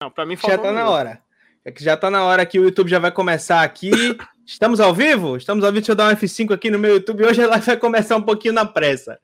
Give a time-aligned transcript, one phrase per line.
[0.00, 1.20] Não, pra mim Já tá na hora.
[1.62, 3.90] É que já tá na hora que o YouTube já vai começar aqui.
[4.46, 5.36] Estamos ao vivo?
[5.36, 5.80] Estamos ao vivo.
[5.82, 7.22] Deixa eu dar um F5 aqui no meu YouTube.
[7.22, 9.20] Hoje ela vai começar um pouquinho na pressa.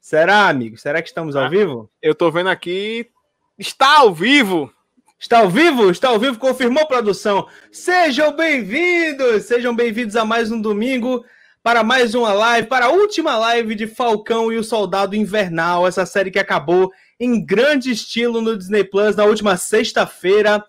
[0.00, 0.76] Será, amigo?
[0.76, 1.48] Será que estamos ao Ah.
[1.48, 1.88] vivo?
[2.02, 3.08] Eu tô vendo aqui.
[3.56, 4.72] Está ao vivo!
[5.18, 5.90] Está ao vivo?
[5.90, 6.38] Está ao vivo?
[6.38, 7.46] Confirmou, produção?
[7.70, 9.44] Sejam bem-vindos!
[9.44, 11.24] Sejam bem-vindos a mais um domingo,
[11.62, 16.04] para mais uma live, para a última live de Falcão e o Soldado Invernal, essa
[16.04, 16.90] série que acabou
[17.20, 20.64] em grande estilo no Disney Plus na última sexta-feira.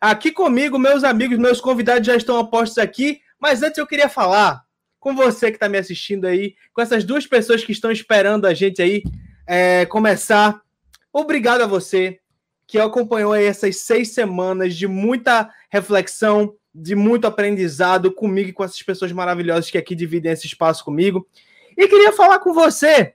[0.00, 4.64] Aqui comigo, meus amigos, meus convidados já estão apostos aqui, mas antes eu queria falar
[4.98, 8.52] com você que está me assistindo aí, com essas duas pessoas que estão esperando a
[8.52, 9.04] gente aí
[9.46, 10.60] é, começar.
[11.12, 12.18] Obrigado a você
[12.66, 18.64] que acompanhou aí essas seis semanas de muita reflexão, de muito aprendizado comigo e com
[18.64, 21.28] essas pessoas maravilhosas que aqui dividem esse espaço comigo.
[21.76, 23.14] E queria falar com você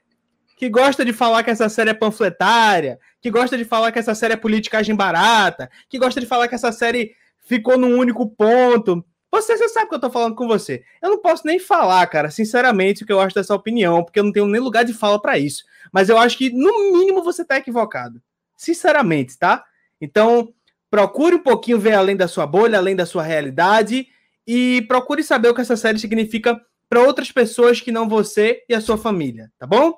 [0.60, 4.14] que gosta de falar que essa série é panfletária, que gosta de falar que essa
[4.14, 7.12] série é politicagem barata, que gosta de falar que essa série
[7.46, 9.02] ficou num único ponto.
[9.32, 10.84] Você, você sabe que eu tô falando com você.
[11.00, 14.24] Eu não posso nem falar, cara, sinceramente, o que eu acho dessa opinião, porque eu
[14.24, 15.64] não tenho nem lugar de fala para isso.
[15.90, 18.20] Mas eu acho que, no mínimo, você tá equivocado
[18.54, 19.64] sinceramente, tá?
[19.98, 20.52] Então,
[20.90, 24.08] procure um pouquinho ver além da sua bolha, além da sua realidade
[24.46, 28.74] e procure saber o que essa série significa para outras pessoas que não você e
[28.74, 29.94] a sua família, tá bom?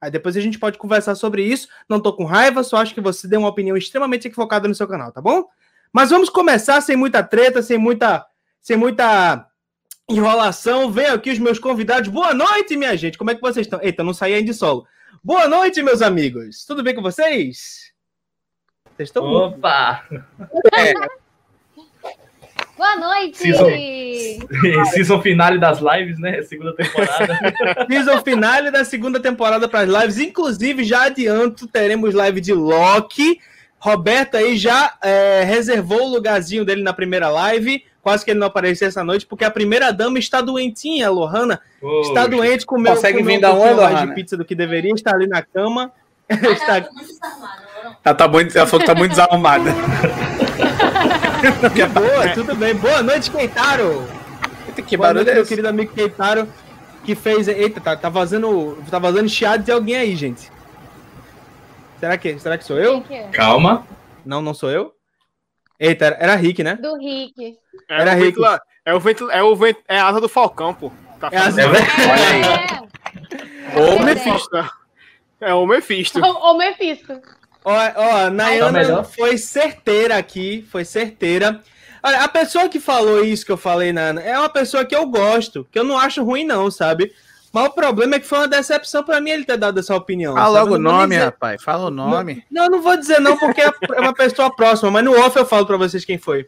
[0.00, 1.68] Aí depois a gente pode conversar sobre isso.
[1.88, 4.88] Não tô com raiva, só acho que você deu uma opinião extremamente equivocada no seu
[4.88, 5.44] canal, tá bom?
[5.92, 8.26] Mas vamos começar sem muita treta, sem muita
[8.60, 9.46] sem muita
[10.08, 10.90] enrolação.
[10.90, 12.08] Venham aqui os meus convidados.
[12.08, 13.18] Boa noite, minha gente.
[13.18, 13.80] Como é que vocês estão?
[13.82, 14.86] Eita, não saí ainda de solo.
[15.22, 16.64] Boa noite, meus amigos.
[16.64, 17.92] Tudo bem com vocês?
[18.96, 20.04] Vocês estão Opa!
[20.76, 20.92] É,
[22.80, 23.36] Boa noite!
[23.36, 23.68] Season.
[24.94, 26.40] Season finale das lives, né?
[26.40, 27.38] Segunda temporada.
[27.86, 30.18] Season finale da segunda temporada para as lives.
[30.18, 33.38] Inclusive, já adianto, teremos live de Loki.
[33.78, 37.84] Roberto aí já é, reservou o lugarzinho dele na primeira live.
[38.02, 41.60] Quase que ele não apareceu essa noite, porque a primeira dama está doentinha, a Lohana.
[42.00, 44.94] Está doente, comeu, Consegue comeu vir da pouquinho onde, mais de pizza do que deveria,
[44.94, 45.92] está ali na cama.
[46.30, 46.88] está...
[48.02, 49.70] Ela, tá muito, ela falou que tá muito desarrumada.
[51.72, 52.74] De boa, tudo bem.
[52.74, 54.06] Boa noite, Keitaro.
[54.66, 55.48] Eita, que Boa barulho noite, é meu esse?
[55.48, 56.48] querido amigo Keitaro,
[57.04, 57.48] que fez.
[57.48, 58.76] Eita, tá, tá vazando.
[58.90, 60.50] Tá vazando chiado de alguém aí, gente.
[61.98, 63.00] Será que, será que sou eu?
[63.02, 63.28] Quem que é?
[63.28, 63.86] Calma.
[64.24, 64.92] Não, não sou eu?
[65.78, 66.74] Eita, era, era Rick, né?
[66.76, 67.56] Do Rick.
[67.88, 68.24] É Era o rico.
[68.40, 70.90] ventila- É o vento, é o vento, é a asa do Falcão, pô.
[71.18, 71.76] Tá É a asa- falando.
[71.78, 74.04] É É, Ou o É.
[74.04, 74.56] Mephisto.
[75.40, 76.20] É o Mephisto.
[76.20, 77.20] o, o Mephisto.
[77.64, 77.88] Ó, ó, a
[78.24, 79.04] Tá Nayana melhor?
[79.04, 81.60] foi certeira aqui, foi certeira.
[82.02, 85.06] Olha, a pessoa que falou isso que eu falei, Nana, é uma pessoa que eu
[85.06, 87.12] gosto, que eu não acho ruim, não, sabe?
[87.52, 90.34] Mas o problema é que foi uma decepção pra mim ele ter dado essa opinião.
[90.34, 90.70] Fala sabe?
[90.70, 91.62] logo o não nome, dizer- rapaz.
[91.62, 92.44] Fala o nome.
[92.50, 93.60] Não, eu não vou dizer não, porque
[93.94, 96.46] é uma pessoa próxima, mas no off eu falo pra vocês quem foi.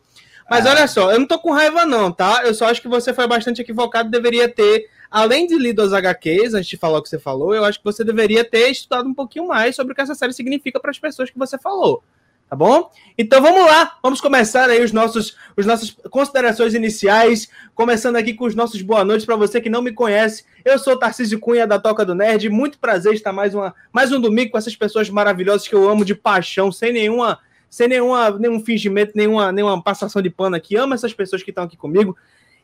[0.49, 0.71] Mas Ah.
[0.71, 2.43] olha só, eu não tô com raiva não, tá?
[2.44, 6.55] Eu só acho que você foi bastante equivocado, deveria ter, além de lido as HQs,
[6.55, 9.15] antes de falar o que você falou, eu acho que você deveria ter estudado um
[9.15, 12.03] pouquinho mais sobre o que essa série significa para as pessoas que você falou.
[12.49, 12.91] Tá bom?
[13.17, 18.45] Então vamos lá, vamos começar aí os nossos, os nossas considerações iniciais, começando aqui com
[18.45, 20.45] os nossos boa noites para você que não me conhece.
[20.62, 24.21] Eu sou Tarcísio Cunha da Toca do Nerd, muito prazer estar mais uma mais um
[24.21, 27.39] domingo com essas pessoas maravilhosas que eu amo de paixão, sem nenhuma
[27.71, 30.77] sem nenhuma nenhum fingimento, nenhuma nenhuma passação de pano aqui.
[30.77, 32.15] Amo essas pessoas que estão aqui comigo.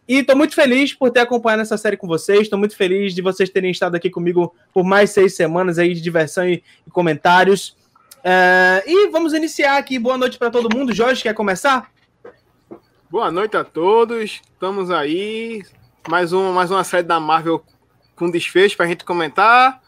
[0.08, 2.40] E estou muito feliz por ter acompanhado essa série com vocês.
[2.40, 6.00] Estou muito feliz de vocês terem estado aqui comigo por mais seis semanas aí de
[6.00, 7.76] diversão e, e comentários.
[8.24, 9.98] É, e vamos iniciar aqui.
[9.98, 10.94] Boa noite para todo mundo.
[10.94, 11.92] Jorge, quer começar?
[13.10, 14.40] Boa noite a todos.
[14.50, 15.62] Estamos aí.
[16.08, 17.62] Mais, um, mais uma série da Marvel
[18.16, 19.82] com desfecho pra gente comentar.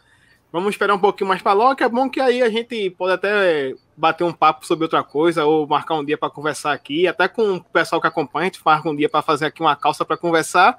[0.52, 1.82] Vamos esperar um pouquinho mais pra Loki.
[1.84, 5.66] É bom que aí a gente pode até bater um papo sobre outra coisa ou
[5.66, 7.06] marcar um dia pra conversar aqui.
[7.06, 9.76] Até com o pessoal que acompanha, a gente marca um dia pra fazer aqui uma
[9.76, 10.76] calça pra conversar.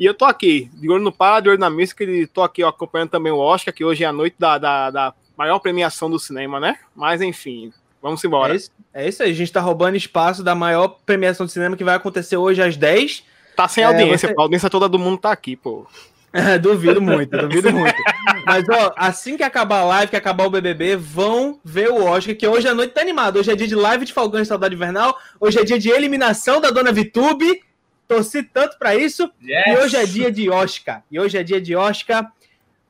[0.00, 2.64] E eu tô aqui, de olho no par, de olho na música, e tô aqui
[2.64, 6.10] ó, acompanhando também o Oscar, que hoje é a noite da, da, da maior premiação
[6.10, 6.76] do cinema, né?
[6.96, 7.72] Mas enfim,
[8.02, 8.54] vamos embora.
[8.54, 9.30] É isso, é isso aí.
[9.30, 12.76] A gente está roubando espaço da maior premiação de cinema que vai acontecer hoje às
[12.76, 13.22] 10.
[13.54, 15.86] Tá sem É, audiência, você- a audiência toda do mundo tá aqui, pô.
[16.60, 18.02] duvido muito, duvido muito.
[18.44, 22.34] Mas, ó, assim que acabar a live, que acabar o BBB, vão ver o Oscar,
[22.34, 23.38] que hoje a noite tá animada.
[23.38, 25.16] Hoje é dia de live de Falcão e Saudade Invernal.
[25.38, 27.62] Hoje é dia de eliminação da Dona Vitube.
[28.08, 29.30] Torci tanto pra isso.
[29.42, 29.66] Yes.
[29.66, 31.02] E hoje é dia de Oscar.
[31.10, 32.30] E hoje é dia de Oscar.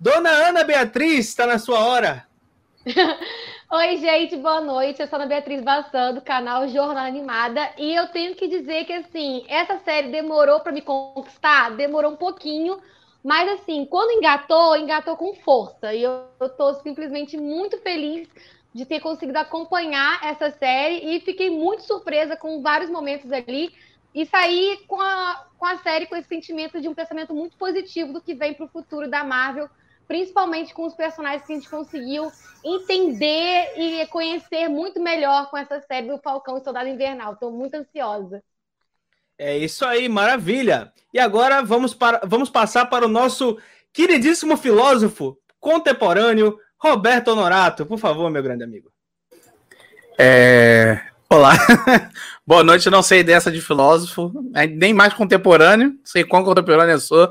[0.01, 2.27] Dona Ana Beatriz, está na sua hora.
[3.71, 5.01] Oi, gente, boa noite.
[5.01, 7.71] Eu sou a Ana Beatriz Bassan, do canal Jornal Animada.
[7.79, 11.71] E eu tenho que dizer que, assim, essa série demorou para me conquistar?
[11.73, 12.79] Demorou um pouquinho.
[13.25, 15.95] Mas, assim, quando engatou, engatou com força.
[15.95, 16.29] E eu,
[16.59, 18.29] tô simplesmente muito feliz
[18.75, 23.73] de ter conseguido acompanhar essa série e fiquei muito surpresa com vários momentos ali
[24.15, 28.13] e saí com a, com a série com esse sentimento de um pensamento muito positivo
[28.13, 29.71] do que vem para o futuro da Marvel,
[30.07, 32.31] principalmente com os personagens que a gente conseguiu
[32.63, 37.33] entender e conhecer muito melhor com essa série do Falcão e Soldado Invernal.
[37.33, 38.43] Estou muito ansiosa.
[39.39, 40.93] É isso aí, maravilha.
[41.13, 43.59] E agora vamos, para, vamos passar para o nosso
[43.93, 47.85] queridíssimo filósofo contemporâneo, Roberto Honorato.
[47.85, 48.93] Por favor, meu grande amigo.
[50.19, 51.01] É...
[51.29, 51.55] Olá,
[52.47, 52.89] boa noite.
[52.89, 54.33] Não sei dessa de filósofo,
[54.71, 55.99] nem mais contemporâneo.
[56.05, 57.29] Sei quão contemporâneo eu sou,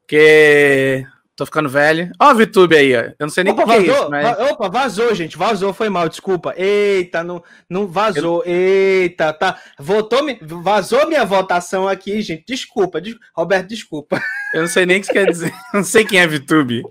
[0.00, 1.06] porque
[1.36, 2.10] tô ficando velho.
[2.18, 3.00] Ó, o VTube aí, ó.
[3.00, 4.50] Eu não sei nem o que vazou, é isso, mas...
[4.50, 5.36] Opa, vazou, gente.
[5.36, 6.54] Vazou, foi mal, desculpa.
[6.56, 8.42] Eita, não, não vazou.
[8.44, 8.52] Eu...
[8.52, 9.60] Eita, tá.
[9.78, 12.44] Votou, vazou minha votação aqui, gente.
[12.48, 13.14] Desculpa, des...
[13.34, 14.20] Roberto, desculpa.
[14.54, 15.52] Eu não sei nem o que isso quer dizer.
[15.74, 16.82] não sei quem é VTube.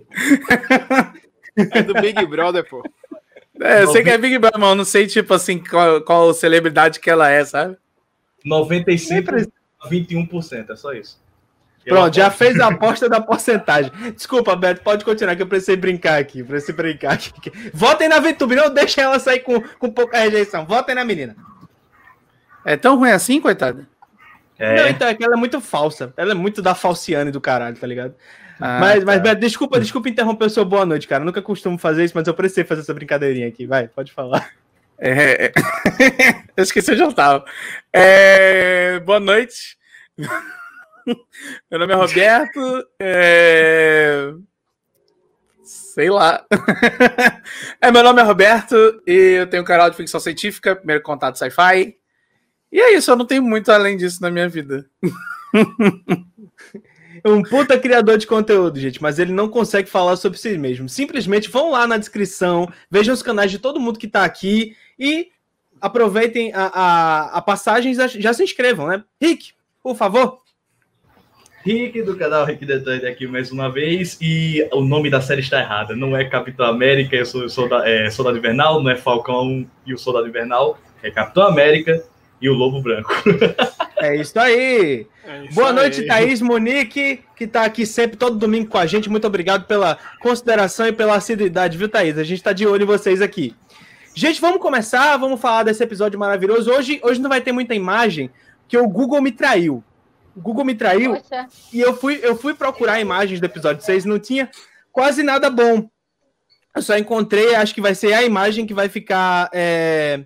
[1.73, 2.83] É do Big Brother, pô.
[3.61, 6.33] É, eu sei que é Big Brother, mas eu não sei, tipo assim, qual, qual
[6.33, 7.77] celebridade que ela é, sabe?
[8.43, 9.31] 95
[9.89, 11.19] 21%, é só isso.
[11.87, 13.91] Pronto, já fez a aposta da porcentagem.
[14.15, 16.43] Desculpa, Beto, pode continuar, que eu precisei brincar aqui.
[16.43, 17.31] Precisei brincar aqui.
[17.73, 20.65] Votem na VTube, não deixem ela sair com, com pouca rejeição.
[20.65, 21.35] Votem na menina.
[22.65, 23.87] É tão ruim assim, coitada?
[24.57, 24.81] É.
[24.81, 26.11] Não, então, é que ela é muito falsa.
[26.17, 28.15] Ela é muito da falciane do caralho, tá ligado?
[28.59, 29.05] Ah, mas, tá.
[29.05, 31.21] mas, Beto, desculpa, desculpa interromper o seu boa noite, cara.
[31.21, 33.67] Eu nunca costumo fazer isso, mas eu precisei fazer essa brincadeirinha aqui.
[33.67, 34.49] Vai, pode falar.
[34.97, 35.51] É...
[36.55, 37.45] eu esqueci onde eu tava.
[37.93, 38.99] É...
[39.01, 39.77] Boa noite.
[41.69, 42.87] Meu nome é Roberto.
[42.99, 44.33] É...
[45.63, 46.45] Sei lá.
[47.81, 48.75] é, meu nome é Roberto
[49.07, 51.95] e eu tenho um canal de ficção científica, primeiro contato sci-fi.
[52.71, 54.85] E é isso, eu não tenho muito além disso na minha vida.
[57.25, 60.89] um puta criador de conteúdo, gente, mas ele não consegue falar sobre si mesmo.
[60.89, 65.29] Simplesmente vão lá na descrição, vejam os canais de todo mundo que tá aqui e
[65.79, 69.03] aproveitem a, a, a passagem e já se inscrevam, né?
[69.21, 70.44] Rick, por favor.
[71.65, 75.59] Rick do canal Rick Detalhe aqui mais uma vez e o nome da série está
[75.59, 75.95] errado.
[75.95, 79.97] Não é Capitão América, eu sou Soldado, é, Soldado Invernal, não é Falcão e o
[79.97, 82.03] Soldado Invernal, é Capitão América
[82.39, 83.11] e o Lobo Branco.
[83.97, 85.07] É isso aí.
[85.25, 85.73] É isso Boa aí.
[85.73, 89.09] noite, Thaís Monique, que está aqui sempre, todo domingo com a gente.
[89.09, 92.17] Muito obrigado pela consideração e pela assiduidade, viu, Thaís?
[92.17, 93.55] A gente está de olho em vocês aqui.
[94.13, 96.71] Gente, vamos começar, vamos falar desse episódio maravilhoso.
[96.71, 98.29] Hoje, hoje não vai ter muita imagem,
[98.67, 99.83] que o Google me traiu.
[100.35, 101.47] O Google me traiu Poxa.
[101.71, 104.49] e eu fui, eu fui procurar imagens do episódio 6, não tinha
[104.91, 105.89] quase nada bom.
[106.75, 110.25] Eu só encontrei, acho que vai ser a imagem que vai ficar é,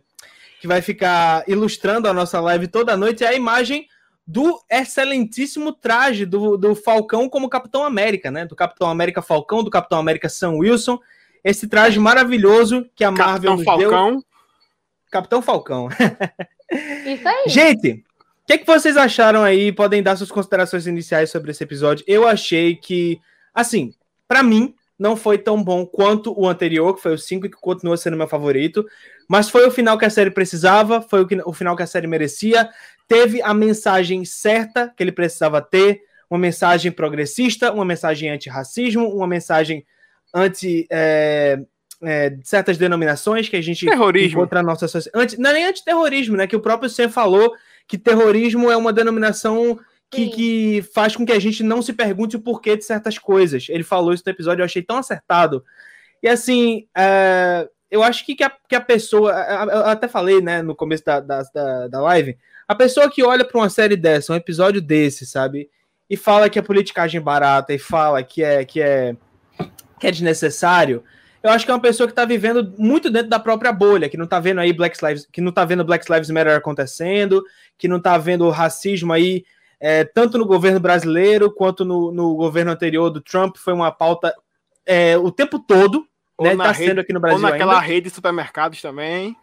[0.60, 3.88] que vai ficar ilustrando a nossa live toda noite, é a imagem
[4.26, 8.46] do excelentíssimo traje do, do Falcão como Capitão América, né?
[8.46, 11.00] Do Capitão América Falcão, do Capitão América Sam Wilson.
[11.44, 14.12] Esse traje maravilhoso que a Marvel Capitão nos Falcão.
[14.12, 14.24] deu.
[15.10, 15.90] Capitão Falcão.
[17.06, 17.44] Isso aí.
[17.48, 18.04] Gente,
[18.50, 19.72] que, que vocês acharam aí?
[19.72, 22.04] Podem dar suas considerações iniciais sobre esse episódio.
[22.08, 23.22] Eu achei que,
[23.54, 23.94] assim,
[24.28, 27.58] para mim, não foi tão bom quanto o anterior, que foi o 5 e que
[27.58, 28.84] continua sendo meu favorito,
[29.28, 31.88] mas foi o final que a série precisava, foi o, que, o final que a
[31.88, 32.68] série merecia,
[33.08, 39.28] teve a mensagem certa que ele precisava ter, uma mensagem progressista, uma mensagem anti-racismo, uma
[39.28, 39.86] mensagem
[40.34, 41.60] anti é,
[42.02, 44.40] é, certas denominações que a gente terrorismo.
[44.40, 45.24] encontra na nossa sociedade.
[45.24, 46.48] Anti, não é nem antiterrorismo, né?
[46.48, 47.54] Que o próprio Sam falou
[47.90, 49.80] que terrorismo é uma denominação
[50.12, 53.66] que, que, faz com que a gente não se pergunte o porquê de certas coisas.
[53.68, 55.66] Ele falou isso no episódio, eu achei tão acertado.
[56.22, 59.32] E assim, é, eu acho que, que, a, que a pessoa.
[59.32, 61.42] Eu até falei né, no começo da, da,
[61.88, 62.38] da live.
[62.68, 65.68] A pessoa que olha para uma série dessa, um episódio desse, sabe?
[66.08, 69.16] E fala que é politicagem barata, e fala que é, que é,
[70.00, 71.04] que é desnecessário.
[71.42, 74.18] Eu acho que é uma pessoa que está vivendo muito dentro da própria bolha, que
[74.18, 77.44] não está vendo aí Black Lives, que não tá vendo Black Lives Matter acontecendo,
[77.78, 79.46] que não está vendo o racismo aí
[79.80, 84.34] é, tanto no governo brasileiro quanto no, no, governo anterior do Trump, foi uma pauta
[84.86, 86.06] é, o tempo todo,
[86.38, 86.52] ou né?
[86.52, 87.38] Está sendo aqui no Brasil.
[87.38, 87.86] Ou naquela ainda.
[87.86, 89.36] rede de supermercados também.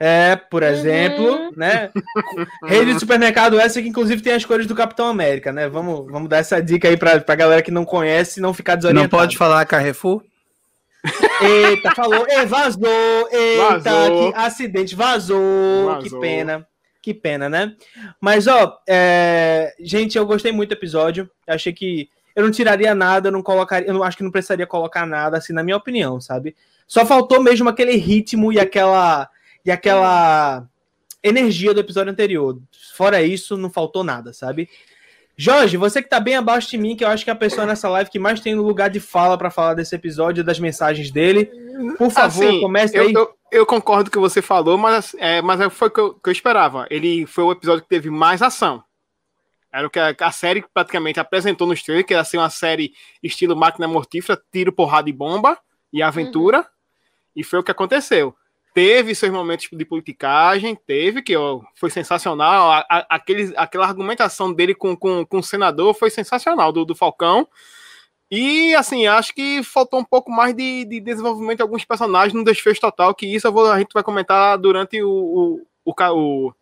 [0.00, 1.52] É, por exemplo, uhum.
[1.54, 1.90] né?
[2.66, 5.68] Rede de supermercado essa que inclusive tem as cores do Capitão América, né?
[5.68, 9.04] Vamos, vamos dar essa dica aí para a galera que não conhece não ficar desorientada.
[9.04, 10.24] Não pode falar Carrefour?
[11.40, 12.26] Eita, falou.
[12.28, 13.28] E vazou.
[13.30, 14.32] Eita, vazou.
[14.32, 14.94] que acidente.
[14.94, 15.86] Vazou.
[15.86, 16.02] vazou.
[16.02, 16.66] Que pena.
[17.00, 17.74] Que pena, né?
[18.20, 19.74] Mas, ó, é...
[19.80, 21.28] gente, eu gostei muito do episódio.
[21.46, 24.30] Eu achei que eu não tiraria nada, eu não colocaria, eu não acho que não
[24.30, 26.56] precisaria colocar nada, assim, na minha opinião, sabe?
[26.86, 29.28] Só faltou mesmo aquele ritmo e aquela
[29.64, 30.66] e aquela
[31.22, 32.58] energia do episódio anterior.
[32.94, 34.68] Fora isso, não faltou nada, sabe?
[35.36, 37.66] Jorge, você que tá bem abaixo de mim, que eu acho que é a pessoa
[37.66, 41.46] nessa live que mais tem lugar de fala para falar desse episódio, das mensagens dele.
[41.96, 43.12] Por favor, assim, comece eu, aí.
[43.12, 46.14] Eu, eu concordo com o que você falou, mas, é, mas foi o que eu,
[46.14, 46.86] que eu esperava.
[46.90, 48.84] Ele foi o episódio que teve mais ação.
[49.72, 52.92] Era o que a, a série praticamente apresentou nos trailers, que ia ser uma série
[53.22, 55.58] estilo máquina mortífera, tiro, porrada e bomba
[55.90, 56.58] e aventura.
[56.58, 56.64] Uhum.
[57.36, 58.36] E foi o que aconteceu.
[58.74, 62.70] Teve seus momentos de politicagem, teve, que ó, foi sensacional.
[62.72, 66.94] A, a, aquele, aquela argumentação dele com, com, com o senador foi sensacional, do, do
[66.94, 67.46] Falcão.
[68.30, 72.42] E, assim, acho que faltou um pouco mais de, de desenvolvimento de alguns personagens no
[72.42, 76.52] desfecho total, que isso vou, a gente vai comentar durante o, o, o, o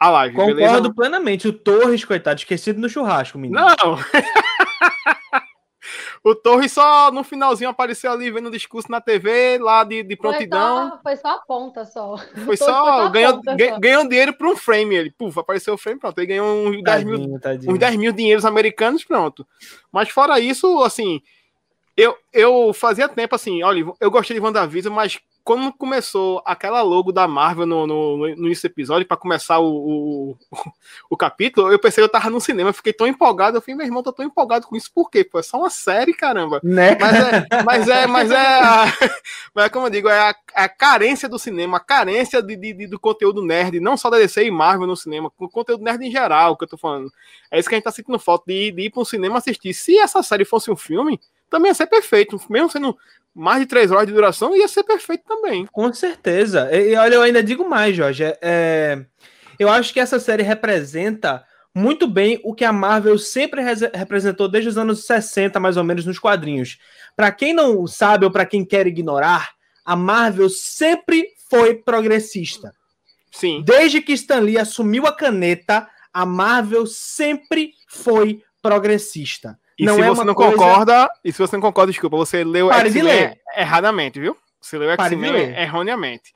[0.00, 0.94] a live, Concordo beleza?
[0.94, 1.46] plenamente.
[1.46, 3.60] O Torres, coitado, esquecido no churrasco, menino.
[3.60, 3.98] Não!
[6.22, 10.16] O Torres só no finalzinho apareceu ali vendo o discurso na TV, lá de, de
[10.16, 10.90] prontidão.
[10.90, 12.16] Foi só, foi só a ponta só.
[12.44, 14.94] Foi só, ganhou, ganhou, ganhou dinheiro para um frame.
[14.94, 16.18] Ele, puf, apareceu o frame, pronto.
[16.18, 19.46] Ele ganhou uns 10 mil, uns 10 mil dinheiros americanos, pronto.
[19.90, 21.22] Mas fora isso, assim,
[21.96, 27.12] eu, eu fazia tempo assim, olha, eu gostei de WandaVision, mas quando começou aquela logo
[27.12, 30.36] da Marvel no, no, no início do episódio, para começar o, o,
[31.10, 33.86] o, capítulo, eu pensei que eu tava no cinema, fiquei tão empolgado, eu falei, meu
[33.86, 35.24] irmão, tô tão empolgado com isso, por quê?
[35.24, 36.60] Pô, é só uma série, caramba.
[36.62, 36.96] Né?
[37.00, 38.84] Mas é, mas é, mas é, a,
[39.54, 42.72] mas é como eu digo, é a, a carência do cinema, a carência de, de,
[42.72, 46.04] de, do conteúdo nerd, não só da DC e Marvel no cinema, o conteúdo nerd
[46.04, 47.12] em geral, que eu tô falando.
[47.50, 49.72] É isso que a gente tá sentindo falta, de, de ir para um cinema assistir.
[49.74, 51.20] Se essa série fosse um filme,
[51.50, 52.96] também ia ser perfeito, mesmo sendo
[53.34, 55.66] mais de três horas de duração, ia ser perfeito também.
[55.66, 56.68] Com certeza.
[56.74, 58.24] E, olha, eu ainda digo mais, Jorge.
[58.24, 59.04] É, é,
[59.58, 61.44] eu acho que essa série representa
[61.74, 63.62] muito bem o que a Marvel sempre
[63.94, 66.78] representou desde os anos 60, mais ou menos, nos quadrinhos.
[67.16, 69.50] Para quem não sabe ou para quem quer ignorar,
[69.84, 72.74] a Marvel sempre foi progressista.
[73.30, 73.62] Sim.
[73.64, 79.58] Desde que Stan Lee assumiu a caneta, a Marvel sempre foi progressista.
[79.80, 80.52] E não se é você não coisa...
[80.52, 84.36] concorda, e se você não concorda, desculpa, você leu X-Men erradamente, viu?
[84.60, 86.34] Você leu X-Men erroneamente.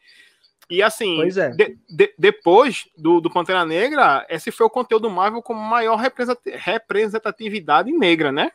[0.70, 1.50] E assim, é.
[1.50, 7.92] de, de, depois do, do Pantera Negra, esse foi o conteúdo Marvel com maior representatividade
[7.92, 8.50] negra, né?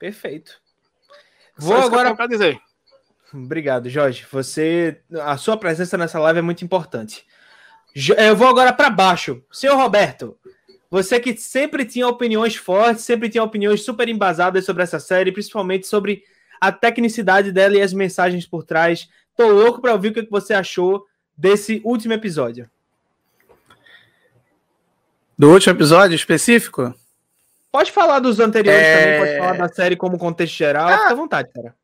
[0.00, 0.60] Perfeito.
[1.56, 2.60] Vou agora para dizer.
[3.32, 4.26] Obrigado, Jorge.
[4.32, 7.24] Você, a sua presença nessa live é muito importante.
[8.16, 9.44] Eu vou agora para baixo.
[9.52, 10.36] Senhor Roberto,
[10.92, 15.86] você que sempre tinha opiniões fortes, sempre tinha opiniões super embasadas sobre essa série, principalmente
[15.86, 16.22] sobre
[16.60, 19.08] a tecnicidade dela e as mensagens por trás.
[19.34, 22.68] Tô louco para ouvir o que você achou desse último episódio.
[25.38, 26.94] Do último episódio específico?
[27.72, 29.02] Pode falar dos anteriores é...
[29.02, 31.74] também, pode falar da série como contexto geral, ah, fica à vontade, cara.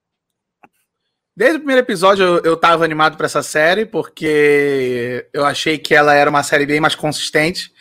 [1.34, 5.94] Desde o primeiro episódio eu, eu tava animado para essa série, porque eu achei que
[5.94, 7.72] ela era uma série bem mais consistente.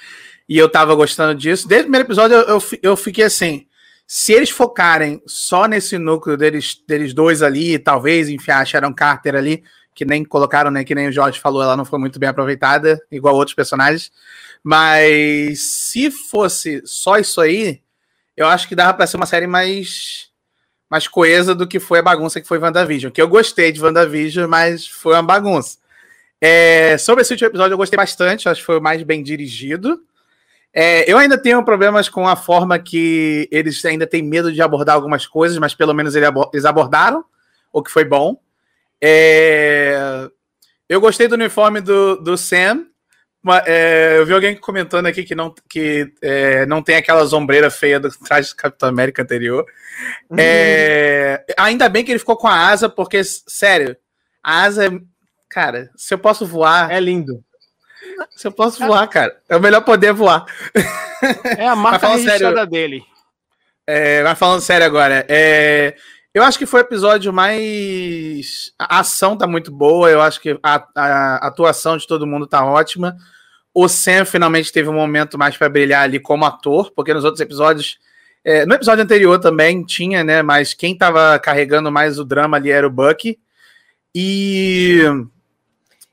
[0.48, 1.68] E eu tava gostando disso.
[1.68, 3.68] Desde o primeiro episódio eu, eu, eu fiquei assim.
[4.06, 9.36] Se eles focarem só nesse núcleo deles, deles dois ali, talvez enfiar a Sharon Carter
[9.36, 9.64] ali,
[9.94, 10.86] que nem colocaram, né?
[10.86, 14.12] Que nem o Jorge falou, ela não foi muito bem aproveitada, igual outros personagens.
[14.64, 17.82] Mas se fosse só isso aí,
[18.36, 20.28] eu acho que dava para ser uma série mais
[20.90, 23.12] mais coesa do que foi a bagunça que foi WandaVision.
[23.12, 25.78] Que eu gostei de WandaVision, mas foi uma bagunça.
[26.40, 30.02] É, sobre esse último episódio, eu gostei bastante, acho que foi o mais bem dirigido.
[30.80, 34.94] É, eu ainda tenho problemas com a forma que eles ainda têm medo de abordar
[34.94, 37.26] algumas coisas, mas pelo menos eles abordaram,
[37.74, 38.40] o que foi bom.
[39.02, 40.30] É,
[40.88, 42.86] eu gostei do uniforme do, do Sam.
[43.66, 48.00] É, eu vi alguém comentando aqui que não, que, é, não tem aquela sombreira feia
[48.00, 49.66] do traje do Capitão América anterior.
[50.30, 50.38] Uhum.
[51.58, 53.98] Ainda bem que ele ficou com a asa, porque, sério,
[54.44, 54.90] a asa é.
[55.50, 56.92] Cara, se eu posso voar.
[56.92, 57.44] É lindo.
[58.36, 59.38] Se eu posso voar, cara.
[59.50, 60.46] É o melhor poder voar.
[61.58, 63.04] É a marca registrada sério, dele.
[63.86, 65.96] É, mas falando sério agora, é,
[66.34, 68.72] eu acho que foi o episódio mais.
[68.78, 72.64] A ação tá muito boa, eu acho que a, a atuação de todo mundo tá
[72.64, 73.16] ótima.
[73.74, 77.42] O Sam finalmente teve um momento mais para brilhar ali como ator, porque nos outros
[77.42, 77.98] episódios.
[78.44, 80.42] É, no episódio anterior também tinha, né?
[80.42, 83.40] Mas quem tava carregando mais o drama ali era o Bucky.
[84.14, 85.02] E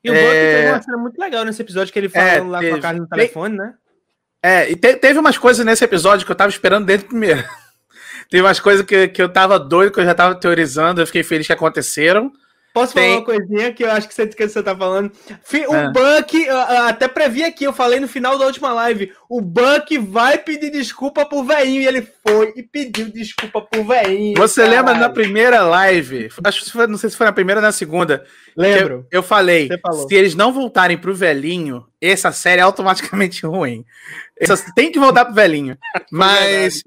[0.04, 0.23] e o é...
[0.23, 2.70] Buck teve uma cena muito legal nesse episódio que ele falou é, lá teve...
[2.73, 3.75] com a cara no telefone, né?
[4.42, 7.42] É, e te, teve umas coisas nesse episódio que eu tava esperando dentro primeiro.
[8.28, 11.23] teve umas coisas que, que eu tava doido, que eu já tava teorizando, eu fiquei
[11.23, 12.30] feliz que aconteceram.
[12.75, 13.04] Posso Tem...
[13.04, 15.12] falar uma coisinha que eu acho que você, que você tá falando?
[15.69, 15.93] O é.
[15.93, 16.49] Buck,
[16.88, 19.12] até previ aqui, eu falei no final da última live.
[19.28, 21.83] O Buck vai pedir desculpa pro velhinho.
[21.83, 24.37] E ele foi e pediu desculpa pro velhinho.
[24.37, 24.76] Você caralho.
[24.76, 26.28] lembra na primeira live?
[26.43, 28.25] Acho que foi, não sei se foi na primeira ou na segunda.
[28.57, 29.07] Lembro.
[29.09, 29.69] Eu, eu falei:
[30.09, 33.85] se eles não voltarem pro velhinho, essa série é automaticamente ruim.
[34.37, 35.78] Essa, tem que voltar pro velhinho.
[36.11, 36.83] Mas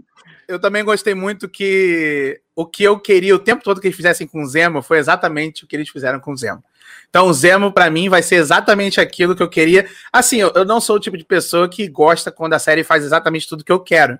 [0.50, 4.26] eu também gostei muito que o que eu queria o tempo todo que eles fizessem
[4.26, 6.64] com o Zemo foi exatamente o que eles fizeram com o Zemo.
[7.08, 9.88] Então o Zemo, para mim, vai ser exatamente aquilo que eu queria.
[10.12, 13.04] Assim, eu, eu, não sou o tipo de pessoa que gosta quando a série faz
[13.04, 14.18] exatamente tudo que eu quero.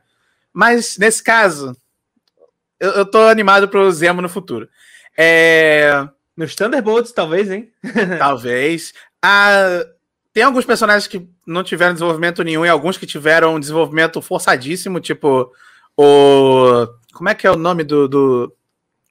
[0.54, 1.76] Mas nesse caso,
[2.80, 4.70] eu, eu tô animado pro Zemo no futuro.
[5.18, 6.08] É...
[6.38, 7.72] Nos Thunderbolts, talvez, hein?
[8.20, 8.94] talvez.
[9.20, 9.84] Ah,
[10.32, 15.00] tem alguns personagens que não tiveram desenvolvimento nenhum e alguns que tiveram um desenvolvimento forçadíssimo,
[15.00, 15.52] tipo
[15.98, 16.88] o.
[17.14, 18.54] Como é que é o nome do, do,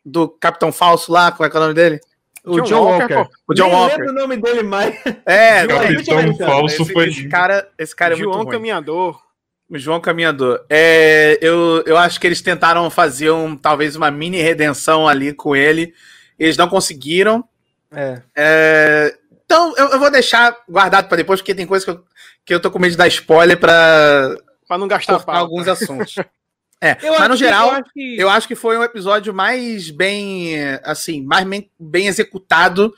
[0.05, 1.33] do Capitão Falso lá?
[1.33, 2.01] Como é que é o nome dele?
[2.45, 3.15] O John, John Walker.
[3.15, 3.37] Walker.
[3.49, 4.03] O John Nem Walker.
[4.03, 4.95] o nome dele mais.
[5.27, 7.09] É, Capitão Falso esse, foi.
[7.09, 8.57] Esse cara, esse cara é João muito ruim.
[8.57, 9.21] Caminhador.
[9.69, 10.65] O João Caminhador.
[10.71, 15.57] É, eu, eu acho que eles tentaram fazer um, talvez uma mini redenção ali com
[15.57, 15.93] ele.
[16.39, 17.45] Eles não conseguiram.
[17.91, 18.23] É.
[18.37, 22.05] É, então, eu, eu, vou deixar guardado para depois, porque tem coisa que eu,
[22.45, 24.37] que eu tô com medo de dar spoiler para
[24.69, 26.17] para não gastar alguns assuntos.
[26.81, 28.17] É, eu mas no geral, eu acho, que...
[28.19, 28.55] eu acho, que...
[28.55, 32.95] foi um episódio mais bem, assim, mais bem, bem executado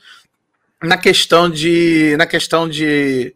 [0.83, 3.33] na questão de, na questão de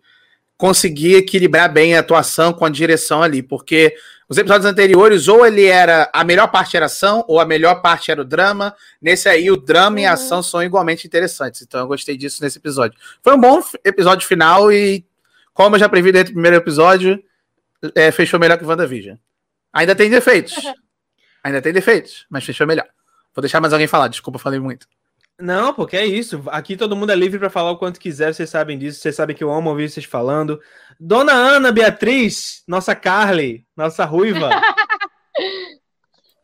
[0.57, 3.95] conseguir equilibrar bem a atuação com a direção ali, porque
[4.33, 6.09] os episódios anteriores, ou ele era.
[6.13, 8.75] A melhor parte era ação, ou a melhor parte era o drama.
[9.01, 10.03] Nesse aí, o drama uhum.
[10.03, 10.13] e a uhum.
[10.13, 11.62] ação são igualmente interessantes.
[11.62, 12.97] Então eu gostei disso nesse episódio.
[13.21, 15.05] Foi um bom episódio final e,
[15.53, 17.21] como eu já previ desde o primeiro episódio,
[17.93, 19.17] é, fechou melhor que WandaVision.
[19.74, 20.56] Ainda tem defeitos.
[21.44, 22.88] Ainda tem defeitos, mas fechou melhor.
[23.36, 24.88] Vou deixar mais alguém falar, desculpa, falei muito.
[25.39, 26.44] Não, porque é isso.
[26.48, 29.36] Aqui todo mundo é livre para falar o quanto quiser, vocês sabem disso, vocês sabem
[29.36, 30.62] que eu amo ouvir vocês falando.
[31.00, 34.50] Dona Ana Beatriz, nossa Carly, nossa ruiva.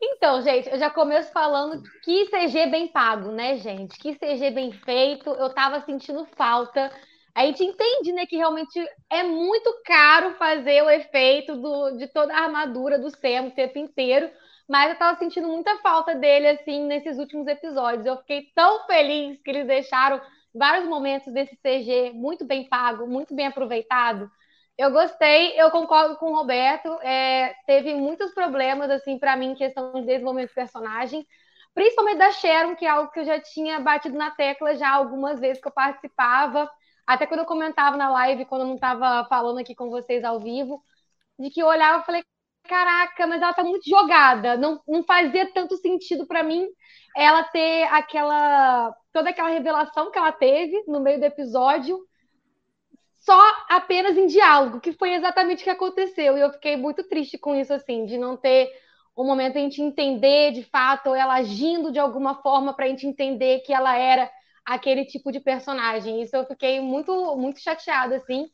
[0.02, 3.98] Então, gente, eu já começo falando que CG bem pago, né, gente?
[3.98, 5.28] Que CG bem feito.
[5.30, 6.90] Eu tava sentindo falta.
[7.34, 12.34] A gente entende, né, que realmente é muito caro fazer o efeito do, de toda
[12.34, 14.30] a armadura do Sam o tempo inteiro.
[14.68, 18.06] Mas eu tava sentindo muita falta dele, assim, nesses últimos episódios.
[18.06, 20.20] Eu fiquei tão feliz que eles deixaram
[20.54, 24.30] vários momentos desse CG muito bem pago, muito bem aproveitado.
[24.78, 26.88] Eu gostei, eu concordo com o Roberto.
[27.02, 31.26] É, teve muitos problemas, assim, para mim, em questão de desenvolvimento de personagem,
[31.74, 35.38] principalmente da Sharon, que é algo que eu já tinha batido na tecla já algumas
[35.40, 36.70] vezes que eu participava,
[37.14, 40.40] até quando eu comentava na live, quando eu não estava falando aqui com vocês ao
[40.40, 40.82] vivo,
[41.38, 42.24] de que eu olhava e falei,
[42.64, 44.56] caraca, mas ela tá muito jogada.
[44.56, 46.68] Não, não fazia tanto sentido para mim
[47.16, 48.94] ela ter aquela.
[49.12, 51.98] toda aquela revelação que ela teve no meio do episódio,
[53.18, 56.38] só apenas em diálogo, que foi exatamente o que aconteceu.
[56.38, 58.70] E eu fiquei muito triste com isso, assim, de não ter
[59.16, 63.06] um momento a gente entender de fato, ela agindo de alguma forma para a gente
[63.06, 64.30] entender que ela era
[64.70, 66.22] aquele tipo de personagem.
[66.22, 68.48] Isso eu fiquei muito, muito chateada, assim.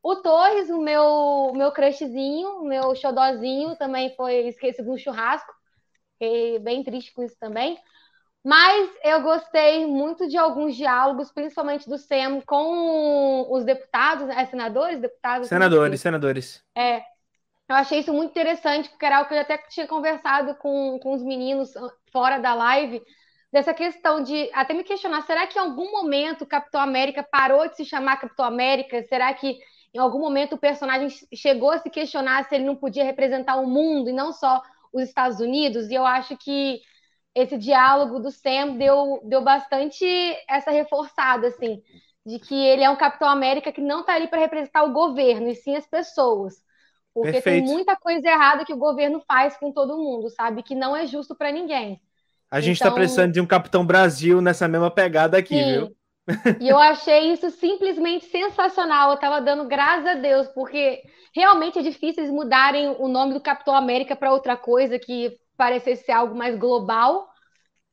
[0.00, 5.52] O Torres, o meu, meu crushzinho, o meu xodózinho, também foi esquecido no churrasco.
[6.12, 7.76] Fiquei bem triste com isso também.
[8.44, 14.46] Mas eu gostei muito de alguns diálogos, principalmente do Sam com os deputados, né?
[14.46, 15.48] senadores, deputados.
[15.48, 16.64] Senadores, senadores.
[16.76, 16.98] É.
[17.68, 21.12] Eu achei isso muito interessante, porque era algo que eu até tinha conversado com, com
[21.12, 21.74] os meninos
[22.12, 23.02] fora da live,
[23.56, 27.66] dessa questão de até me questionar: será que em algum momento o Capitão América parou
[27.66, 29.02] de se chamar Capitão América?
[29.04, 29.58] Será que
[29.94, 33.66] em algum momento o personagem chegou a se questionar se ele não podia representar o
[33.66, 34.60] mundo e não só
[34.92, 36.82] os Estados Unidos, e eu acho que
[37.34, 40.04] esse diálogo do Sam deu, deu bastante
[40.46, 41.82] essa reforçada, assim,
[42.26, 45.48] de que ele é um Capitão América que não está ali para representar o governo,
[45.48, 46.62] e sim as pessoas.
[47.14, 47.64] Porque Perfeito.
[47.64, 50.62] tem muita coisa errada que o governo faz com todo mundo, sabe?
[50.62, 52.00] Que não é justo para ninguém.
[52.50, 52.96] A gente está então...
[52.96, 55.72] precisando de um Capitão Brasil nessa mesma pegada aqui, sim.
[55.72, 55.96] viu?
[56.60, 59.12] E eu achei isso simplesmente sensacional.
[59.12, 61.02] Eu tava dando graças a Deus, porque
[61.34, 66.04] realmente é difícil eles mudarem o nome do Capitão América para outra coisa que parecesse
[66.04, 67.28] ser algo mais global.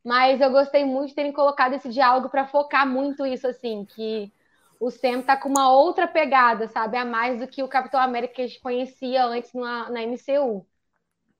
[0.03, 4.33] Mas eu gostei muito de terem colocado esse diálogo para focar muito isso, assim, que
[4.79, 6.97] o Sam tá com uma outra pegada, sabe?
[6.97, 10.65] A mais do que o Capitão América que a gente conhecia antes na, na MCU.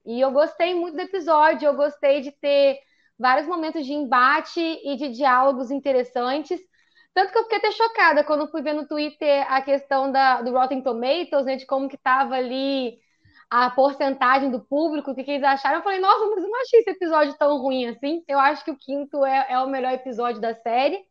[0.06, 2.80] E eu gostei muito do episódio, eu gostei de ter
[3.18, 6.60] vários momentos de embate e de diálogos interessantes.
[7.14, 10.52] Tanto que eu fiquei até chocada quando fui ver no Twitter a questão da, do
[10.52, 13.00] Rotten Tomatoes, né, de como que estava ali
[13.50, 15.78] a porcentagem do público, o que, que, eles acharam.
[15.78, 18.24] Eu falei, nossa, mas eu não achei esse episódio tão ruim assim.
[18.28, 21.06] Eu acho que o quinto é, é o melhor episódio da série,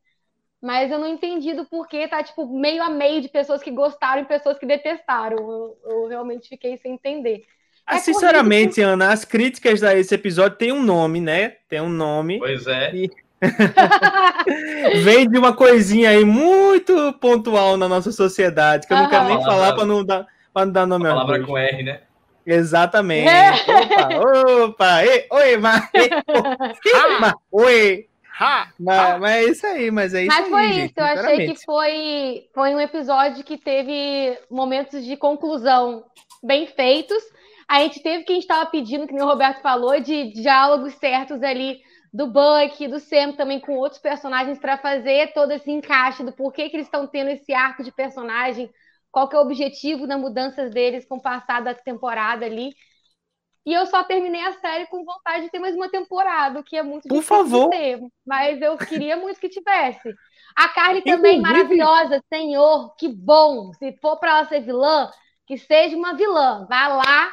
[0.60, 4.22] mas eu não entendi do porquê tá, tipo, meio a meio de pessoas que gostaram
[4.22, 5.38] e pessoas que detestaram.
[5.38, 7.44] Eu, eu realmente fiquei sem entender.
[7.88, 8.92] É sinceramente, corrido...
[8.92, 11.54] Ana, as críticas a esse episódio tem um nome, né?
[11.68, 12.38] Tem um nome.
[12.38, 12.94] Pois é.
[12.94, 13.10] E...
[15.02, 19.42] Vem de uma coisinha aí muito pontual na nossa sociedade, que eu não quero nem
[19.42, 22.00] falar para não dar para não dar nome a palavra com R, né?
[22.44, 23.28] Exatamente.
[23.28, 23.52] É.
[23.52, 25.88] Opa, opa, e, oi, mas,
[27.22, 27.34] ah.
[27.50, 28.06] oi.
[28.40, 28.72] Ha!
[28.78, 31.46] Mas, mas é isso aí, mas é isso Mas aí, foi gente, isso, eu achei
[31.46, 36.04] que foi, foi um episódio que teve momentos de conclusão
[36.42, 37.22] bem feitos.
[37.72, 40.30] A gente teve o que a gente estava pedindo, que nem o Roberto falou, de
[40.34, 41.80] diálogos certos ali
[42.12, 46.68] do Buck, do Sam também com outros personagens para fazer todo esse encaixe do porquê
[46.68, 48.70] que eles estão tendo esse arco de personagem,
[49.10, 52.74] qual que é o objetivo das mudanças deles com o passar da temporada ali.
[53.64, 56.76] E eu só terminei a série com vontade de ter mais uma temporada, o que
[56.76, 57.70] é muito Por difícil favor.
[57.70, 60.12] ter, mas eu queria muito que tivesse.
[60.54, 63.72] A Carly também Inclusive- maravilhosa, senhor, que bom.
[63.78, 65.08] Se for para ela ser vilã,
[65.46, 66.66] que seja uma vilã.
[66.68, 67.32] Vá lá,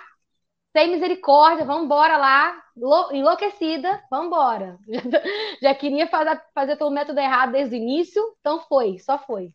[0.79, 4.77] sem misericórdia, vamos embora lá, lo- enlouquecida, vamos embora.
[5.61, 9.51] Já queria fazer, fazer pelo método errado desde o início, então foi, só foi.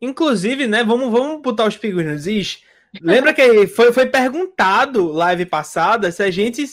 [0.00, 2.62] Inclusive, né, vamos, vamos botar os pingos nos is.
[3.00, 6.64] Lembra que foi, foi perguntado live passada se a gente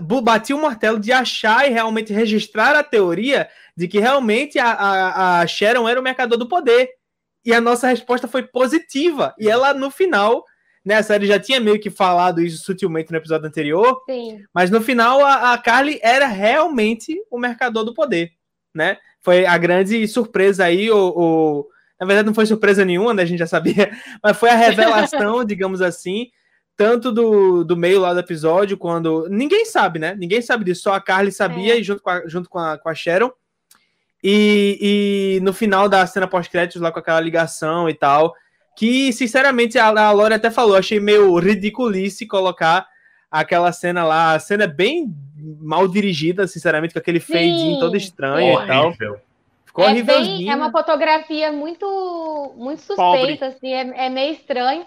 [0.00, 5.40] batia o martelo de achar e realmente registrar a teoria de que realmente a, a,
[5.40, 6.90] a Sharon era o mercador do poder.
[7.44, 9.34] E a nossa resposta foi positiva.
[9.38, 10.44] E ela, no final,
[10.88, 14.42] né, a série já tinha meio que falado isso sutilmente no episódio anterior, Sim.
[14.54, 18.32] mas no final a, a Carly era realmente o mercador do poder,
[18.74, 18.96] né?
[19.20, 21.68] Foi a grande surpresa aí, o, o-
[22.00, 23.22] na verdade não foi surpresa nenhuma, né?
[23.22, 23.90] A gente já sabia,
[24.24, 26.28] mas foi a revelação, digamos assim,
[26.74, 29.26] tanto do, do meio lá do episódio, quando.
[29.28, 30.14] Ninguém sabe, né?
[30.18, 31.80] Ninguém sabe disso, só a Carly sabia, É.
[31.80, 33.30] e junto com a, junto com a, com a Sharon.
[34.22, 38.34] E, e no final da cena pós-créditos, lá com aquela ligação e tal,
[38.78, 42.86] que sinceramente a, a Lore até falou, achei meio ridiculice colocar
[43.28, 44.34] aquela cena lá.
[44.34, 45.12] A cena é bem
[45.60, 48.86] mal dirigida, sinceramente, com aquele fade todo estranho e tal.
[48.86, 49.20] Horrível.
[49.66, 50.52] Ficou É, bem, horrívelzinho.
[50.52, 54.86] é uma fotografia muito, muito suspeita, assim, é, é meio estranho.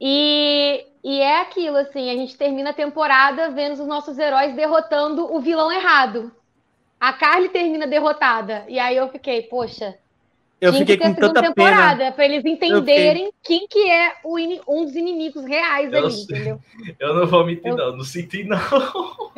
[0.00, 5.30] E, e é aquilo, assim, a gente termina a temporada vendo os nossos heróis derrotando
[5.34, 6.32] o vilão errado.
[6.98, 8.64] A Carly termina derrotada.
[8.68, 9.98] E aí eu fiquei, poxa,
[10.62, 11.54] Eu fiquei com segunda tanta pena.
[11.54, 16.12] temporada para eles entenderem quem que é o ini- um dos inimigos reais Eu ali,
[16.12, 16.22] sei.
[16.24, 16.60] entendeu?
[17.00, 17.96] Eu não vou mentir, Eu- não.
[17.96, 18.60] Não senti, não.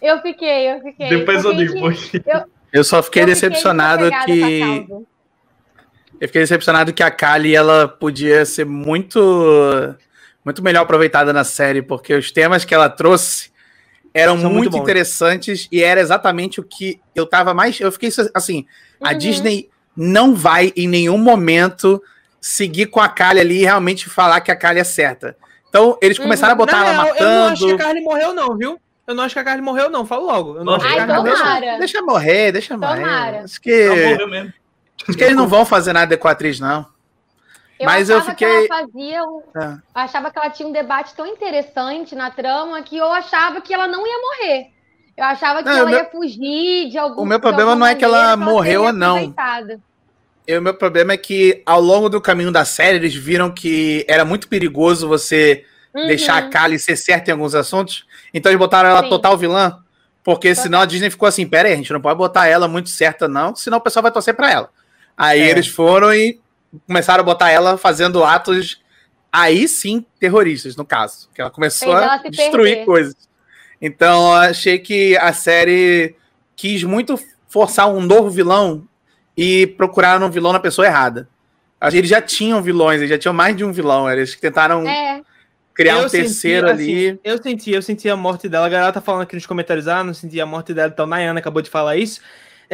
[0.00, 1.08] Eu fiquei, eu fiquei.
[1.08, 2.22] Depois eu porque a digo porque.
[2.72, 4.86] Eu só fiquei eu decepcionado a que.
[6.20, 9.18] Eu fiquei decepcionado que a Kali ela podia ser muito
[10.44, 13.50] muito melhor aproveitada na série, porque os temas que ela trouxe
[14.14, 17.78] eram muito muito, interessantes e era exatamente o que eu tava mais.
[17.80, 18.64] Eu fiquei assim,
[19.02, 19.18] a Uhum.
[19.18, 22.00] Disney não vai em nenhum momento
[22.40, 25.36] seguir com a Kali ali e realmente falar que a Kali é certa.
[25.68, 26.24] Então, eles Uhum.
[26.24, 27.78] começaram a botar Na ela real, Eu não acho que a matando.
[27.88, 28.80] Carly morreu, não, viu?
[29.06, 30.06] Eu não acho que a Carly morreu, não.
[30.06, 30.56] Falo logo.
[30.58, 31.32] Eu não acho que a Carly morreu.
[31.34, 31.42] não.
[31.42, 31.78] tomara.
[31.78, 33.00] Deixa morrer, deixa morrer.
[33.02, 33.40] Tomara.
[33.44, 34.52] Acho que, Não morreu mesmo.
[35.08, 36.86] acho que eles não vão fazer nada com a atriz, não.
[37.78, 39.64] Eu Mas eu que fiquei- ela fazia um- É.
[39.66, 43.74] eu achava que ela tinha um debate tão interessante na trama que eu achava que
[43.74, 44.66] ela não ia morrer.
[45.16, 47.94] Eu achava que Não, ela meu- ia fugir de algum o meu problema não é
[47.94, 49.34] que ela maneira, morreu seria ou não.
[50.58, 54.24] o meu problema é que, ao longo do caminho da série, eles viram que era
[54.24, 56.06] muito perigoso você Uhum.
[56.08, 58.04] deixar a Kali ser certa em alguns assuntos.
[58.32, 59.08] Então eles botaram ela Sim.
[59.08, 59.78] total vilã.
[60.24, 60.62] Porque Total.
[60.62, 63.28] senão a Disney ficou assim: pera aí, a gente não pode botar ela muito certa,
[63.28, 64.70] não, senão o pessoal vai torcer pra ela.
[65.16, 65.50] Aí É.
[65.50, 66.40] eles foram e
[66.86, 68.82] começaram a botar ela fazendo atos,
[69.32, 71.28] aí sim, terroristas, no caso.
[71.34, 72.84] Que ela começou ela a destruir perder.
[72.84, 73.16] coisas.
[73.80, 76.14] Então eu achei que a série
[76.56, 78.86] quis muito forçar um novo vilão
[79.36, 81.28] e procuraram um vilão na pessoa errada.
[81.92, 84.10] Eles já tinham vilões, eles já tinham mais de um vilão.
[84.10, 85.20] Eles tentaram É,
[85.74, 87.08] criar um Eu senti, terceiro ali.
[87.10, 88.66] assim, eu senti, eu senti a morte dela.
[88.66, 90.90] A galera tá falando aqui nos comentários, ah, não senti a morte dela.
[90.90, 92.20] Então, Nayana acabou de falar isso.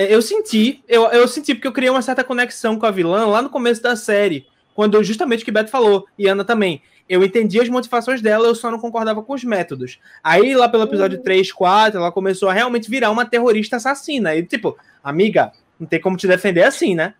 [0.01, 3.27] É, eu senti, eu, eu senti porque eu criei uma certa conexão com a vilã
[3.27, 4.47] lá no começo da série.
[4.75, 6.81] Quando justamente o que Beto falou, e Ana também.
[7.09, 9.99] Eu entendi as motivações dela, eu só não concordava com os métodos.
[10.23, 11.25] Aí, lá pelo episódio Uhum.
[11.25, 14.35] 3, 4, ela começou a realmente virar uma terrorista assassina.
[14.35, 17.15] E, tipo, amiga, não tem como te defender assim, né?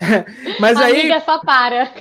[0.58, 1.92] Mas aí, amiga, só para.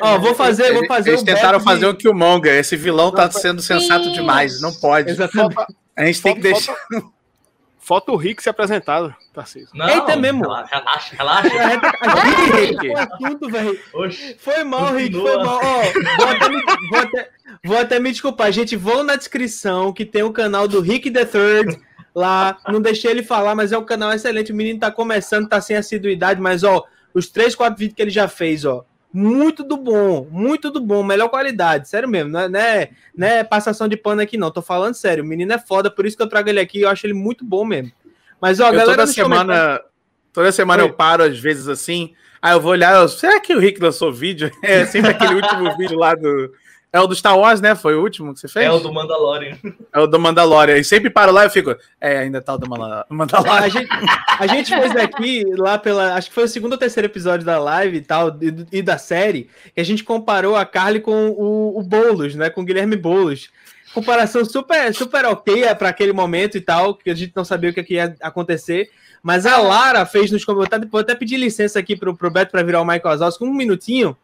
[0.00, 2.54] ó, vou fazer, vou fazer Eles o tentaram Beto fazer de- o Killmonger.
[2.54, 4.12] Esse vilão tá Não, sendo sensato Sim.
[4.12, 4.60] demais.
[4.60, 5.10] Não pode.
[5.10, 5.56] Exatamente.
[5.96, 6.74] A gente tem que deixar.
[7.82, 9.70] Falta o Rick se apresentado, Tarcísio.
[9.74, 10.42] Não, Eita, mesmo.
[10.42, 11.48] Relaxa, relaxa.
[12.02, 13.80] A gente- o assunto, velho.
[14.38, 15.58] Foi mal, Rick, foi mal.
[15.62, 15.82] Ó,
[16.18, 17.30] vou, até me, vou, até,
[17.64, 18.76] vou até me desculpar, gente.
[18.76, 21.80] Vou na descrição que tem o canal do Rick the Third
[22.14, 22.58] lá.
[22.68, 24.52] Não deixei ele falar, mas é um canal excelente.
[24.52, 28.10] O menino tá começando, tá sem assiduidade, mas ó, os três, quatro vídeos que ele
[28.10, 28.84] já fez, ó.
[29.12, 33.26] Muito do bom, muito do bom, melhor qualidade, sério mesmo, não é, não é, não
[33.26, 36.16] é passação de pano aqui não, tô falando sério, o menino é foda, por isso
[36.16, 37.90] que eu trago ele aqui, eu acho ele muito bom mesmo.
[38.40, 39.80] Mas ó, Eu galera, toda nos comentários- semana,
[40.32, 40.88] toda semana Oi.
[40.88, 42.14] eu paro às vezes assim.
[42.40, 44.50] Aí eu vou olhar, eu, será que o Rick lançou vídeo?
[44.62, 46.52] É sempre aquele último vídeo lá do
[46.92, 47.76] É o do Star Wars, né?
[47.76, 48.66] Foi o último que você fez?
[48.66, 49.56] É o do Mandalorian.
[49.92, 50.76] É o do Mandalorian.
[50.76, 51.76] E sempre paro lá e eu fico.
[52.00, 53.70] É, ainda tá o do Mandal- A Mandalorian.
[53.70, 53.88] gente,
[54.38, 56.14] a gente fez aqui, lá pela.
[56.14, 58.98] Acho que foi o segundo ou terceiro episódio da live e tal, e, e da
[58.98, 62.50] série, que a gente comparou a Carly com o, o Boulos, né?
[62.50, 63.50] Com o Guilherme Boulos.
[63.94, 67.72] Comparação super, super ok para aquele momento e tal, que a gente não sabia o
[67.72, 68.88] que ia acontecer.
[69.22, 70.90] Mas a Lara fez nos comentários.
[70.90, 74.16] Vou até pedir licença aqui pro, pro Beto para virar o Michael Azalski, um minutinho.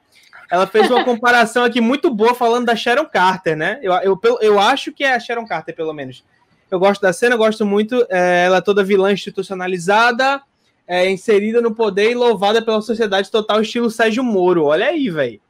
[0.50, 3.78] Ela fez uma comparação aqui muito boa falando da Sharon Carter, né?
[3.82, 6.24] Eu, eu, eu, acho que é a Sharon Carter, pelo menos.
[6.70, 8.06] Eu gosto da cena, eu gosto muito.
[8.08, 10.40] é, ela é toda vilã institucionalizada,
[10.86, 14.64] é, inserida no poder e louvada pela sociedade total, estilo Sérgio Moro.
[14.64, 15.40] Olha aí, velho.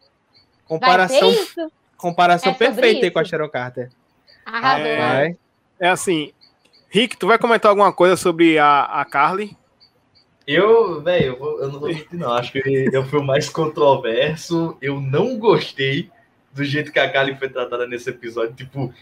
[0.67, 1.33] Comparação,
[1.97, 3.91] comparação É perfeita aí com a Sharon Carter.
[4.45, 4.87] Arrasou.
[4.87, 5.37] É.
[5.79, 6.33] É assim.
[6.89, 9.57] Rick, tu vai comentar alguma coisa sobre a, a Carly?
[10.47, 12.33] Eu, velho, eu, eu não vou mentir, não.
[12.33, 14.77] Acho que eu fui o mais controverso.
[14.81, 16.09] Eu não gostei
[16.53, 18.55] do jeito que a Kali foi tratada nesse episódio.
[18.55, 18.93] Tipo,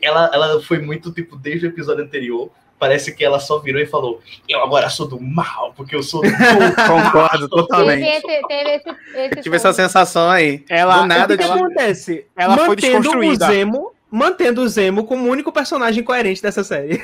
[0.00, 2.50] ela, ela foi muito, tipo, desde o episódio anterior.
[2.78, 6.22] Parece que ela só virou e falou: Eu agora sou do mal, porque eu sou
[6.22, 6.28] do
[6.86, 8.02] Concordo Teve totalmente.
[8.08, 10.64] esse, teve esse, esse Tive essa sensação aí.
[10.68, 12.26] Ela- Do nada, o que, ela- acontece?
[12.36, 13.44] ela foi mantendo desconstruída.
[13.46, 17.02] O Zemo, mantendo o Zemo como o único personagem coerente dessa série.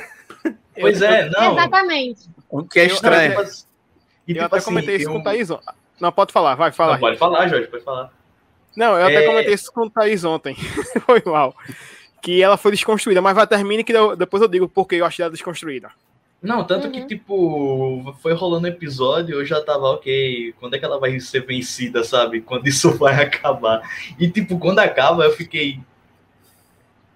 [0.79, 1.53] Pois é, não.
[1.53, 2.29] Exatamente.
[2.49, 3.39] O que é estranho.
[3.39, 3.63] assim-
[4.27, 5.49] e eu tipo até assim, comentei isso eu- com o Thaís.
[5.49, 5.73] ontem.
[5.99, 6.93] Não, pode falar, vai, fala.
[6.93, 8.11] Não, pode falar, Jorge, pode falar.
[8.75, 9.27] Não, eu até É.
[9.27, 10.55] comentei isso com o Thaís ontem.
[11.05, 11.55] Foi mal.
[12.21, 15.23] Que ela foi desconstruída, mas vai termine que eu- depois eu digo porque eu achei
[15.23, 15.89] ela desconstruída.
[16.41, 16.91] Não, tanto Uhum.
[16.91, 21.45] que, tipo, foi rolando episódio, eu já tava, ok, quando é que ela vai ser
[21.45, 22.41] vencida, sabe?
[22.41, 23.81] Quando isso vai acabar.
[24.19, 25.79] E, tipo, quando acaba, eu fiquei.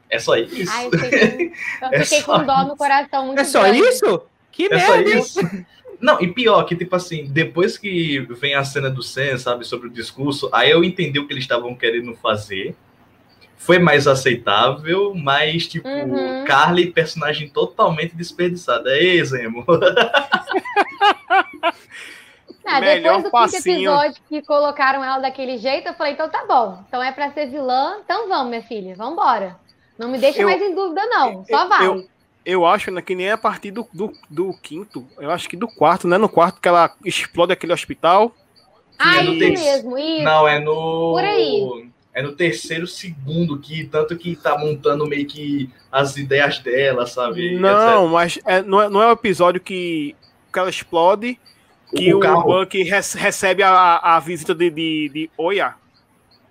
[0.10, 0.72] É só isso.
[0.72, 1.48] Ai, eu fiquei,
[1.82, 3.80] eu É fiquei só com dó no coração muito É só grande.
[3.80, 4.22] isso?
[4.52, 5.20] Que É só merda, hein?
[5.20, 5.40] isso.
[6.02, 9.88] Não, e pior, que tipo assim, depois que vem a cena do Sam, sabe, sobre
[9.88, 12.76] o discurso, aí eu entendi o que eles estavam querendo fazer.
[13.58, 16.44] Foi mais aceitável, mas, tipo, Uhum.
[16.46, 18.92] Carly, personagem totalmente desperdiçada.
[18.96, 19.66] É Zemo.
[22.68, 23.92] Ah, depois do quinto passinho.
[23.92, 26.84] episódio que colocaram ela daquele jeito, eu falei, então tá bom.
[26.88, 29.56] Então é pra ser vilã, então vamos, minha filha, vambora.
[30.00, 31.46] Não me deixa Eu- mais em dúvida, não.
[31.46, 31.86] Só vai.
[31.86, 32.08] eu-
[32.46, 35.68] Eu acho né, que nem a partir do, do, do quinto, eu acho que do
[35.68, 36.18] quarto, né?
[36.18, 38.36] No quarto que ela explode aquele hospital.
[39.00, 39.90] ah, é no isso terceiro.
[39.90, 40.24] mesmo, isso.
[40.24, 41.14] Não, é no.
[41.14, 41.90] Por aí.
[42.14, 47.58] É no terceiro segundo, que tanto que tá montando meio que as ideias dela, sabe?
[47.60, 50.16] Não, mas é, não, é, não é o episódio que,
[50.54, 51.38] que ela explode,
[51.94, 52.44] que O o.
[52.44, 55.74] Buck rece- recebe a, a visita de, de, de Oya.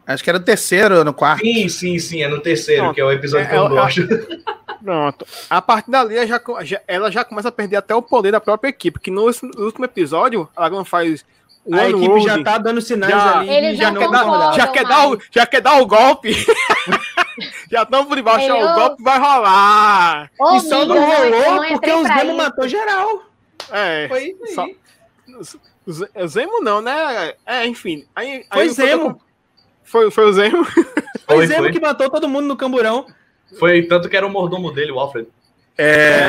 [0.06, 1.40] Acho que era o terceiro no quarto.
[1.40, 3.68] Sim, sim, sim, é no terceiro, Não, que é o episódio é- que eu é-
[3.70, 4.02] não gosto.
[4.84, 5.26] Pronto.
[5.48, 6.26] A partir dali, ela
[6.64, 9.64] já, ela já começa a perder até o poder da própria equipe, que no, no
[9.64, 11.24] último episódio, ela não faz
[11.64, 14.84] o A equipe já tá dando sinais Já- ali Eles já quer dar- já quer,
[14.84, 16.34] dar o, já quer dar o golpe.
[17.72, 20.30] já estão por debaixo, Eu- o golpe vai rolar.
[20.38, 23.22] Ô, E só não rolou não porque o Zemo matou geral.
[23.70, 24.06] É.
[24.08, 24.76] Foi isso aí.
[25.42, 25.58] Só-
[26.26, 27.32] Zemo não, né?
[27.46, 28.04] É, enfim.
[28.14, 29.20] Aí, Foi aí Zemo.
[29.82, 30.64] Foi, foi o Zemo.
[30.64, 31.72] Foi o Foi, Zemo foi.
[31.72, 33.06] que matou todo mundo no camburão.
[33.58, 35.28] Foi tanto que era o mordomo dele, o Alfred.
[35.76, 36.20] É.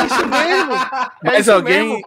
[0.00, 0.72] É isso mesmo.
[1.24, 1.88] É Mais isso alguém.
[1.88, 2.02] mesmo.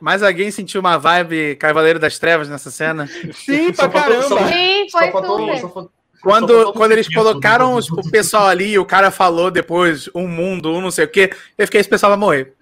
[0.00, 3.06] Mais alguém sentiu uma vibe Cavaleiro das Trevas nessa cena?
[3.34, 4.52] Sim, pra faltou- só- caramba.
[4.52, 5.58] Sim, Só foi faltou, super.
[5.60, 5.88] só
[6.22, 10.80] Quando, quando eles colocaram os- o pessoal ali, o cara falou depois um mundo, um
[10.80, 12.52] não sei o quê, eu fiquei, esse pessoal vai morrer.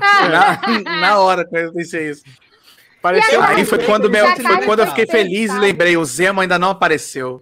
[0.00, 0.60] Ah, Na,
[1.00, 2.22] na hora que eu pensei isso.
[3.00, 3.40] Pareceu.
[3.40, 6.58] E Aí foi quando, meu, foi quando eu fiquei feliz e lembrei, o Zemo ainda
[6.58, 7.40] não apareceu.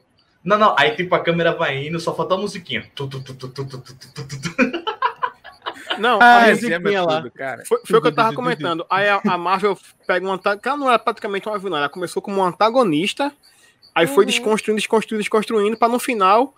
[0.49, 2.91] Não, não, aí tipo a câmera vai indo, só faltou a musiquinha.
[2.95, 4.85] Tu, tu, tu, tu, tu, tu, tu, tu, tu.
[5.99, 7.17] Não, Ah, aí musiquinha Zemo é lá.
[7.21, 7.63] tudo, cara.
[7.67, 8.87] foi, foi o que eu tava comentando.
[8.89, 10.69] Aí a, a Marvel pega um antagonista.
[10.71, 13.31] Ela não era praticamente uma vilã, ela começou como um antagonista.
[13.95, 14.31] Aí foi Uhum.
[14.31, 16.55] desconstruindo, desconstruindo, desconstruindo, pra no final.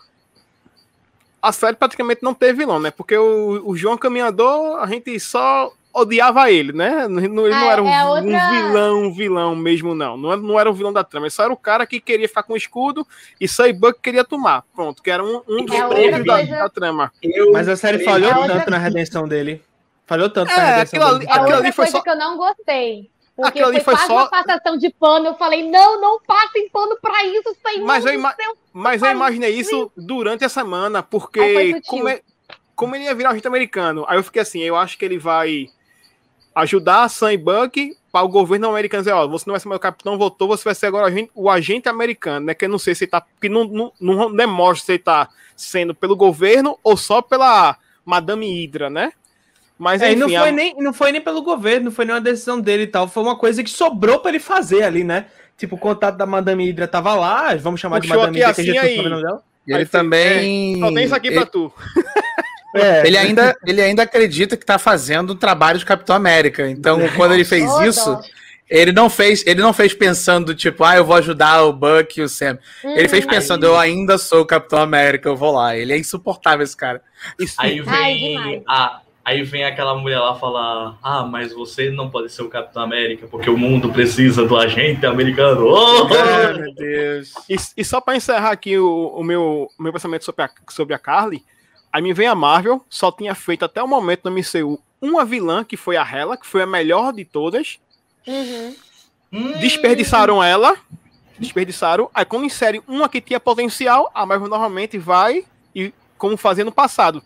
[1.42, 2.90] A série praticamente não teve vilão, né?
[2.92, 7.04] Porque o, o João Caminhador, a gente só odiava ele, né?
[7.06, 10.16] Ele não É, era um, é um outra- vilão, um vilão mesmo, não.
[10.16, 11.26] Não era, não era o vilão da trama.
[11.26, 13.06] Ele só era o cara que queria ficar com o escudo
[13.40, 14.62] e Cybuck queria tomar.
[14.74, 17.12] Pronto, que era um, um dos É outra da, da trama.
[17.22, 19.62] Eu- Mas a série falhou É outra- tanto na redenção dele.
[20.06, 21.30] Falhou tanto É, na redenção aquilo dele.
[21.30, 23.10] aquilo outra ali foi coisa só- que eu não gostei.
[23.36, 25.26] Porque Aquilo ali foi, só- uma passação de pano.
[25.28, 28.54] Eu falei, não, não passem pano pra isso, Senhor Mas eu ima- céu.
[28.72, 32.20] Mas eu imaginei isso durante a semana, porque como, é-
[32.76, 35.68] como ele ia virar agente americano, aí eu fiquei assim, eu acho que ele vai
[36.54, 39.68] ajudar a Sam e Buck para o governo americano dizer, ó, você não vai ser
[39.68, 42.54] meu capitão, voltou, você vai ser agora o agente, o agente americano, né?
[42.54, 45.28] Que eu não sei se ele tá, que não, não, não demonstra se ele tá
[45.56, 49.12] sendo pelo governo ou só pela Madame Hydra, né?
[49.78, 52.04] Mas É, e enfim, não foi, a- nem, não foi nem pelo governo, não foi
[52.04, 53.08] nenhuma decisão dele e tal.
[53.08, 55.26] Foi uma coisa que sobrou pra ele fazer ali, né?
[55.56, 58.50] Tipo, o contato da Madame Hydra tava lá, vamos chamar de Madame Hydra, que a
[58.50, 58.96] assim gente não aí.
[58.96, 59.42] sabe o nome dela.
[59.66, 60.80] E ele Aí, também.
[60.80, 61.72] Só tem isso aqui ele, pra tu.
[62.74, 63.06] É.
[63.06, 66.68] ele ainda, ele ainda acredita que tá fazendo um trabalho de Capitão América.
[66.68, 68.18] Então, quando ele fez isso,
[68.68, 72.22] ele não fez, ele não fez pensando, tipo, ah, eu vou ajudar o Buck e
[72.22, 72.58] o Sam.
[72.84, 73.30] Ele fez Uhum.
[73.30, 75.76] pensando, eu ainda sou o Capitão América, eu vou lá.
[75.76, 77.02] Ele é insuportável, esse cara.
[77.58, 78.62] Aí Ai, vem, demais.
[78.68, 82.82] a, aí vem aquela mulher lá falar: Ah, mas você não pode ser o Capitão
[82.82, 85.66] América, porque o mundo precisa do agente americano.
[85.66, 86.06] Oh!
[86.14, 87.32] Ai, meu Deus.
[87.48, 90.94] E, e só pra encerrar aqui o, o meu, o meu pensamento sobre a, sobre
[90.94, 91.42] a Carly,
[91.92, 95.64] aí me vem a Marvel, só tinha feito até o momento no MCU uma vilã,
[95.64, 97.78] que foi a Hela, que foi a melhor de todas.
[98.26, 98.76] Uhum.
[99.32, 99.52] Hum.
[99.58, 100.76] Desperdiçaram ela.
[101.38, 102.10] Desperdiçaram.
[102.14, 106.72] Aí quando insere uma que tinha potencial, a Marvel normalmente vai e como fazia no
[106.72, 107.22] passado.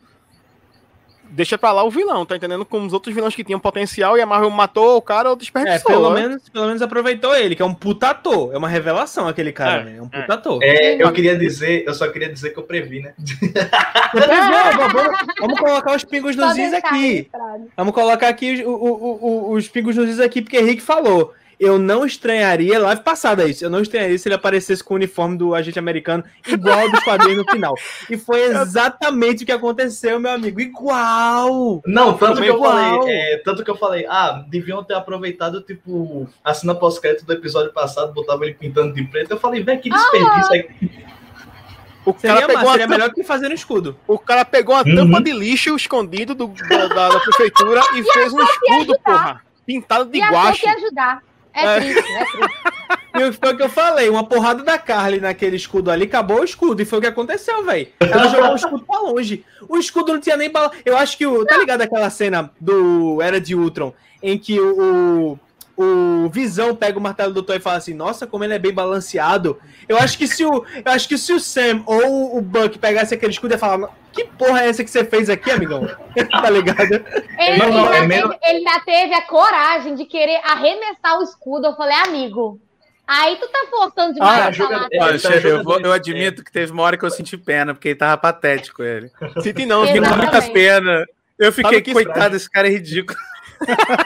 [1.35, 2.65] Deixa pra lá o vilão, tá entendendo?
[2.65, 5.39] Com os outros vilões que tinham potencial e a Marvel matou o cara ou É,
[5.39, 5.91] desperdiçou.
[5.91, 6.21] pelo né?
[6.23, 8.55] menos, pelo menos aproveitou ele, que é um puta ator.
[8.55, 9.97] É uma revelação aquele cara, É, né?
[9.99, 10.21] É um é.
[10.21, 10.63] puta ator.
[10.63, 13.15] É, eu queria dizer, eu só queria dizer que eu previ, né?
[14.15, 17.29] Vamos, vamos- vamos colocar os pingos nos is aqui.
[17.77, 19.19] Vamos colocar aqui o- o-
[19.51, 21.33] o- os pingos nos is aqui, porque Henrique falou.
[21.65, 25.37] Eu não estranharia, live passada isso, eu não estranharia se ele aparecesse com o uniforme
[25.39, 27.75] do agente americano igual ao dos quadrinhos no final.
[28.11, 30.61] E foi exatamente o que aconteceu, meu amigo.
[30.61, 31.81] Igual!
[31.87, 32.73] Não, tanto que eu Igual.
[33.03, 37.33] falei, é, tanto que eu falei, ah, deviam ter aproveitado, tipo, a cena pós-crédito do
[37.33, 39.31] episódio passado, botava ele pintando de preto.
[39.31, 40.69] Eu falei, velho, que desperdício aí.
[42.07, 43.97] O Seria, cara, pegou massa, tampa, melhor que fazer no escudo.
[44.07, 44.95] o cara pegou a Uhum.
[44.95, 49.41] tampa de lixo escondido do- da, da- da prefeitura e fez um escudo, porra.
[49.67, 50.61] Pintado de E guache.
[50.61, 51.23] que ia ajudar.
[51.55, 51.81] É, É.
[51.81, 52.55] triste, é triste.
[53.17, 56.45] E foi o que eu falei, uma porrada da Carly naquele escudo ali, acabou o
[56.45, 56.83] escudo.
[56.83, 57.87] E foi o que aconteceu, velho.
[58.01, 59.45] Ela jogou o escudo pra longe.
[59.69, 60.73] O escudo não tinha nem bala.
[60.85, 61.45] Eu acho que o.
[61.47, 65.39] Tá ligado aquela cena do Era de Ultron, em que o.
[65.77, 68.73] O Visão pega o martelo do Thor e fala assim: Nossa, como ele é bem
[68.73, 69.59] balanceado.
[69.89, 73.13] Eu acho que se o, eu acho que se o Sam ou o Buck pegasse
[73.13, 75.85] aquele escudo e falar: Que porra é essa que você fez aqui, amigão?
[76.31, 76.93] tá ligado?
[77.39, 81.23] Ele, Não, não, ainda é teve, ele ainda teve a coragem de querer arremessar o
[81.25, 81.67] escudo.
[81.67, 82.61] Eu falei, amigo,
[83.05, 84.89] aí tu tá forçando demais Ah, a joga- falar.
[85.01, 87.37] Olha, ele tá chefe, eu, vou- eu admito que teve uma hora que eu senti
[87.37, 89.11] pena, porque ele tava patético, ele.
[89.43, 90.09] Senti não, Fiquei viu?
[90.09, 91.05] com muita pena.
[91.37, 93.19] Eu fiquei, que coitado, esse cara é ridículo.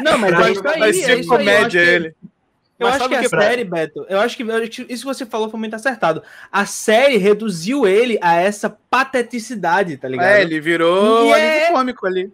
[0.03, 0.79] Não, mas é isso aí.
[0.79, 2.15] Vai é ser isso aí, eu acho comédia que- ele.
[2.79, 4.45] Eu Mas acho que a é série, Beto, eu acho que
[4.89, 6.23] isso que você falou foi muito acertado.
[6.53, 10.29] A série reduziu ele a essa pateticidade, tá ligado?
[10.29, 12.33] É, ele virou E um é- cômico ali.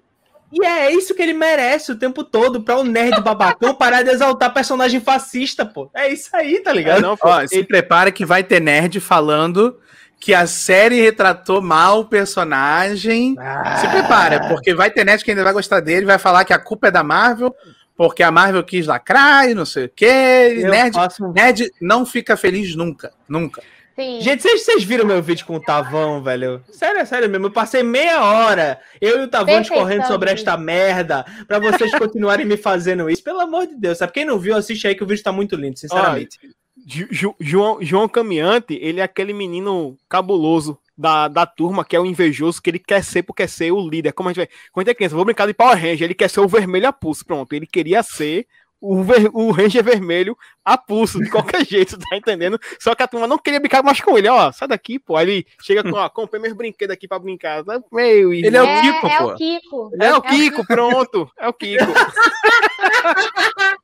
[0.53, 4.11] E é isso que ele merece o tempo todo, pra o nerd babacão parar de
[4.11, 5.91] exaltar personagem fascista, pô.
[5.95, 7.01] É isso aí, tá É, ligado?
[7.01, 9.79] não, pô, Ó, se prepara que vai ter nerd falando
[10.25, 13.37] que a série retratou mal o personagem.
[13.39, 13.77] Ah.
[13.77, 16.59] Se prepara, porque vai ter nerd que ainda vai gostar dele, vai falar que a
[16.59, 17.55] culpa é da Marvel,
[17.95, 20.61] porque a Marvel quis lacrar e não sei o quê.
[20.63, 23.63] Eu Nerd, um nerd não fica feliz nunca, nunca.
[23.95, 24.23] Sim.
[24.23, 26.65] Gente, vocês, viram meu vídeo com o Tavão, velho?
[26.73, 27.47] Sério, é sério mesmo.
[27.49, 31.93] Eu passei meia hora, eu e o Tavão Perfeição, discorrendo sobre esta merda, pra vocês
[31.99, 33.23] continuarem me fazendo isso.
[33.23, 34.13] Pelo amor de Deus, sabe?
[34.13, 36.39] Quem não viu, assiste aí que o vídeo tá muito lindo, sinceramente.
[36.43, 36.49] Ju-
[36.87, 42.07] Ju- João, João Caminhante, ele é aquele menino cabuloso da, da turma que é o
[42.07, 44.13] invejoso, que ele quer ser porque quer ser o líder.
[44.13, 44.49] Como a gente vai.
[44.73, 47.25] Quando é criança, vou brincar de Power Ranger, ele quer ser o vermelho a pulso.
[47.25, 48.47] Pronto, ele queria ser
[48.81, 52.59] o, ver- o Ranger vermelho a pulso, de qualquer jeito, tá entendendo?
[52.79, 55.17] Só que a turma não queria brincar mais com ele, ó, sai daqui, pô.
[55.17, 57.65] Aí ele chega com, ó, comprei meus brinquedos aqui pra brincar.
[57.93, 59.25] Meu, Ele é o é, Kiko, é pô.
[59.25, 59.91] o Kiko.
[60.01, 61.31] É o Kiko, pronto.
[61.39, 61.85] É o Kiko.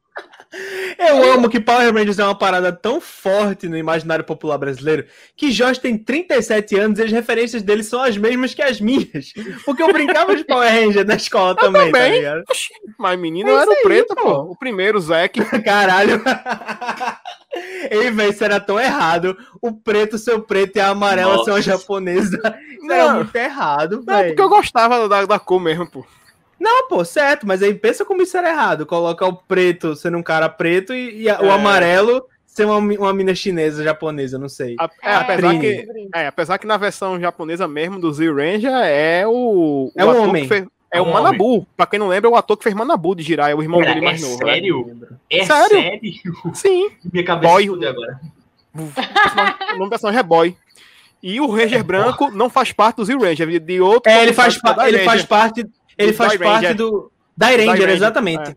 [0.98, 5.50] Eu amo que Power Rangers é uma parada tão forte no imaginário popular brasileiro que
[5.52, 9.32] Jorge tem 37 anos e as referências dele são as mesmas que as minhas.
[9.64, 12.12] Porque eu brincava de Power Ranger na escola também, tá também.
[12.18, 12.42] ligado?
[12.50, 14.22] Oxi, Mas menino É era isso o aí, preto, pô.
[14.22, 14.52] pô.
[14.52, 15.40] O primeiro, o Zeke.
[15.62, 16.20] Caralho.
[17.90, 19.36] Ei, velho, isso era tão errado.
[19.60, 21.62] O preto ser o preto e a amarela ser uma Nossa.
[21.62, 22.36] japonesa.
[22.70, 23.14] Isso era Não.
[23.16, 24.28] muito errado, Não, velho.
[24.28, 26.04] porque eu gostava da, da cor mesmo, pô.
[26.61, 28.85] Não, pô, certo, mas aí pensa como isso era errado.
[28.85, 31.51] Colocar o preto sendo um cara preto e, e a- o É.
[31.51, 34.77] amarelo ser uma, uma mina chinesa, japonesa, não sei.
[34.79, 39.25] A- é, apesar que, é, apesar que na versão japonesa mesmo do Z Ranger é
[39.27, 39.90] o.
[39.96, 40.42] É um ator homem.
[40.42, 41.64] que fez- é É o um Manabu.
[41.77, 43.81] Pra quem não lembra, é o ator que fez Manabu de Jirai, é o irmão
[43.81, 44.44] Cara, dele é mais novo.
[44.44, 44.53] né?
[44.53, 45.08] sério?
[45.31, 45.69] É Sério?
[45.81, 46.13] sério?
[46.52, 46.90] Sim.
[47.13, 47.69] Minha cabeça Boy.
[47.87, 48.21] agora.
[48.75, 48.81] O
[49.73, 50.56] nome do personagem é Boy.
[51.23, 54.11] E o Ranger branco não faz parte do Z Ranger, de- outro.
[54.11, 55.04] É, ele faz, da pa- ele Ranger.
[55.11, 55.67] faz parte.
[56.03, 56.77] Ele faz Die parte Ranger.
[56.77, 57.11] do.
[57.37, 58.38] Da Ranger, exatamente.
[58.38, 58.57] Ranger.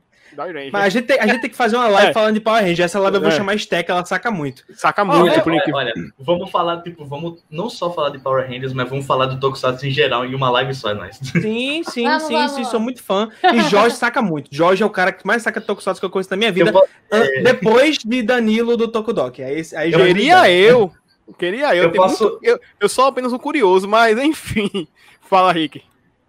[0.71, 2.13] Mas a gente, tem, a gente tem que fazer uma live É.
[2.13, 2.85] falando de Power Ranger.
[2.85, 3.35] Essa live eu vou É.
[3.35, 4.63] chamar Stack, ela saca muito.
[4.75, 5.77] Saca muito, é, por Olha, incrível.
[5.79, 9.39] olha, vamos falar, tipo, vamos não só falar de Power Rangers, mas vamos falar do
[9.39, 11.17] Tokusatsu em geral em uma live só, é nós.
[11.21, 12.51] Sim, sim, Vamos, sim, vamos.
[12.53, 13.29] sim, sou muito fã.
[13.53, 14.49] E Jorge saca muito.
[14.51, 16.69] Jorge é o cara que mais saca Tokusatsu que eu conheço na minha vida.
[16.71, 19.39] Eu vou- an- Depois de Danilo do Tokudok.
[19.43, 20.91] Aí, aí Jorge Queria eu
[21.37, 21.83] Queria eu.
[21.83, 24.87] Eu posso- muito- eu, eu sou apenas um curioso, mas enfim.
[25.29, 25.81] Fala, Rick.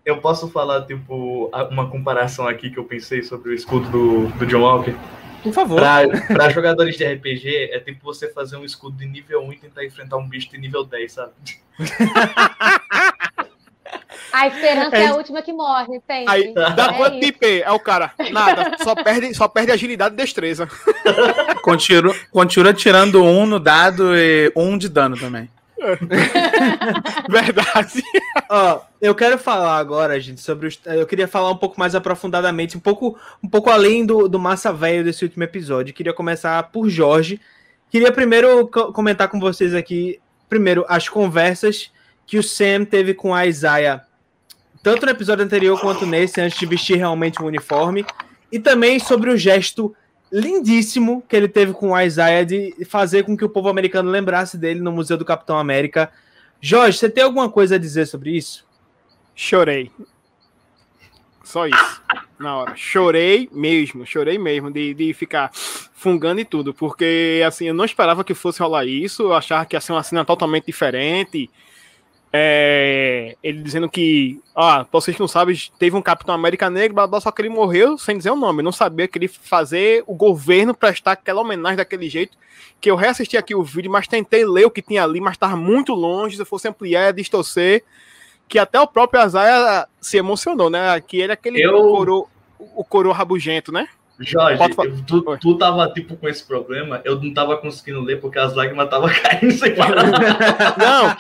[0.05, 4.27] Eu posso falar, tipo, a- uma comparação aqui que eu pensei sobre o escudo do,
[4.39, 4.95] do John Walker?
[5.43, 5.81] Por favor.
[5.81, 9.57] Pra, pra jogadores de RPG, é tipo você fazer um escudo de nível 1 e
[9.57, 11.33] tentar enfrentar um bicho de nível 10, sabe?
[14.33, 16.29] A esperança é, É a última que morre, tem.
[16.29, 17.63] Aí, dá é quanto de IP?
[17.63, 18.11] É o cara.
[18.33, 18.77] Nada.
[18.83, 20.69] Só perde, só perde agilidade e destreza.
[21.63, 25.49] Continua, continua tirando um no dado e um de dano também.
[27.29, 28.03] Verdade.
[28.49, 30.81] Ó, eu quero falar agora, gente, sobre os.
[30.85, 34.73] Eu queria falar um pouco mais aprofundadamente, um pouco, um pouco além do, do massa
[34.73, 35.95] velho desse último episódio.
[35.95, 37.41] Queria começar por Jorge.
[37.91, 41.91] Queria primeiro co- comentar com vocês aqui, primeiro, as conversas
[42.27, 44.03] que o Sam teve com a Isaiah,
[44.83, 48.05] tanto no episódio anterior quanto nesse, antes de vestir realmente o uniforme,
[48.51, 49.95] e também sobre o gesto
[50.35, 54.59] lindíssimo que ele teve com a Isaiah de fazer com que o povo americano lembrasse
[54.59, 56.11] dele no Museu do Capitão América.
[56.61, 58.67] Jorge, você tem alguma coisa a dizer sobre isso?
[59.33, 59.93] Chorei.
[61.45, 62.03] Só isso.
[62.37, 62.75] Na hora.
[62.75, 68.25] Chorei mesmo, chorei mesmo de, de ficar fungando e tudo, porque assim, eu não esperava
[68.25, 71.49] que fosse rolar isso, eu achava que ia ser uma cena totalmente diferente.
[72.37, 76.93] É, ele dizendo que, ah, pra vocês que não sabem, teve um Capitão América Negro,
[76.97, 78.61] blá, blá, só que ele morreu sem dizer o nome.
[78.61, 82.37] Não sabia que ele fazer o governo prestar aquela homenagem daquele jeito.
[82.81, 85.55] Que eu reassisti aqui o vídeo, mas tentei ler o que tinha ali, mas estava
[85.57, 86.35] muito longe.
[86.35, 87.85] Se eu fosse ampliar, ia distorcer
[88.49, 91.01] que até o próprio Azaia se emocionou, né?
[91.01, 92.29] Que ele é aquele Eu- coro,
[92.59, 93.87] o coro rabugento, né?
[94.19, 98.39] Jorge, eu- tu, tu tava, tipo, com esse problema, eu não tava conseguindo ler porque
[98.41, 100.05] as lágrimas estavam caindo sem parar.
[100.79, 101.17] Não,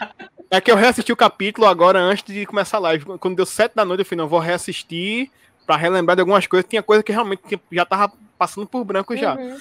[0.56, 3.04] é que eu reassisti o capítulo agora antes de começar a live.
[3.18, 5.30] Quando deu sete da noite, eu falei, não, vou reassistir
[5.66, 6.68] pra relembrar de algumas coisas.
[6.68, 9.34] Tinha coisa que realmente tinha- já tava passando por branco já.
[9.36, 9.56] Uhum.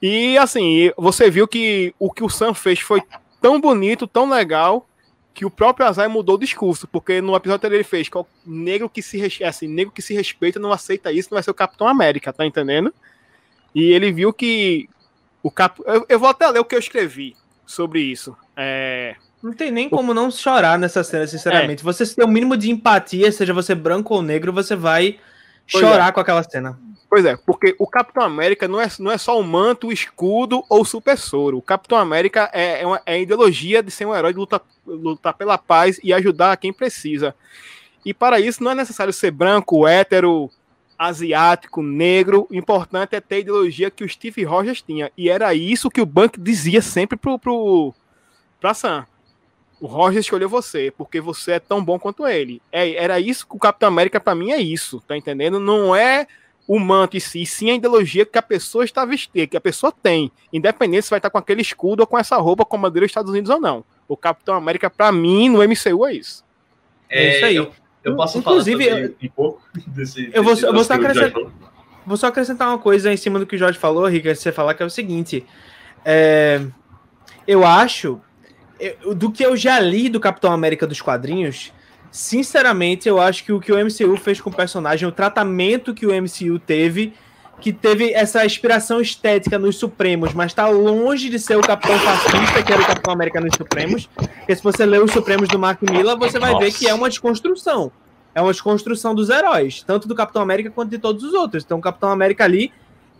[0.00, 3.02] E assim, você viu que o que o Sam fez foi
[3.40, 4.86] tão bonito, tão legal,
[5.32, 8.08] que o próprio Azai mudou o discurso, porque no episódio anterior ele fez
[8.44, 11.50] negro que se res- assim, negro que se respeita não aceita isso, não vai ser
[11.50, 12.92] o Capitão América, tá entendendo?
[13.74, 14.88] E ele viu que
[15.42, 15.80] o cap...
[15.84, 17.36] eu, eu vou até ler o que eu escrevi
[17.66, 18.36] sobre isso.
[18.56, 21.84] É, Não tem nem como não chorar nessa cena, sinceramente.
[21.84, 25.18] Você se tem o mínimo de empatia, seja você branco ou negro, você vai
[25.70, 26.78] Pois chorar com aquela cena.
[27.08, 30.64] Pois é, porque o Capitão América não é, não é só o manto, o escudo
[30.68, 31.58] ou o super soro.
[31.58, 34.60] O Capitão América é, é, uma, é a ideologia de ser um herói de lutar,
[34.84, 37.34] lutar pela paz e ajudar quem precisa.
[38.04, 40.50] E para isso não é necessário ser branco, hétero,
[40.98, 42.46] asiático, negro.
[42.50, 45.10] O importante é ter a ideologia que o Steve Rogers tinha.
[45.16, 47.94] E era isso que o Bank dizia sempre pro, pro,
[48.60, 49.06] pra Sam.
[49.80, 52.62] O Rogers escolheu você, porque você é tão bom quanto ele.
[52.72, 55.60] É, era isso que o Capitão América, para mim, é isso, tá entendendo?
[55.60, 56.26] Não é
[56.66, 59.60] o manto em si, e sim a ideologia que a pessoa está vestida, que a
[59.60, 62.80] pessoa tem, independente se vai estar com aquele escudo ou com essa roupa com a
[62.80, 63.84] bandeira dos Estados Unidos ou não.
[64.08, 66.42] O Capitão América, para mim, no MCU é isso.
[67.08, 67.56] É isso aí.
[67.56, 67.70] Eu,
[68.02, 70.30] eu posso Inclusive, falar sobre um pouco desse.
[70.32, 71.52] eu vou- desse eu vou só acrescentar-?
[72.04, 74.74] Vou só acrescentar uma coisa em cima do que o Jorge falou, Rica, você falar
[74.74, 75.44] que é o seguinte.
[76.04, 76.64] é,
[77.46, 78.20] eu acho,
[78.78, 81.72] eu- do que eu já li do Capitão América dos quadrinhos,
[82.10, 86.06] sinceramente, eu acho que o que o MCU fez com o personagem, o tratamento que
[86.06, 87.12] o MCU teve,
[87.60, 92.62] que teve essa inspiração estética nos Supremos, mas tá longe de ser o Capitão Fascista,
[92.62, 94.06] que era o Capitão América nos Supremos.
[94.14, 96.78] Porque se você ler os Supremos do Mark Miller, você vai ver Nossa.
[96.78, 97.90] que é uma desconstrução.
[98.34, 101.64] É uma desconstrução dos heróis, tanto do Capitão América quanto de todos os outros.
[101.64, 102.70] Então, o Capitão América ali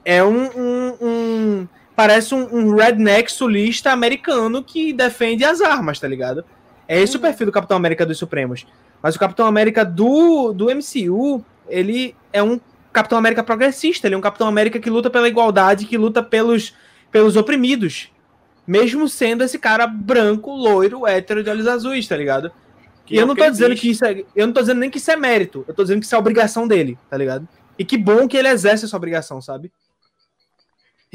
[0.04, 0.44] é um.
[0.54, 6.44] um- um- parece um, um redneck sulista americano que defende as armas, tá ligado?
[6.86, 8.66] É esse o perfil do Capitão América dos Supremos.
[9.02, 12.60] Mas o Capitão América do, do MCU, ele é um
[12.92, 14.06] Capitão América progressista.
[14.06, 16.74] Ele é um Capitão América que luta pela igualdade, que luta pelos,
[17.10, 18.10] pelos oprimidos.
[18.66, 22.52] Mesmo sendo esse cara branco, loiro, hétero de olhos azuis, tá ligado?
[23.08, 23.80] E é eu não que tô dizendo diz.
[23.80, 24.24] que isso é.
[24.34, 25.64] Eu não tô dizendo nem que isso é mérito.
[25.68, 27.48] Eu tô dizendo que isso é obrigação dele, tá ligado?
[27.78, 29.70] E que bom que ele exerce essa obrigação, sabe?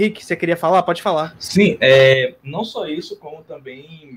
[0.02, 0.82] Rick, você queria falar?
[0.82, 1.36] Pode falar.
[1.39, 4.16] Sim, é, não só isso, como também.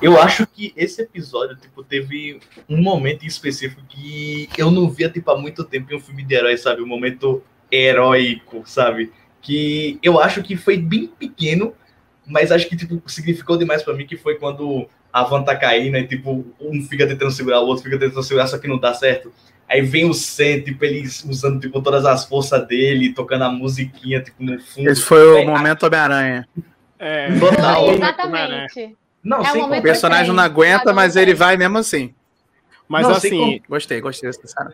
[0.00, 5.10] Eu acho que esse episódio, tipo, teve um momento em específico que eu não via,
[5.10, 6.80] tipo, há muito tempo em um filme de herói, sabe?
[6.82, 9.12] Um momento heróico, sabe?
[9.42, 11.74] Que eu acho que foi bem pequeno,
[12.24, 15.96] mas acho que, tipo, significou demais pra mim, que foi quando a van tá caindo
[15.96, 18.94] e, tipo, um fica tentando segurar, o outro fica tentando segurar, só que não dá
[18.94, 19.32] certo.
[19.68, 24.20] Aí vem o Sam, tipo, ele usando, tipo, todas as forças dele, tocando a musiquinha,
[24.22, 24.88] tipo, no fundo.
[24.88, 26.48] Esse foi o É, momento Homem-Aranha.
[26.98, 27.86] É, Total.
[27.88, 27.94] Né?
[27.94, 28.96] exatamente.
[29.22, 32.14] Não, É O personagem não aguenta, mas ele vai mesmo assim.
[32.88, 34.72] Mas Não, assim, como- Gostei, gostei dessa cena.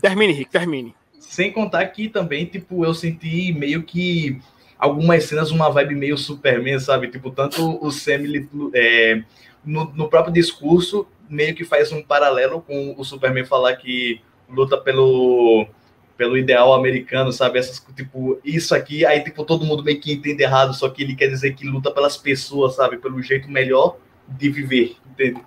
[0.00, 0.94] termine, Rick, termine.
[1.18, 4.38] Sem contar que também, tipo, eu senti meio que
[4.78, 7.08] algumas cenas uma vibe meio Superman, sabe?
[7.08, 9.22] Tipo, tanto o Sam ele, é,
[9.64, 14.76] no, no próprio discurso meio que faz um paralelo com o Superman falar que luta
[14.76, 15.66] pelo
[16.16, 17.58] pelo ideal americano, sabe?
[17.58, 21.16] Essas, tipo, isso aqui, aí, tipo, todo mundo meio que entende errado, só que ele
[21.16, 22.98] quer dizer que luta pelas pessoas, sabe?
[22.98, 23.96] Pelo jeito melhor
[24.28, 25.42] de viver, entende?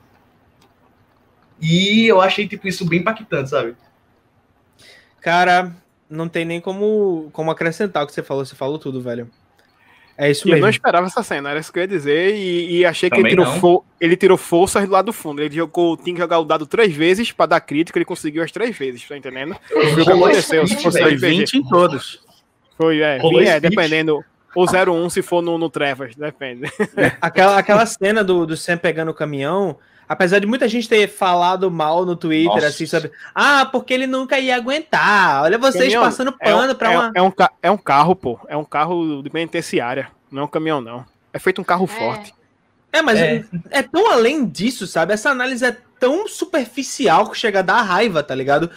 [1.59, 3.75] E eu achei, tipo, isso bem impactante, sabe?
[5.21, 5.75] Cara,
[6.09, 9.29] não tem nem como, como acrescentar o que você falou, você falou tudo, velho.
[10.17, 10.63] É isso E eu mesmo.
[10.63, 13.29] não esperava essa cena, era isso que eu ia dizer, e, e achei que ele
[13.29, 15.41] tirou, fo- ele tirou forças do lado do fundo.
[15.41, 18.51] Ele jogou, tinha que jogar o dado três vezes pra dar crítica, ele conseguiu as
[18.51, 19.55] três vezes, tá entendendo?
[19.67, 21.19] Foi o que aconteceu, se fosse velho.
[21.19, 22.19] Foi 20 em todos.
[22.75, 24.23] Foi, é, Rolou é dependendo.
[24.55, 26.63] Ou 01 se for no, no Trevas, depende.
[27.21, 29.77] Aquela, aquela cena do, do Sam pegando o caminhão,
[30.07, 32.67] apesar de muita gente ter falado mal no Twitter, Nossa.
[32.67, 33.11] assim, sabe?
[33.33, 35.43] Ah, porque ele nunca ia aguentar.
[35.43, 37.11] Olha vocês Caminhão passando É um, pano pra é- uma.
[37.15, 37.31] é um
[37.63, 38.39] é um carro, pô.
[38.47, 40.09] É um carro de penitenciária.
[40.31, 41.05] Não é um caminhão, não.
[41.33, 42.33] É feito um carro forte.
[42.91, 43.45] É, mas É.
[43.69, 43.83] é.
[43.83, 45.13] tão além disso, sabe?
[45.13, 48.69] Essa análise é tão superficial que chega a dar raiva, tá ligado?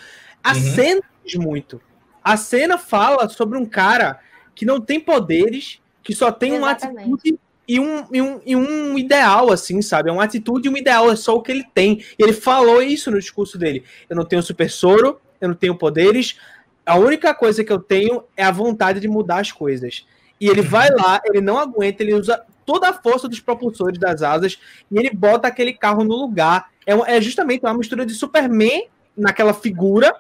[0.43, 0.75] A Uhum.
[0.75, 1.81] cena diz muito.
[2.23, 4.19] A cena fala sobre um cara
[4.55, 7.13] que não tem poderes, que só tem uma Exatamente.
[7.15, 7.39] atitude
[7.75, 10.11] e um, e, um, e um ideal, assim, sabe?
[10.11, 12.05] É uma atitude e um ideal, é só o que ele tem.
[12.19, 13.85] E ele falou isso no discurso dele.
[14.09, 16.37] Eu não tenho super soro, eu não tenho poderes,
[16.85, 20.05] a única coisa que eu tenho é a vontade de mudar as coisas.
[20.41, 24.23] E ele vai lá, ele não aguenta, ele usa toda a força dos propulsores das
[24.23, 24.59] asas
[24.91, 26.71] e ele bota aquele carro no lugar.
[26.85, 30.13] É, é justamente uma mistura de Superman naquela figura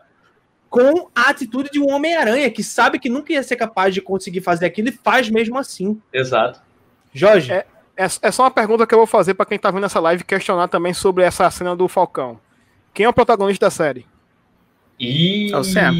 [0.68, 4.40] com a atitude de um Homem-Aranha que sabe que nunca ia ser capaz de conseguir
[4.40, 6.00] fazer aquilo e faz mesmo assim.
[6.12, 6.69] Exato.
[7.12, 7.64] Jorge, É,
[7.96, 10.68] é só uma pergunta que eu vou fazer pra quem tá vendo essa live questionar
[10.68, 12.40] também sobre essa cena do Falcão.
[12.94, 14.06] Quem é o protagonista da série?
[14.98, 15.52] E.
[15.52, 15.92] É o Sam.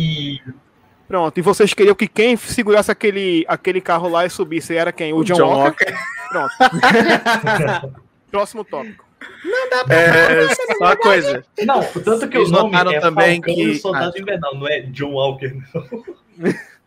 [1.07, 5.13] Pronto, e vocês queriam que quem segurasse aquele, aquele carro lá e subisse era quem?
[5.13, 5.93] O John, Walker?
[6.29, 6.55] Pronto.
[8.31, 9.05] Próximo tópico.
[9.89, 11.45] É, só uma coisa.
[11.67, 14.21] Não, tanto que Eles o nome notaram é também Falcão que- e o Soldado Ah.
[14.21, 15.53] Invernal, não é John Walker.
[15.75, 16.05] não.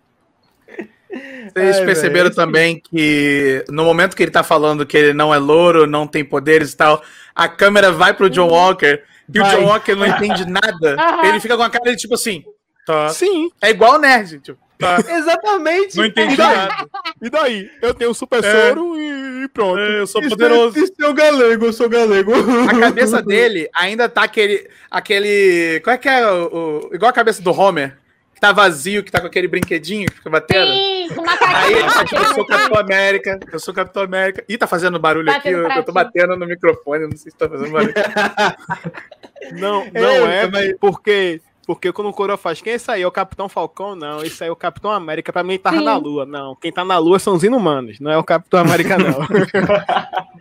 [1.55, 5.34] Vocês Ai, perceberam velho, também que no momento que ele tá falando que ele não
[5.34, 7.03] é louro, não tem poderes e tal,
[7.36, 9.01] a câmera vai pro John Walker
[9.34, 9.47] e Vai.
[9.55, 10.97] o John Walker não entende nada.
[11.24, 12.43] Ele fica com a cara de tipo assim,
[12.86, 13.09] tá.
[13.09, 14.97] Sim, É igual o nerd, tipo, tá.
[15.07, 15.95] Exatamente.
[15.95, 16.76] Não entendi nada.
[17.22, 17.70] e daí?
[17.82, 18.68] Eu tenho super É.
[18.70, 19.80] soro e, e pronto.
[19.80, 20.78] É, eu sou Isso poderoso.
[20.78, 22.32] é- Isso é o galego, eu sou galego.
[22.70, 24.68] A cabeça dele ainda tá aquele.
[24.91, 25.80] aquele.
[25.84, 27.97] Qual é que é o, o- Igual a cabeça do Homer,
[28.44, 30.74] tá vazio, que tá com aquele brinquedinho que fica batendo.
[30.74, 31.24] Sim, com
[31.56, 32.46] Aí ele tá tipo, eu sou.
[32.46, 34.44] Capitão América, eu sou Capitão América.
[34.50, 37.32] Ih, tá fazendo barulho Tá aqui, fazendo eu, eu tô batendo no microfone, não sei
[37.32, 37.94] se tá fazendo barulho.
[39.54, 40.78] Não, É, não é, também.
[40.78, 43.02] porque porque quando o Coroa faz, quem é esse aí?
[43.02, 43.94] É o Capitão Falcão?
[43.94, 45.34] Não, esse aí é o Capitão América.
[45.34, 45.84] Pra mim, ele tava Sim.
[45.84, 46.26] na Lua.
[46.26, 49.20] Não, quem tá na Lua são os inumanos, não é o Capitão América, não.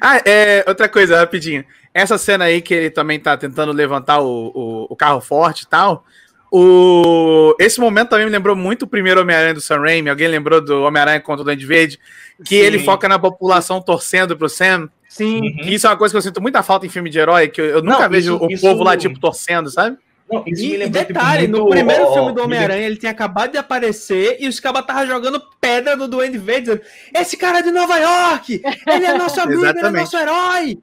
[0.00, 1.64] Ah, é, outra coisa, rapidinho.
[1.94, 5.66] Essa cena aí que ele também tá tentando levantar o, o, o carro forte e
[5.68, 6.04] tal.
[6.50, 7.54] O...
[7.60, 10.10] Esse momento também me lembrou muito o primeiro Homem-Aranha do Sam Raimi.
[10.10, 11.98] Alguém lembrou do Homem-Aranha contra o Duende Verde?
[12.44, 12.66] Que Sim.
[12.66, 14.88] ele foca na população torcendo pro Sam.
[15.08, 15.40] Sim.
[15.40, 15.56] Uhum.
[15.62, 17.60] Que isso é uma coisa que eu sinto muita falta em filme de herói, que
[17.60, 19.96] eu, eu nunca Não, vejo isso- o isso- povo lá, tipo, torcendo, sabe?
[20.30, 23.10] Não, E, e tipo, detalhe, no muito- primeiro ó, filme do me Homem-Aranha, ele tinha
[23.10, 26.82] acabado de aparecer e os cabas estavam jogando pedra no Duende Verde, dizendo,
[27.14, 30.78] esse cara é de Nova York, ele é nosso amigo, ele é nosso herói.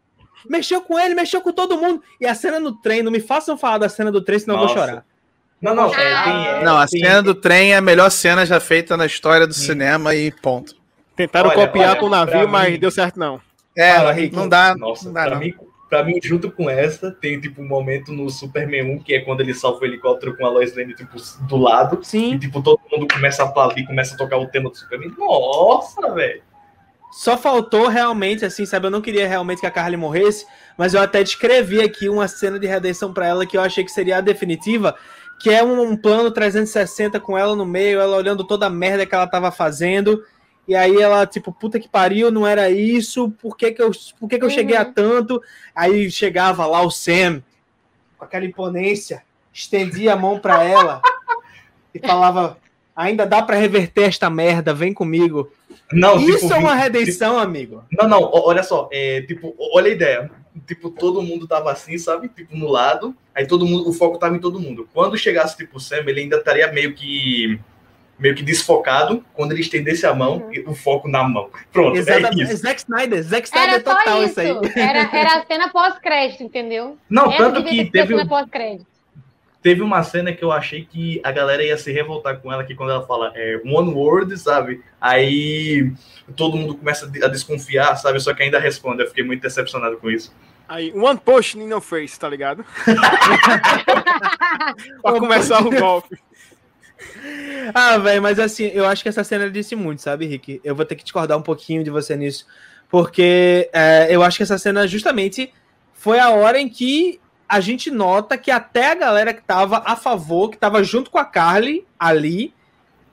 [0.50, 2.02] Mexeu com ele, mexeu com todo mundo.
[2.22, 4.60] E a cena no trem, não me façam falar da cena do trem, senão eu
[4.60, 4.80] vou Nossa.
[4.88, 5.06] chorar.
[5.62, 6.24] Não, não, é, Ah.
[6.24, 9.06] tem, é, Não, a tem- cena do trem é a melhor cena já feita na
[9.06, 10.76] história do cinema e ponto.
[11.16, 13.42] Tentaram Olha, copiar olha, com o navio, mim- mas deu certo não.
[13.76, 14.36] É, Fala, Rick.
[14.36, 14.76] não dá.
[14.76, 15.40] Nossa, não dá, pra, não.
[15.40, 15.54] Mim,
[15.90, 19.42] pra mim, junto com essa, tem tipo um momento no Superman 1, que é quando
[19.42, 22.00] ele salva o helicóptero com a Lois Lane tipo, do lado.
[22.04, 22.38] E Sim.
[22.38, 25.12] tipo, todo mundo começa a aplaudir, começa a tocar o tema do Superman.
[25.18, 26.42] Nossa, velho.
[27.12, 28.86] Só faltou realmente, assim, sabe?
[28.88, 30.46] Eu não queria realmente que a Carly morresse,
[30.78, 33.92] mas eu até descrevi aqui uma cena de redenção pra ela que eu achei que
[33.92, 34.94] seria a definitiva,
[35.40, 39.06] que é um, um plano 360 com ela no meio, ela olhando toda a merda
[39.06, 40.24] que ela tava fazendo.
[40.68, 44.28] E aí ela, tipo, puta que pariu, não era isso, por que que eu, por
[44.28, 44.54] que que eu Uhum.
[44.54, 45.42] cheguei a tanto?
[45.74, 47.42] Aí chegava lá o Sam,
[48.18, 49.24] com aquela imponência,
[49.54, 51.02] estendia a mão pra ela
[51.94, 52.58] e falava,
[52.96, 55.50] ainda dá pra reverter esta merda, vem comigo.
[55.94, 57.86] Não, Isso tipo, é uma redenção, amigo.
[57.92, 60.32] Não, não, olha só, é, tipo, olha a ideia.
[60.66, 62.30] Tipo, todo mundo tava assim, sabe?
[62.30, 64.88] Tipo, no lado, aí todo mundo, o foco tava em todo mundo.
[64.94, 67.60] Quando chegasse, tipo, o Sam, ele ainda estaria meio que
[68.20, 69.24] meio que desfocado.
[69.34, 70.72] Quando ele estendesse a mão, Uhum.
[70.72, 71.50] o foco na mão.
[71.72, 72.42] Pronto, é Exatamente.
[72.44, 72.58] isso.
[72.58, 73.22] Zack Snyder.
[73.24, 74.60] Zack Snyder Era total isso isso.
[74.62, 74.72] aí.
[74.76, 76.98] Era, era a cena pós-crédito, entendeu?
[77.10, 78.16] Não, Essa tanto que teve,
[79.62, 82.74] teve uma cena que eu achei que a galera ia se revoltar com ela, que
[82.74, 84.82] quando ela fala é, one word, sabe?
[85.00, 85.92] Aí
[86.36, 88.20] todo mundo começa a desconfiar, sabe?
[88.20, 89.04] Só que ainda responde.
[89.04, 90.34] Eu fiquei muito decepcionado com isso.
[90.68, 91.20] Aí, one
[91.56, 92.66] in your face, tá ligado?
[95.02, 96.20] pra começar o golpe.
[97.74, 100.62] Ah, velho, mas assim, eu acho que essa cena disse muito, sabe, Rick?
[100.64, 102.46] Eu vou ter que discordar um pouquinho de você nisso.
[102.90, 105.54] Porque é, eu acho que essa cena justamente
[105.94, 109.96] foi a hora em que a gente nota que até a galera que tava a
[109.96, 112.54] favor, que tava junto com a Carly ali,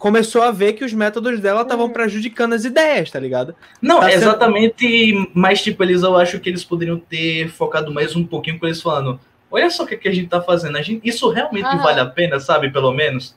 [0.05, 3.55] começou a ver que os métodos dela estavam prejudicando as ideias, tá ligado?
[3.81, 5.31] Não, Tá sendo- exatamente.
[5.33, 8.83] Mas, tipo, eles eu acho que eles poderiam ter focado mais um pouquinho com eles
[8.83, 9.19] falando.
[9.51, 10.77] Olha só o que, que a gente tá fazendo.
[10.77, 11.83] A gente, isso realmente Aham.
[11.83, 12.71] vale a pena, sabe?
[12.71, 13.35] Pelo menos.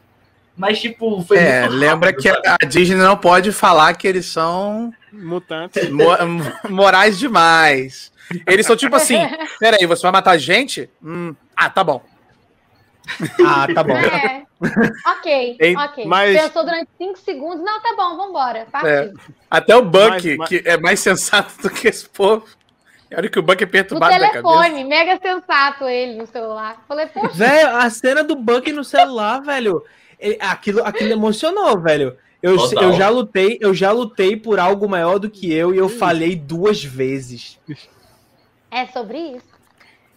[0.58, 2.58] Mas, tipo, foi É, muito lembra rápido, que sabe?
[2.62, 5.90] a Disney não pode falar que eles são Mutante.
[5.90, 6.18] mo-
[6.70, 8.12] morais demais.
[8.46, 9.16] Eles são tipo assim:
[9.58, 10.90] peraí, você vai matar gente?
[11.02, 12.02] Hum, ah, tá bom.
[13.46, 13.94] Ah, tá bom.
[13.98, 14.44] É.
[15.18, 16.06] ok, Hein, ok.
[16.06, 17.64] mas- Pensou durante 5 segundos.
[17.64, 18.68] Não, tá bom, vambora.
[18.86, 19.12] É.
[19.50, 22.46] Até o Buck, Mas- que é mais sensato do que esse povo.
[23.10, 24.44] E olha que o Buck é perturbado da cabeça.
[24.44, 26.84] telefone, mega sensato ele no celular.
[26.88, 29.82] Falei, poxa, Velho, a cena do Buck no celular, velho.
[30.20, 32.18] ele- aquilo, aquilo emocionou, velho.
[32.42, 32.84] Eu, Total.
[32.84, 36.36] eu já lutei, eu já lutei por algo maior do que eu e eu falhei
[36.36, 37.58] duas vezes.
[38.70, 39.57] é sobre isso.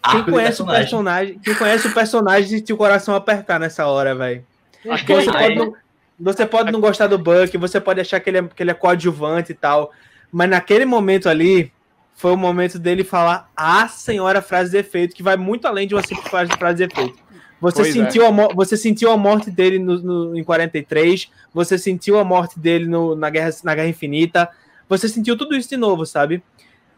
[0.03, 4.45] Quem conhece o personagem, quem conhece o personagem sentiu o coração apertar nessa hora, velho.
[4.85, 5.75] Você pode, não,
[6.19, 8.75] você pode não gostar do Buck, você pode achar que ele, é, que ele é
[8.75, 9.91] coadjuvante e tal,
[10.33, 11.71] mas naquele momento ali
[12.15, 15.95] foi o momento dele falar a senhora frase de efeito, que vai muito além de
[15.95, 17.19] uma simples frase, frase de efeito.
[17.61, 17.93] Você Pois é.
[17.93, 22.25] sentiu, a mo- você sentiu a morte dele no, no- em 43, você sentiu a
[22.25, 24.49] morte dele no- na, Guerra, na Guerra Infinita,
[24.89, 26.43] você sentiu tudo isso de novo, sabe?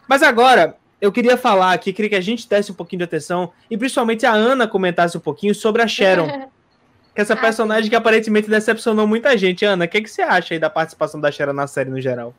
[0.08, 3.52] Mas agora, eu queria falar aqui, queria que a gente desse um pouquinho de atenção,
[3.68, 6.28] e principalmente a Ana comentasse um pouquinho sobre a Sharon.
[7.14, 9.66] Que essa Ah, personagem que aparentemente decepcionou muita gente.
[9.66, 12.32] Ana, o que, que você acha aí da participação da Sharon na série no geral?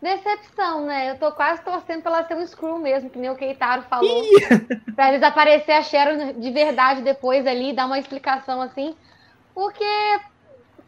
[0.00, 1.10] Decepção, né?
[1.10, 4.24] Eu tô quase torcendo pra ela ser um Screw mesmo, que nem o Keitaro falou.
[4.96, 8.94] pra eles aparecer a Sharon de verdade depois ali, dar uma explicação assim.
[9.54, 9.84] Porque,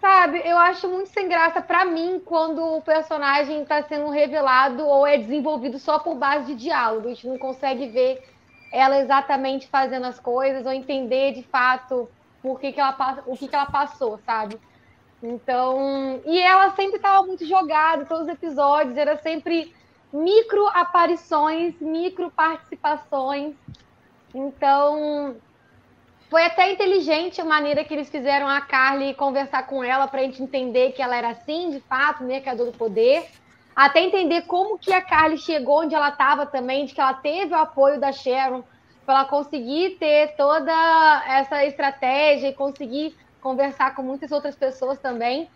[0.00, 5.06] sabe, eu acho muito sem graça pra mim quando o personagem tá sendo revelado ou
[5.06, 7.06] é desenvolvido só por base de diálogo.
[7.06, 8.22] A gente não consegue ver
[8.72, 12.08] ela exatamente fazendo as coisas ou entender de fato
[12.42, 14.58] por que que ela, o que, que ela passou, sabe?
[15.22, 19.74] Então, e ela sempre estava muito jogada, todos os episódios, era sempre
[20.10, 23.54] micro aparições, micro participações.
[24.34, 25.36] Então,
[26.30, 30.22] foi até inteligente a maneira que eles fizeram a Carly conversar com ela para a
[30.22, 33.28] gente entender que ela era assim, de fato, mercador do poder.
[33.74, 37.52] Até entender como que a Carly chegou onde ela estava também, de que ela teve
[37.52, 38.62] o apoio da Sharon,
[39.04, 40.72] para ela conseguir ter toda
[41.26, 45.50] essa estratégia e conseguir conversar com muitas outras pessoas também.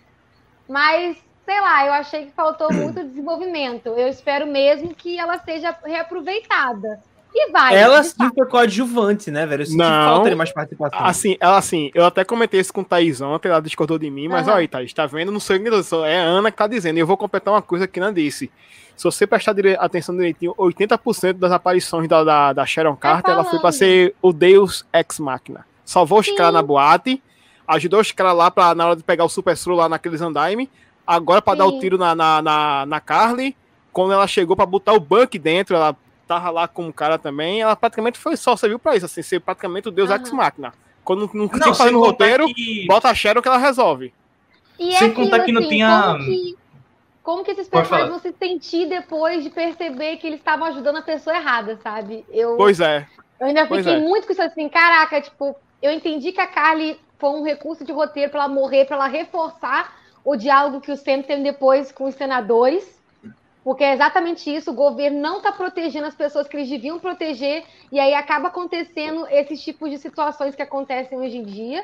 [0.69, 3.91] Mas, sei lá, eu achei que faltou muito desenvolvimento.
[3.91, 7.01] Eu espero mesmo que ela seja reaproveitada.
[7.37, 7.75] E vai.
[7.77, 9.63] ela de sim foi coadjuvante, né, velho?
[9.63, 9.87] Eu senti Não.
[10.15, 11.05] falta de mais participação.
[11.05, 14.29] Assim, ela assim, eu até comentei isso com o Thaís ontem, ela discordou de mim,
[14.29, 15.33] mas olha aí, Thaís, tá vendo?
[15.33, 16.97] Não sou ignorante, é a Ana que tá dizendo.
[16.97, 18.51] E eu vou completar uma coisa que não disse.
[18.97, 23.43] Se você prestar dire- atenção direitinho, 80% das aparições da, da, da Sharon Carter, ela
[23.45, 25.67] foi pra ser o Deus Ex Machina.
[25.85, 26.37] Salvou os Sim.
[26.37, 27.21] caras na boate,
[27.67, 30.71] ajudou os caras lá pra, na hora de pegar o Super Solo lá naqueles andaime,
[31.05, 31.81] agora pra dar o Sim.
[31.81, 33.57] tiro na, na, na, na Carly,
[33.93, 35.97] quando ela chegou pra botar o Buck dentro, ela
[36.27, 39.41] tava lá com o cara também, ela praticamente foi só serviu pra isso, assim, ser
[39.41, 40.21] praticamente o Deus Aham.
[40.21, 40.73] Ex Machina.
[41.05, 44.13] Quando não, não, tem contar roteiro, que- bota a Sharon que ela resolve.
[44.79, 46.57] E Sem é contar que não assim, tinha- Como que,
[47.23, 48.21] como que esses personagens falar.
[48.21, 52.25] vão se sentir depois de perceber que eles estavam ajudando a pessoa errada, sabe?
[52.31, 53.07] Eu, Pois é.
[53.39, 54.03] eu ainda pois fiquei é.
[54.03, 57.93] muito com isso assim, caraca, tipo, eu entendi que a Carly foi um recurso de
[57.93, 59.95] roteiro pra ela morrer, pra ela reforçar
[60.25, 62.99] o diálogo que o Sam teve depois com os senadores.
[63.65, 67.65] Porque é exatamente isso, o governo não está protegendo as pessoas que eles deviam proteger,
[67.91, 71.83] e aí acaba acontecendo esses tipos de situações que acontecem hoje em dia,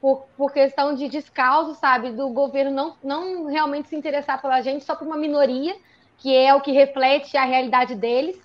[0.00, 2.10] por, por questão de descalço, sabe?
[2.10, 5.76] Do governo não, não realmente se interessar pela gente, só por uma minoria,
[6.18, 8.40] que é o que reflete a realidade deles.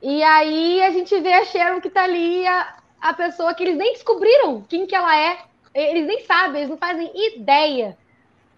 [0.00, 3.76] E aí a gente vê a Sharon que tá ali, a, a pessoa que eles
[3.76, 5.38] nem descobriram quem que ela é.
[5.74, 7.96] Eles nem sabem, eles não fazem ideia.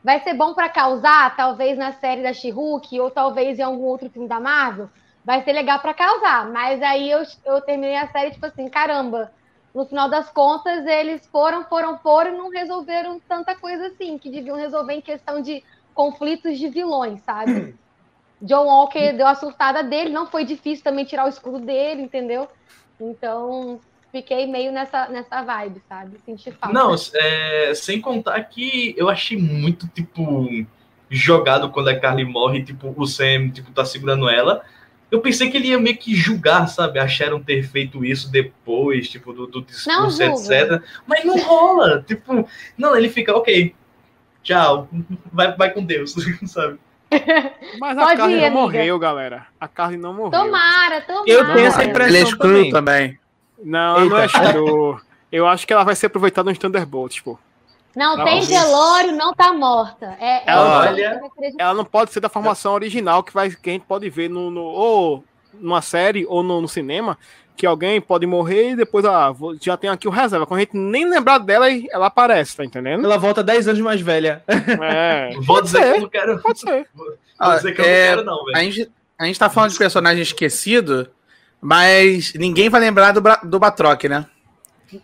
[0.07, 4.09] Vai ser bom para causar, talvez na série da She-Hulk, ou talvez em algum outro
[4.09, 4.89] filme da Marvel.
[5.25, 6.49] Vai ser legal para causar.
[6.53, 9.29] Mas aí eu, eu terminei a série, tipo assim, caramba.
[9.75, 14.31] No final das contas, eles foram, foram, foram e não resolveram tanta coisa assim, que
[14.31, 15.61] deviam resolver em questão de
[15.93, 17.77] conflitos de vilões, sabe?
[18.41, 22.49] John Walker deu a surtada dele, não foi difícil também tirar o escudo dele, entendeu?
[23.01, 23.81] Então,
[24.13, 26.17] Fiquei meio nessa, nessa vibe, sabe?
[26.25, 26.73] Senti falta.
[26.75, 30.49] Não, é, sem contar que eu achei muito, tipo,
[31.11, 34.63] jogado quando a Carly morre, tipo, o Sam, tipo, tá segurando ela.
[35.11, 36.99] Eu pensei que ele ia meio que julgar, sabe?
[36.99, 40.83] Acharam ter feito isso depois, tipo, do, do discurso, Não etc.
[41.07, 42.03] Mas não rola.
[42.03, 43.75] Tipo, não, ele fica, ok,
[44.43, 44.89] tchau,
[45.33, 46.15] vai, vai com Deus,
[46.47, 46.79] sabe?
[47.79, 48.51] Mas Pode a Carly ir, não amiga.
[48.51, 49.47] morreu, galera.
[49.61, 50.33] A Carly não morreu.
[50.43, 51.25] Tomara, tomara.
[51.31, 52.71] Eu tenho essa Ele é impressão Ele é também.
[52.71, 53.19] também.
[53.67, 54.43] Não, não é Eita.
[54.45, 55.01] escuro.
[55.33, 57.37] Eu acho que ela vai ser aproveitada nos Thunderbolts, pô.
[57.97, 58.25] Não Não.
[58.25, 60.17] tem velório, não tá morta.
[60.21, 61.21] É, é Ela- Olha-
[61.59, 64.51] Ela não pode ser da formação original que, vai, que a gente pode ver no,
[64.51, 67.17] no- ou numa série ou no, no cinema,
[67.57, 70.45] que alguém pode morrer e depois ah, vou- já tem aqui o reserva.
[70.47, 73.03] Quando a gente nem lembrar dela, ela aparece, tá entendendo?
[73.05, 74.43] Ela volta 10 anos mais velha.
[74.47, 75.93] É, Vou dizer ser.
[75.93, 76.39] que eu não quero.
[76.43, 76.87] pode ser.
[76.95, 78.57] Vou Ah, dizer que eu é, não quero, não, velho.
[78.59, 81.09] A gente, a gente tá falando de personagem esquecido,
[81.67, 84.25] mas ninguém vai lembrar do, do Batroc, né?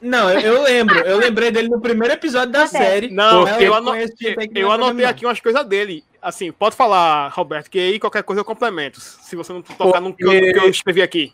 [0.01, 0.97] Não, eu, lembro.
[1.01, 2.79] Eu lembrei dele no primeiro episódio da Até.
[2.79, 3.11] série.
[3.11, 6.05] Não, Mas eu, ano- conheço gente aí que eu anotei aqui umas coisas dele.
[6.23, 9.01] Assim, pode falar, Roberto, que aí qualquer coisa eu complemento.
[9.01, 11.33] Se você não tocar no que eu, Porque- que eu escrevi aqui.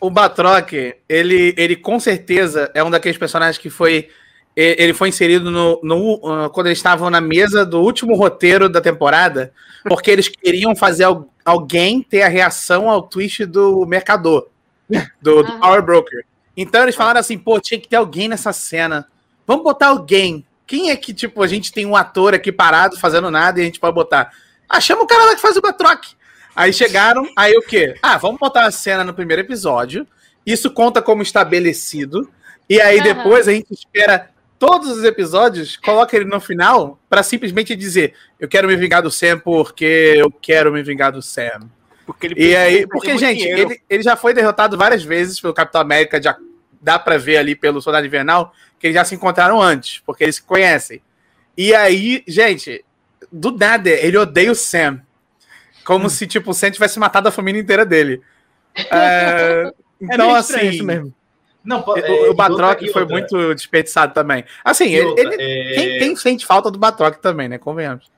[0.00, 0.72] O Batroc,
[1.08, 4.08] ele, ele com certeza é um daqueles personagens que foi.
[4.54, 8.80] Ele foi inserido no, no- ah, quando eles estavam na mesa do último roteiro da
[8.80, 9.52] temporada,
[9.84, 14.48] porque eles queriam fazer al- alguém ter a reação ao twist do mercador,
[15.20, 15.58] do, do.
[15.58, 16.24] Power Broker.
[16.56, 19.06] Então eles falaram assim: pô, tinha que ter alguém nessa cena.
[19.46, 20.46] Vamos botar alguém.
[20.66, 23.64] Quem é que, tipo, a gente tem um ator aqui parado fazendo nada e a
[23.64, 24.30] gente pode botar?
[24.68, 26.04] Ah, chama o cara lá que faz o Batroc.
[26.54, 27.96] Aí chegaram, aí o quê?
[28.02, 30.06] Ah, vamos botar a cena no primeiro episódio.
[30.46, 32.30] Isso conta como estabelecido.
[32.68, 34.30] E aí depois a gente espera
[34.60, 39.10] todos os episódios, coloca ele no final pra simplesmente dizer: eu quero me vingar do
[39.10, 41.68] Sam porque eu quero me vingar do Sam.
[42.12, 45.80] Porque ele E aí, porque, gente, ele, ele já foi derrotado várias vezes pelo Capitão
[45.80, 46.36] América, já
[46.80, 50.36] dá pra ver ali pelo Soldado Invernal que eles já se encontraram antes, porque eles
[50.36, 51.02] se conhecem.
[51.56, 52.82] E aí, gente,
[53.30, 55.00] do nada, ele odeia o Sam.
[55.84, 58.20] Como se, tipo, o Sam tivesse matado a família inteira dele.
[58.90, 59.64] É,
[60.00, 61.12] É então, estranho assim, isso mesmo.
[61.62, 64.44] Não, é, o, o Batroc outra- foi outra- muito desperdiçado também.
[64.64, 67.58] Assim, e ele, outra, ele- é, quem, quem sente falta do Batroc também, né?
[67.58, 68.10] Convenhamos.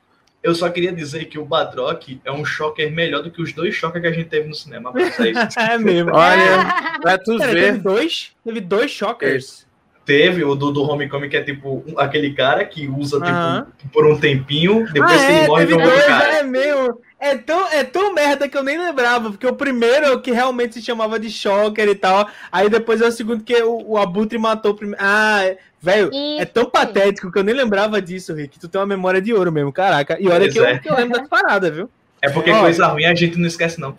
[0.42, 3.74] Eu só queria dizer que o Batroc é um shocker melhor do que os dois
[3.74, 4.92] choques que a gente teve no cinema.
[4.96, 5.02] É.
[5.74, 6.10] É mesmo.
[6.12, 7.78] Olha, pra tu Cara, teve ver.
[7.78, 9.66] dois, teve dois shockers.
[10.04, 13.66] Teve o do, do Homecoming, que é tipo um- aquele cara que usa tipo, Aham.
[13.92, 16.32] por um tempinho, depois ah, que é, ele morre, teve vem um dois, cara.
[16.38, 17.00] é meu.
[17.24, 20.32] É tão, é tão merda que eu nem lembrava, porque o primeiro é o que
[20.32, 23.96] realmente se chamava de Shocker e tal, aí depois é o segundo que o, o
[23.96, 25.00] Abutre matou o primeiro.
[25.04, 26.10] Ah, é- velho,
[26.40, 28.58] é tão patético que eu nem lembrava disso, Rick.
[28.58, 30.16] Tu tem uma memória de ouro mesmo, caraca.
[30.20, 30.78] E olha Pois que eu, é.
[30.80, 31.88] que eu lembro das paradas, viu?
[32.24, 32.60] É porque Ó.
[32.60, 33.94] coisa ruim a gente não esquece, não.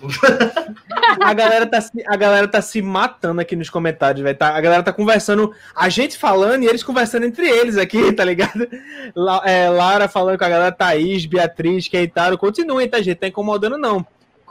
[1.21, 4.37] A galera tá, se- a galera tá se matando aqui nos comentários, velho.
[4.37, 8.23] Tá, a galera tá conversando, a gente falando e eles conversando entre eles aqui, tá
[8.23, 8.65] ligado?
[9.13, 12.37] La, é, Lara falando com a galera, Thaís, Beatriz, Keitaro.
[12.37, 13.17] Continuem, tá, gente?
[13.17, 14.05] Tá incomodando, não.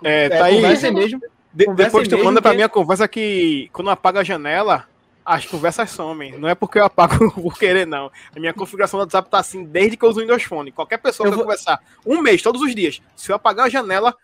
[0.05, 0.57] É, É, tá aí.
[0.57, 1.21] conversem mesmo.
[1.55, 4.85] De- depois tu manda pra que- mim a conversa que quando apaga a janela,
[5.25, 6.37] as conversas somem.
[6.39, 8.11] Não é porque eu apago por querer, não.
[8.35, 10.73] A minha configuração do WhatsApp tá assim desde que eu uso o Windows Phone.
[10.73, 13.69] Qualquer pessoa Eu que vou- conversar um mês, todos os dias, se eu apagar a
[13.69, 14.15] janela,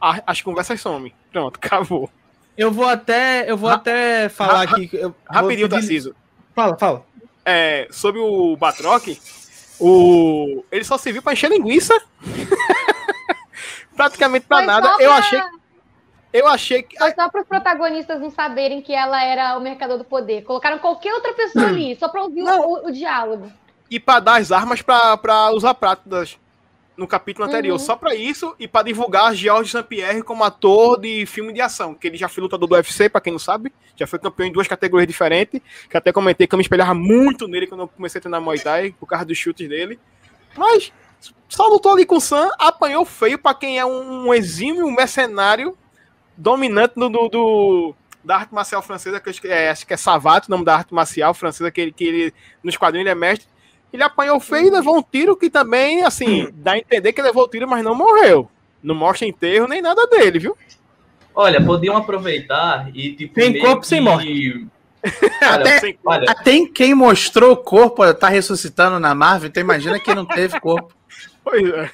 [0.00, 1.12] a- as conversas somem.
[1.32, 2.08] Pronto, acabou.
[2.56, 4.88] Eu vou até, eu vou Ra- até falar aqui.
[5.28, 6.14] Rapidinho, pedir- Tarciso.
[6.54, 7.04] Fala, fala.
[7.44, 9.08] É, sobre o Batroc,
[9.80, 10.64] o...
[10.70, 11.92] ele só serviu pra encher linguiça.
[13.96, 14.86] Praticamente pra Foi nada.
[14.88, 15.40] só Eu achei,
[16.34, 16.98] eu achei que.
[16.98, 20.42] Foi só para os protagonistas não saberem que ela era o mercador do poder.
[20.42, 23.50] Colocaram qualquer outra pessoa ali, só para ouvir o- o, o diálogo.
[23.90, 26.38] e para dar as armas para usar práticas
[26.96, 27.72] no capítulo anterior.
[27.74, 27.78] Uhum.
[27.84, 29.82] Só para isso e para divulgar George St.
[29.84, 33.20] Pierre como ator de filme de ação, que ele já foi lutador do UFC, para
[33.20, 35.60] quem não sabe, já foi campeão em duas categorias diferentes,
[35.90, 38.60] que até comentei que eu me espelhava muito nele quando eu comecei a treinar Muay
[38.60, 39.98] Thai, por causa dos chutes dele.
[40.56, 40.92] Mas
[41.48, 45.76] só lutou ali com o Sam, apanhou feio para quem é um exímio mercenário
[46.36, 50.46] dominante do, do- do- da arte marcial francesa, que eu é, acho que é Savat,
[50.48, 53.46] o nome da arte marcial francesa, que ele, que ele nos quadrinhos ele é mestre.
[53.92, 57.44] Ele apanhou feio e levou um tiro que também, assim, dá a entender que levou
[57.44, 58.50] o tiro, mas não morreu.
[58.82, 60.56] Não mostra enterro nem nada dele, viu?
[61.34, 63.34] Olha, podiam aproveitar e tipo.
[63.34, 64.66] Tem corpo sem que- morte.
[65.42, 70.00] Olha, Até- Sem- olha, Tem quem mostrou o corpo, tá ressuscitando na Marvel, então imagina
[70.00, 70.94] quem não teve corpo.
[71.44, 71.90] Pois é.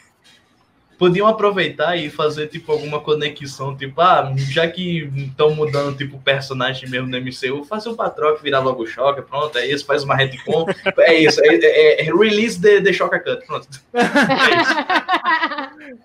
[1.00, 6.20] Podiam aproveitar e fazer tipo alguma conexão, tipo, ah, já que estão mudando tipo o
[6.20, 10.04] personagem mesmo no MCU, fazer o Patroc virar logo o Shocker, pronto, é isso, faz
[10.04, 10.66] uma retcon,
[11.00, 13.66] é isso, é, é- é release the, the Shocker Cut, pronto.
[13.94, 14.00] É.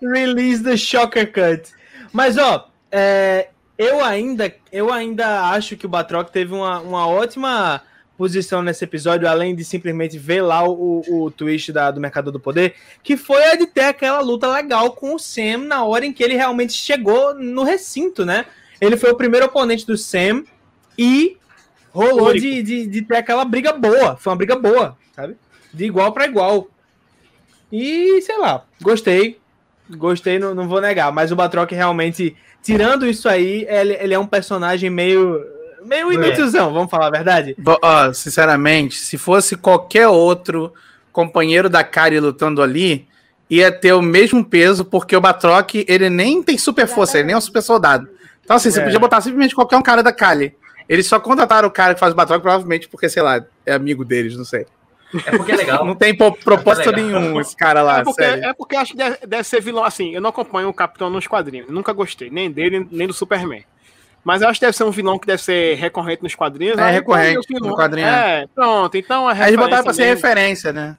[0.00, 1.70] Release the Shocker Cut.
[2.10, 7.82] Mas, ó, é, Eu ainda, eu ainda acho que o Batroc teve uma, uma ótima
[8.16, 12.40] posição nesse episódio, além de simplesmente ver lá o, o twist da, do Mercador do
[12.40, 16.12] Poder, que foi a de ter aquela luta legal com o Sam na hora em
[16.12, 18.46] que ele realmente chegou no recinto, né?
[18.80, 20.44] Ele foi o primeiro oponente do Sam
[20.98, 21.36] e
[21.90, 24.16] rolou de, de, de, ter aquela briga boa.
[24.16, 25.36] Foi uma briga boa, sabe?
[25.72, 26.68] De igual para igual.
[27.70, 29.38] E sei lá, gostei.
[29.88, 31.12] Gostei, não, não vou negar.
[31.12, 36.14] Mas o Batroc realmente, tirando isso aí, ele, ele é um personagem meio meio é.
[36.14, 36.72] inútilzão, é.
[36.72, 37.56] vamos falar a verdade?
[37.82, 40.72] Ó, sinceramente, se fosse qualquer outro
[41.12, 43.06] companheiro da Kari lutando ali,
[43.48, 47.34] ia ter o mesmo peso, porque o Batroc, ele nem tem super força, ele nem
[47.34, 48.08] é um super soldado.
[48.44, 48.84] Então, assim, você é.
[48.84, 50.54] podia botar simplesmente qualquer um cara da Kali.
[50.88, 54.04] Eles só contrataram o cara que faz o Batroc, provavelmente porque, sei lá, é amigo
[54.04, 54.66] deles, não sei.
[55.24, 55.84] É porque é legal.
[55.86, 58.44] Não tem propósito é nenhum esse cara lá, é porque, sério.
[58.44, 59.84] É porque acho que deve, deve, ser vilão.
[59.84, 61.70] Assim, eu não acompanho o Capitão nos quadrinhos.
[61.70, 63.64] Nunca gostei, nem dele, nem do Superman.
[64.26, 66.76] Mas eu acho que deve ser um vilão que deve ser recorrente nos quadrinhos.
[66.76, 66.90] É né?
[66.90, 68.08] recorrente no quadrinho.
[68.08, 68.96] É, pronto.
[68.96, 70.96] Então é Aí eles botaram pra ser referência, né?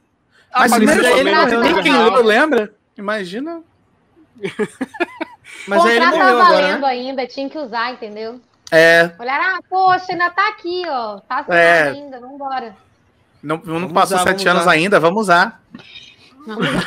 [0.50, 2.74] Ah, mas, mas ele, ele não tem quem lembra?
[2.98, 3.62] Imagina.
[5.68, 6.88] mas aí ele morreu tá valendo né?
[6.88, 8.40] ainda, tinha que usar, entendeu?
[8.72, 9.12] É.
[9.20, 11.20] Olhar, ah, poxa, ainda tá aqui, ó.
[11.20, 11.90] Tá é.
[11.90, 12.78] ainda, vambora.
[13.44, 14.72] Não, não passou usar, sete anos usar.
[14.72, 15.62] ainda, vamos usar.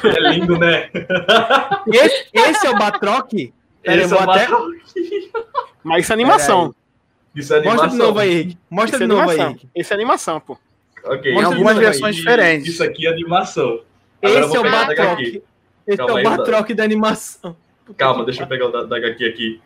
[0.04, 0.88] É lindo, né?
[1.92, 3.30] Esse, esse é o Batroc?
[3.84, 4.48] Esse é o até...
[5.82, 6.74] Mas isso é animação.
[7.34, 7.82] Isso é animação.
[7.82, 8.58] Mostra de novo aí, Rick.
[8.68, 9.56] Mostra isso de é novo aí.
[9.74, 10.58] Isso é animação, pô.
[11.04, 11.34] Ok.
[11.34, 12.22] Tem algumas versões aí.
[12.22, 12.68] diferentes.
[12.68, 13.80] Isso aqui é animação.
[14.22, 15.20] Agora esse é o Batroc.
[15.86, 17.56] Esse Calma é o Batroc da animação.
[17.96, 19.60] Calma, deixa eu pegar o da, da HQ aqui.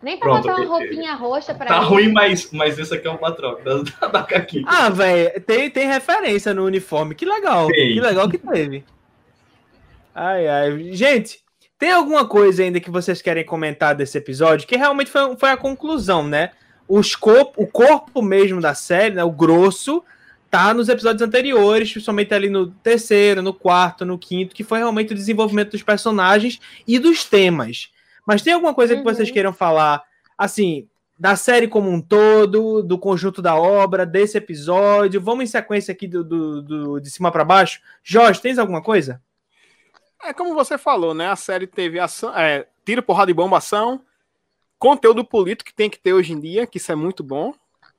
[0.00, 1.86] Nem pra Pronto, botar uma roupinha roxa pra Tá ele.
[1.86, 4.62] ruim, mas, mas esse aqui é um Batroc da, da, da HQ.
[4.66, 7.14] Ah, velho, tem, tem referência no uniforme.
[7.14, 7.66] Que legal.
[7.68, 7.94] Tem.
[7.94, 8.84] Que legal que teve.
[10.14, 10.92] Ai, ai.
[10.92, 11.40] Gente,
[11.84, 14.66] tem alguma coisa ainda que vocês querem comentar desse episódio?
[14.66, 16.52] Que realmente foi, foi a conclusão, né?
[16.88, 20.02] Os corpo, o corpo mesmo da série, né, o grosso,
[20.50, 25.12] tá nos episódios anteriores, principalmente ali no terceiro, no quarto, no quinto, que foi realmente
[25.12, 26.58] o desenvolvimento dos personagens
[26.88, 27.90] e dos temas.
[28.26, 29.00] Mas tem alguma coisa uhum.
[29.00, 30.02] que vocês queiram falar,
[30.38, 35.20] assim, da série como um todo, do conjunto da obra, desse episódio?
[35.20, 37.78] Vamos em sequência aqui do, do, do de cima para baixo.
[38.02, 39.20] Jorge, tens alguma coisa?
[40.24, 41.28] É como você falou, né?
[41.28, 44.00] A série teve ação, é, tiro, porrada e bomba, ação,
[44.78, 47.52] conteúdo político que tem que ter hoje em dia, que isso é muito bom,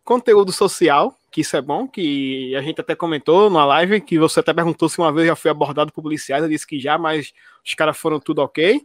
[0.04, 4.40] conteúdo social, que isso é bom, que a gente até comentou na live, que você
[4.40, 7.32] até perguntou se uma vez já foi abordado por policiais, eu disse que já, mas
[7.64, 8.82] os caras foram tudo ok.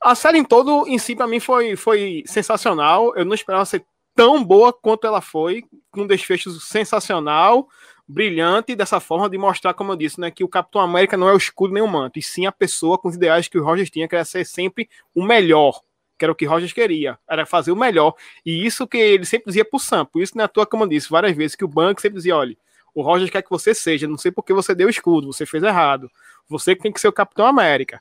[0.00, 3.12] A série em todo, em si, para mim, foi, foi sensacional.
[3.16, 3.84] Eu não esperava ser
[4.14, 7.66] tão boa quanto ela foi, com um desfecho sensacional
[8.08, 11.32] brilhante dessa forma de mostrar, como eu disse, né, que o Capitão América não é
[11.32, 13.90] o escudo nem o manto, e sim a pessoa com os ideais que o Rogers
[13.90, 15.80] tinha, que era ser sempre o melhor,
[16.18, 18.14] que era o que Rogers queria, era fazer o melhor.
[18.44, 20.84] E isso que ele sempre dizia pro Sam, por isso não é à toa, como
[20.84, 22.56] eu disse várias vezes, que o banco sempre dizia, olha,
[22.94, 25.62] o Rogers quer que você seja, não sei porque você deu o escudo, você fez
[25.62, 26.10] errado,
[26.48, 28.00] você tem que ser o Capitão América.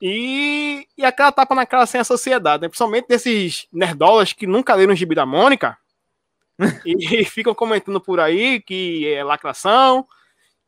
[0.00, 2.68] E, e aquela tapa na cara sem a sociedade, né?
[2.68, 5.78] principalmente desses nerdolas que nunca leram o gibi da Mônica,
[6.84, 10.06] e ficam comentando por aí que é lacração,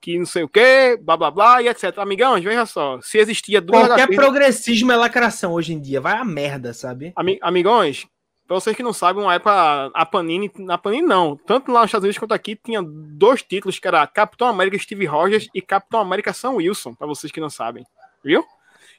[0.00, 1.98] que não sei o que, blá blá blá e etc.
[1.98, 6.24] Amigão, veja só, se existia duas Qualquer progressismo é lacração hoje em dia, vai a
[6.24, 7.12] merda, sabe?
[7.16, 8.06] Ami amigões,
[8.46, 11.88] pra vocês que não sabem, uma época a Panini, na Panini não, tanto lá nos
[11.88, 16.00] Estados Unidos quanto aqui, tinha dois títulos que era Capitão América Steve Rogers e Capitão
[16.00, 17.84] América Sam Wilson, para vocês que não sabem,
[18.24, 18.44] viu?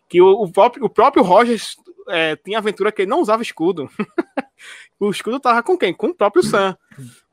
[0.10, 1.76] Que o, o, próprio, o próprio Rogers
[2.10, 3.90] é, tinha aventura que ele não usava escudo.
[5.00, 5.94] o escudo tava com quem?
[5.94, 6.78] Com o próprio Sam.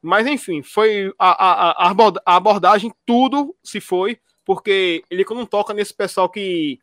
[0.02, 5.94] Mas enfim, foi a, a, a, abordagem, tudo se foi, porque ele quando toca nesse
[5.94, 6.78] pessoal que,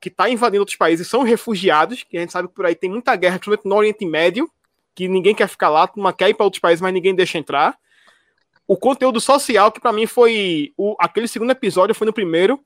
[0.00, 2.90] que tá invadindo outros países, são refugiados, que a gente sabe que por aí tem
[2.90, 4.50] muita guerra, principalmente no Oriente Médio,
[4.94, 7.76] que ninguém quer ficar lá, uma quer ir para outros países, mas ninguém deixa entrar.
[8.66, 10.72] O conteúdo social, que para mim foi.
[10.76, 12.58] O, aquele segundo episódio foi no primeiro,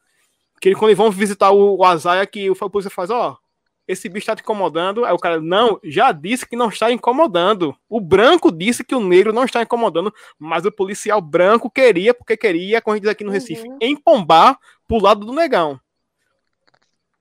[0.61, 3.48] que quando eles vão visitar o, o Azaia, que o polícia faz, ó, oh,
[3.89, 5.05] esse bicho está te incomodando.
[5.07, 7.75] Aí o cara, não, já disse que não está incomodando.
[7.89, 12.37] O branco disse que o negro não está incomodando, mas o policial branco queria, porque
[12.37, 13.79] queria, como a gente diz aqui no Recife, uhum.
[13.81, 15.81] empombar pro lado do negão.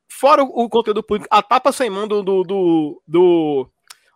[0.09, 3.69] Fora o, o conteúdo político, a tapa sem mão do, do, do, do,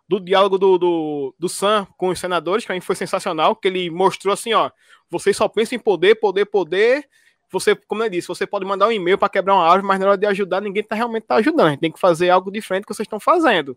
[0.06, 3.68] do diálogo do, do, do Sam com os senadores, que a mim foi sensacional, que
[3.68, 4.70] ele mostrou assim, ó,
[5.08, 7.08] vocês só pensam em poder, poder, poder,
[7.52, 10.06] você, como eu disse, você pode mandar um e-mail para quebrar uma árvore, mas na
[10.08, 11.66] hora de ajudar, ninguém tá realmente tá ajudando.
[11.66, 13.76] A gente tem que fazer algo diferente que vocês estão fazendo.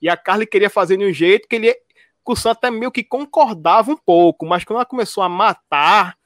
[0.00, 2.90] E a Carly queria fazer de um jeito que ele que o Sam até meio
[2.90, 6.16] que concordava um pouco, mas quando ela começou a matar,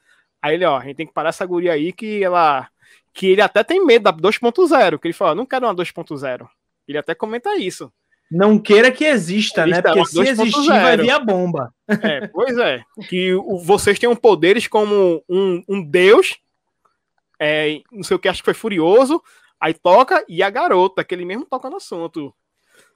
[0.41, 2.67] aí ele, ó, a gente tem que parar essa guria aí que ela
[3.13, 6.47] que ele até tem medo da 2.0, que ele fala, não quero uma 2.0.
[6.87, 7.91] Ele até comenta isso.
[8.31, 9.81] Não queira que exista, né?
[9.81, 10.81] Porque se existir, 2.0.
[10.81, 11.73] vai vir a bomba.
[11.89, 12.81] É, pois é.
[13.09, 13.33] Que
[13.65, 16.37] vocês tenham poderes como um, um deus,
[17.41, 19.21] é, não sei o que, acho que foi Furioso,
[19.59, 22.31] aí toca, e a garota, que ele mesmo toca no assunto.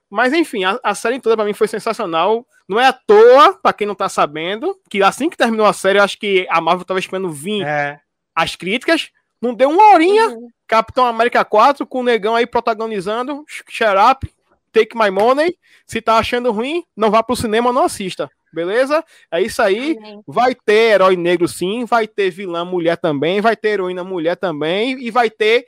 [0.10, 2.46] Mas enfim, a, a série toda pra mim foi sensacional.
[2.70, 5.98] Não é à toa, pra quem não tá sabendo, que assim que terminou a série,
[5.98, 8.00] eu acho que a Marvel tava esperando vir É.
[8.36, 9.10] as críticas.
[9.42, 10.48] Não deu uma horinha, Uhum.
[10.68, 13.44] Capitão América 4, com o negão aí protagonizando.
[13.48, 14.32] Shut up,
[14.72, 15.58] take my money.
[15.86, 18.30] Se tá achando ruim, não vá pro cinema, não assista.
[18.56, 19.04] Beleza?
[19.30, 19.98] É isso aí.
[19.98, 20.22] Amém.
[20.26, 24.98] Vai ter herói negro sim, vai ter vilã mulher também, vai ter heroína mulher também,
[25.00, 25.66] e vai ter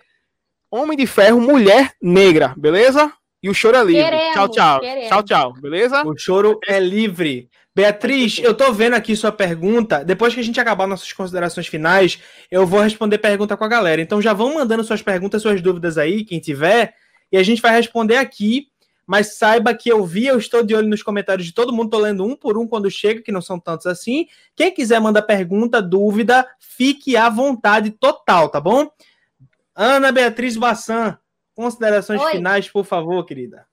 [0.71, 3.11] Homem de Ferro mulher negra, beleza?
[3.43, 4.03] E o choro é livre.
[4.03, 4.79] Queremos, tchau, tchau.
[4.79, 5.09] queremos.
[5.09, 6.03] Tchau, tchau, beleza?
[6.05, 7.49] O choro é livre.
[7.75, 10.03] Beatriz, eu tô vendo aqui sua pergunta.
[10.03, 12.19] Depois que a gente acabar nossas considerações finais,
[12.49, 14.01] eu vou responder pergunta com a galera.
[14.01, 16.95] Então já vão mandando suas perguntas, suas dúvidas aí, quem tiver,
[17.31, 18.69] e a gente vai responder aqui.
[19.07, 21.97] Mas saiba que eu vi, eu estou de olho nos comentários de todo mundo, tô
[21.97, 24.27] lendo um por um quando chega, que não são tantos assim.
[24.53, 28.91] Quem quiser mandar pergunta, dúvida, fique à vontade total, tá bom?
[29.73, 31.17] Ana Beatriz Bassan,
[31.55, 32.31] considerações Oi.
[32.31, 33.65] finais, por favor, querida.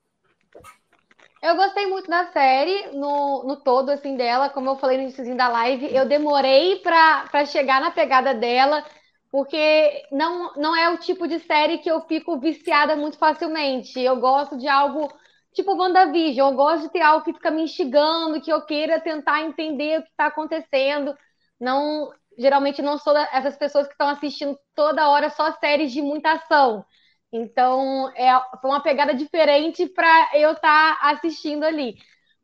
[1.43, 4.49] Eu gostei muito da série, no, no todo, assim, dela.
[4.49, 8.83] Como eu falei no início da live, eu demorei pra pra chegar na pegada dela,
[9.31, 14.01] porque não, não é o tipo de série que eu fico viciada muito facilmente.
[14.01, 15.13] Eu gosto de algo
[15.55, 19.43] tipo WandaVision, eu gosto de ter algo que fica me instigando, que eu queira tentar
[19.43, 21.17] entender o que está acontecendo.
[21.61, 26.33] Não, geralmente não sou essas pessoas que estão assistindo toda hora só séries de muita
[26.33, 26.85] ação.
[27.33, 28.31] Então, é,
[28.61, 31.97] foi uma pegada diferente para eu estar assistindo ali.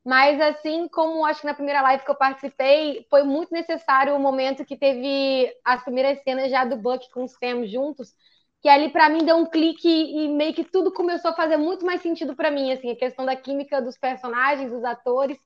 [0.05, 4.19] Mas, assim como acho que na primeira live que eu participei, foi muito necessário o
[4.21, 8.15] momento que teve as primeiras cenas já do Buck com o Sam juntos,
[8.61, 11.85] que ali para mim deu um clique e meio que tudo começou a fazer muito
[11.85, 15.39] mais sentido para mim, assim, a questão da química dos personagens, dos atores.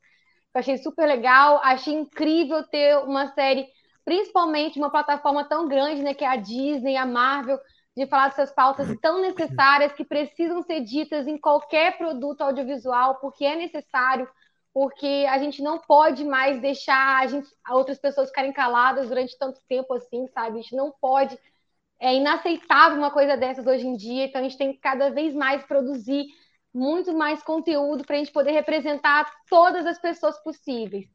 [0.55, 3.69] Eu achei super legal, achei incrível ter uma série,
[4.05, 7.59] principalmente uma plataforma tão grande, né, que é a Disney, a Marvel,
[7.97, 13.45] de falar dessas pautas tão necessárias que precisam ser ditas em qualquer produto audiovisual, porque
[13.45, 14.29] é necessário,
[14.73, 19.61] porque a gente não pode mais deixar a gente, outras pessoas ficarem caladas durante tanto
[19.69, 20.59] tempo assim, sabe?
[20.59, 21.39] A gente não pode.
[22.01, 25.35] É inaceitável uma coisa dessas hoje em dia, então a gente tem que cada vez
[25.35, 26.27] mais produzir
[26.73, 31.07] muito mais conteúdo para a gente poder representar todas as pessoas possíveis.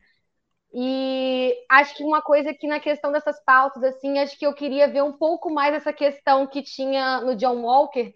[0.73, 4.87] E acho que uma coisa que na questão dessas pautas, assim, acho que eu queria
[4.87, 8.13] ver um pouco mais essa questão que tinha no John Walker,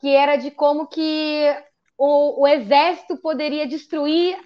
[0.00, 1.44] que era de como que
[1.96, 4.38] o, o exército poderia destruir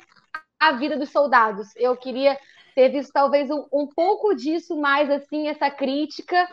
[0.58, 1.68] a vida dos soldados.
[1.76, 2.38] Eu queria
[2.74, 6.48] ter visto talvez um, um pouco disso mais, assim, essa crítica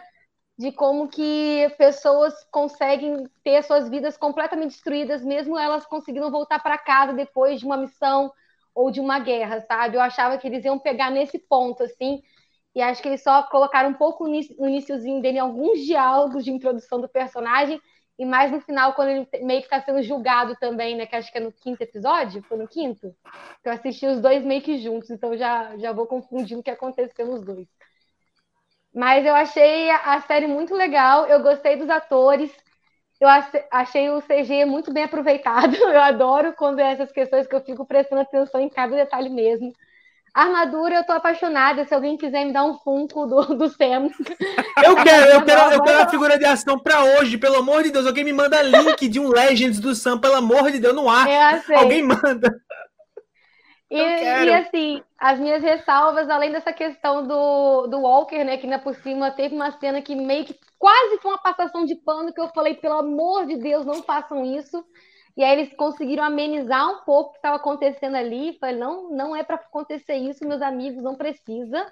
[0.59, 6.77] de como que pessoas conseguem ter suas vidas completamente destruídas, mesmo elas conseguindo voltar para
[6.77, 8.29] casa depois de uma missão
[8.75, 9.95] ou de uma guerra, sabe?
[9.95, 12.21] Eu achava que eles iam pegar nesse ponto, assim,
[12.75, 16.99] e acho que eles só colocaram um pouco no iníciozinho dele alguns diálogos de introdução
[16.99, 17.81] do personagem,
[18.17, 21.05] e mais no final, quando ele meio que está sendo julgado também, né?
[21.05, 23.15] Que acho que é no quinto episódio, foi no quinto?
[23.63, 26.69] Que eu assisti os dois meio que juntos, então já, já vou confundindo o que
[26.69, 27.78] aconteceu nos dois.
[28.93, 32.51] Mas eu achei a série muito legal, eu gostei dos atores,
[33.21, 33.27] eu
[33.71, 35.75] achei o CG muito bem aproveitado.
[35.75, 39.73] Eu adoro quando é essas questões que eu fico prestando atenção em cada detalhe mesmo.
[40.33, 41.83] Armadura, eu tô apaixonada.
[41.85, 44.09] Se alguém quiser me dar um funko do, do Sam.
[44.81, 47.91] Eu quero, eu quero, eu quero a figura de ação pra hoje, pelo amor de
[47.91, 48.05] Deus.
[48.05, 51.29] Alguém me manda link de um Legends do Sam, pelo amor de Deus, não há.
[51.29, 52.61] É, Alguém manda.
[53.89, 58.77] E, e, assim, as minhas ressalvas, além dessa questão do, do Walker, né, que ainda
[58.77, 62.39] por cima teve uma cena que meio que quase foi uma passação de pano, que
[62.39, 64.85] eu falei, pelo amor de Deus, não façam isso.
[65.35, 68.57] E aí eles conseguiram amenizar um pouco o que estava acontecendo ali.
[68.59, 71.91] Falei, não, não é para acontecer isso, meus amigos, não precisa.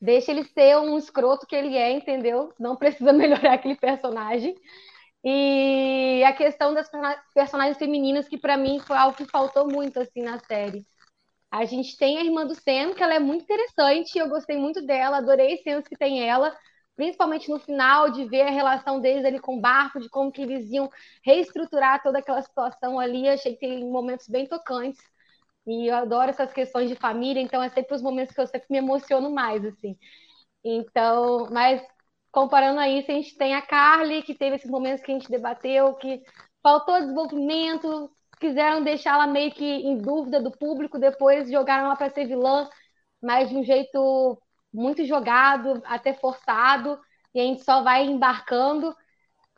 [0.00, 2.52] Deixa ele ser um escroto que ele é, entendeu?
[2.58, 4.54] Não precisa melhorar aquele personagem.
[5.24, 6.90] E a questão das
[7.32, 10.84] personagens femininas, que para mim foi algo que faltou muito assim na série.
[11.52, 14.80] A gente tem a irmã do Sam, que ela é muito interessante, eu gostei muito
[14.86, 16.56] dela, adorei as cenas que tem ela,
[16.96, 20.40] principalmente no final, de ver a relação deles ali com o barco, de como que
[20.40, 20.90] eles iam
[21.22, 24.98] reestruturar toda aquela situação ali, achei que tem momentos bem tocantes,
[25.66, 28.68] e eu adoro essas questões de família, então é sempre os momentos que eu sempre
[28.70, 29.96] me emociono mais, assim.
[30.64, 31.82] Então, mas
[32.32, 35.30] comparando a isso, a gente tem a Carly, que teve esses momentos que a gente
[35.30, 36.22] debateu, que
[36.62, 38.10] faltou desenvolvimento,
[38.42, 42.68] quiseram deixá-la meio que em dúvida do público, depois jogaram ela para ser vilã,
[43.22, 44.36] mas de um jeito
[44.74, 46.98] muito jogado, até forçado,
[47.32, 48.92] e a gente só vai embarcando.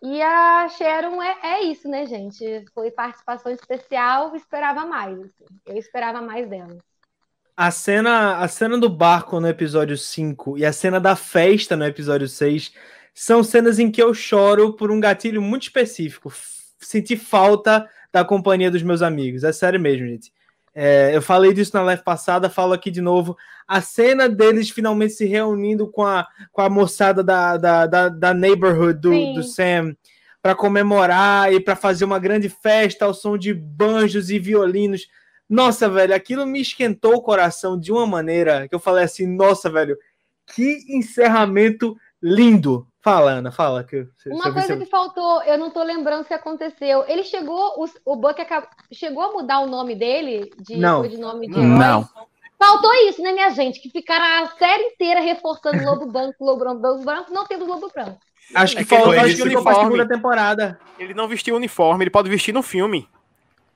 [0.02, 2.62] E a Sharon é, é isso, né, gente?
[2.74, 5.18] Foi participação especial, esperava mais.
[5.18, 5.46] Assim.
[5.64, 6.76] Eu esperava mais dela.
[7.56, 11.86] A cena, a cena do barco no episódio 5 e a cena da festa no
[11.86, 12.72] episódio 6
[13.14, 16.30] são cenas em que eu choro por um gatilho muito específico.
[16.80, 19.42] Senti falta da companhia dos meus amigos.
[19.42, 20.32] É sério mesmo, gente.
[20.72, 23.36] É, eu falei disso na live passada, falo aqui de novo.
[23.66, 28.32] A cena deles finalmente se reunindo com a, com a moçada da, da, da, da
[28.32, 29.96] neighborhood do, do Sam
[30.40, 35.08] para comemorar e para fazer uma grande festa ao som de banjos e violinos.
[35.48, 39.68] Nossa, velho, aquilo me esquentou o coração de uma maneira que eu falei assim: nossa,
[39.68, 39.96] velho,
[40.54, 42.86] que encerramento lindo.
[43.04, 43.84] Fala, Ana, fala.
[43.84, 47.04] Que Uma coisa que faltou, eu não tô lembrando se aconteceu.
[47.06, 50.50] Ele chegou, o, o Buck acabou, chegou a mudar o nome dele?
[50.58, 51.06] De, não.
[51.06, 52.08] De nome de não.
[52.58, 53.78] Faltou isso, né, minha gente?
[53.78, 57.90] Que ficaram a série inteira reforçando Lobo Branco, Lobo Branco, Lobo Branco, não temos Lobo
[57.94, 58.18] Branco.
[58.54, 60.80] Acho que é faltou acho que ele foi segunda temporada.
[60.98, 63.06] Ele não vestiu o uniforme, ele pode vestir no filme.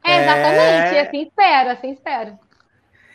[0.03, 1.01] É, exatamente, é...
[1.03, 2.39] assim espero, assim espero.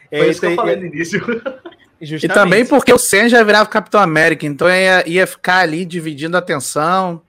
[0.10, 1.20] Foi isso que eu falei no início.
[2.02, 2.26] Justamente.
[2.26, 6.36] E também porque o Sam já virava Capitão América, então ia, ia ficar ali dividindo
[6.36, 7.22] a atenção.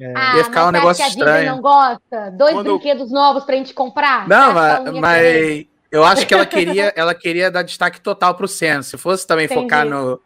[0.00, 0.12] É.
[0.14, 1.50] Ah, ia ficar um negócio que a estranho.
[1.52, 2.30] não gosta?
[2.32, 2.72] Dois Quando...
[2.72, 4.28] brinquedos novos pra gente comprar?
[4.28, 8.82] Não, mas, mas eu acho que ela queria, ela queria dar destaque total pro Sam.
[8.82, 9.62] Se fosse também Entendi.
[9.62, 10.20] focar no,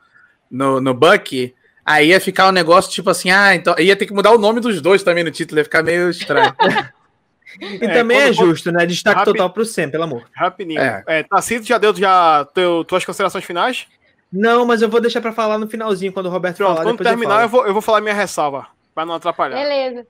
[0.50, 4.12] no, no Bucky, aí ia ficar um negócio tipo assim, ah, então ia ter que
[4.12, 6.54] mudar o nome dos dois também no título, ia ficar meio estranho.
[7.60, 8.86] E é, também é justo, né?
[8.86, 9.32] Destaque Rapi...
[9.32, 10.24] total pro Sam, pelo amor.
[10.34, 10.80] Rapidinho.
[10.80, 11.02] É.
[11.06, 13.86] É, Tacido, já deu já teu, tuas considerações finais?
[14.32, 16.84] Não, mas eu vou deixar para falar no finalzinho, quando o Roberto Pronto, falar.
[16.84, 19.56] Quando terminar, eu, eu, vou, eu vou falar minha ressalva, para não atrapalhar.
[19.56, 20.06] Beleza.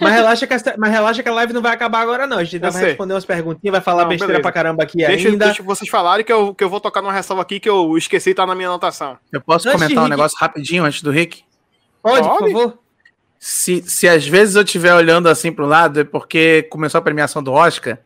[0.00, 2.38] Mas relaxa, que a, mas relaxa que a live não vai acabar agora, não.
[2.38, 4.42] A gente vai responder umas perguntinhas, vai falar não, besteira beleza.
[4.42, 5.44] pra caramba aqui deixa, ainda.
[5.46, 8.32] Deixa vocês falarem que eu, que eu vou tocar numa ressalva aqui que eu esqueci,
[8.32, 9.18] tá na minha anotação.
[9.30, 10.16] Eu posso antes comentar um Rick...
[10.16, 11.44] negócio rapidinho antes do Rick?
[12.02, 12.38] Pode, Pode?
[12.38, 12.78] por favor.
[13.46, 17.02] Se, se às vezes eu estiver olhando assim para o lado, é porque começou a
[17.02, 17.98] premiação do Oscar.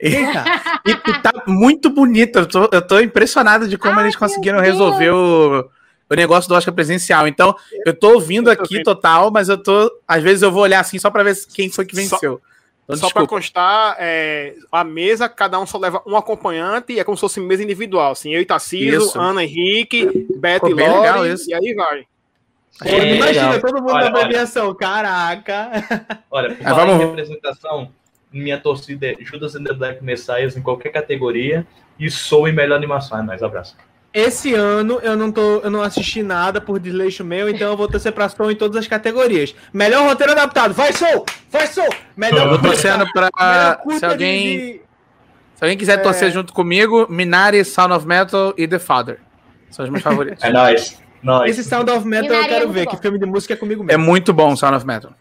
[0.00, 2.38] E, e, e tá muito bonito.
[2.38, 5.68] Eu tô, eu tô impressionado de como Ai, eles conseguiram resolver o,
[6.08, 7.28] o negócio do Oscar presencial.
[7.28, 9.92] Então, eu tô ouvindo aqui total, mas eu tô.
[10.08, 12.40] Às vezes eu vou olhar assim só para ver quem foi que venceu.
[12.84, 17.04] Então, só para constar, é, a mesa, cada um só leva um acompanhante e é
[17.04, 18.12] como se fosse mesa individual.
[18.12, 22.06] Assim, eu e Tarcísio, Ana Henrique, Beth e Lore, e aí vai.
[22.84, 23.60] É, imagina legal.
[23.60, 24.74] todo mundo olha, na premiação, olha.
[24.76, 25.70] caraca.
[26.30, 27.04] Olha, por falar vamos...
[27.04, 27.90] representação,
[28.30, 31.66] minha torcida é Judas and the Black Messiahs em qualquer categoria
[31.98, 33.22] e sou em melhor animação.
[33.22, 33.76] Mais abraço.
[34.12, 37.86] Esse ano eu não tô, eu não assisti nada por desleixo meu, então eu vou
[37.86, 39.54] torcer pra Soul em todas as categorias.
[39.74, 41.26] Melhor roteiro adaptado, vai Soul!
[41.50, 41.88] Vai Soul!
[42.16, 44.80] Melhor eu tô torcendo pra se alguém de...
[45.54, 46.02] se alguém quiser é...
[46.02, 49.18] torcer junto comigo, Minari, Sound of Metal e The Father.
[49.70, 50.42] São os meus favoritos.
[50.42, 50.98] É nóis.
[51.46, 54.00] Esse Sound of Metal eu quero ver, que filme de música é comigo mesmo.
[54.00, 55.12] É muito bom Sound of Metal.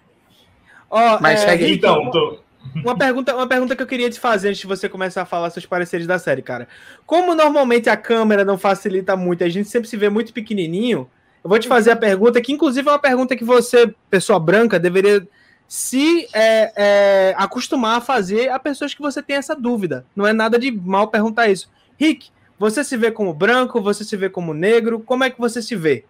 [0.90, 2.40] Ó, Mas é, segue então, tô...
[2.76, 5.50] Uma pergunta, uma pergunta que eu queria te fazer antes de você começar a falar
[5.50, 6.68] seus pareceres da série, cara.
[7.06, 11.10] Como normalmente a câmera não facilita muito, a gente sempre se vê muito pequenininho,
[11.44, 14.80] eu vou te fazer a pergunta, que inclusive é uma pergunta que você, pessoa branca,
[14.80, 15.26] deveria
[15.68, 20.06] se é, é, acostumar a fazer a pessoas que você tem essa dúvida.
[20.16, 21.70] Não é nada de mal perguntar isso.
[21.98, 23.82] Rick, você se vê como branco?
[23.82, 25.00] Você se vê como negro?
[25.00, 26.06] Como é que você se vê?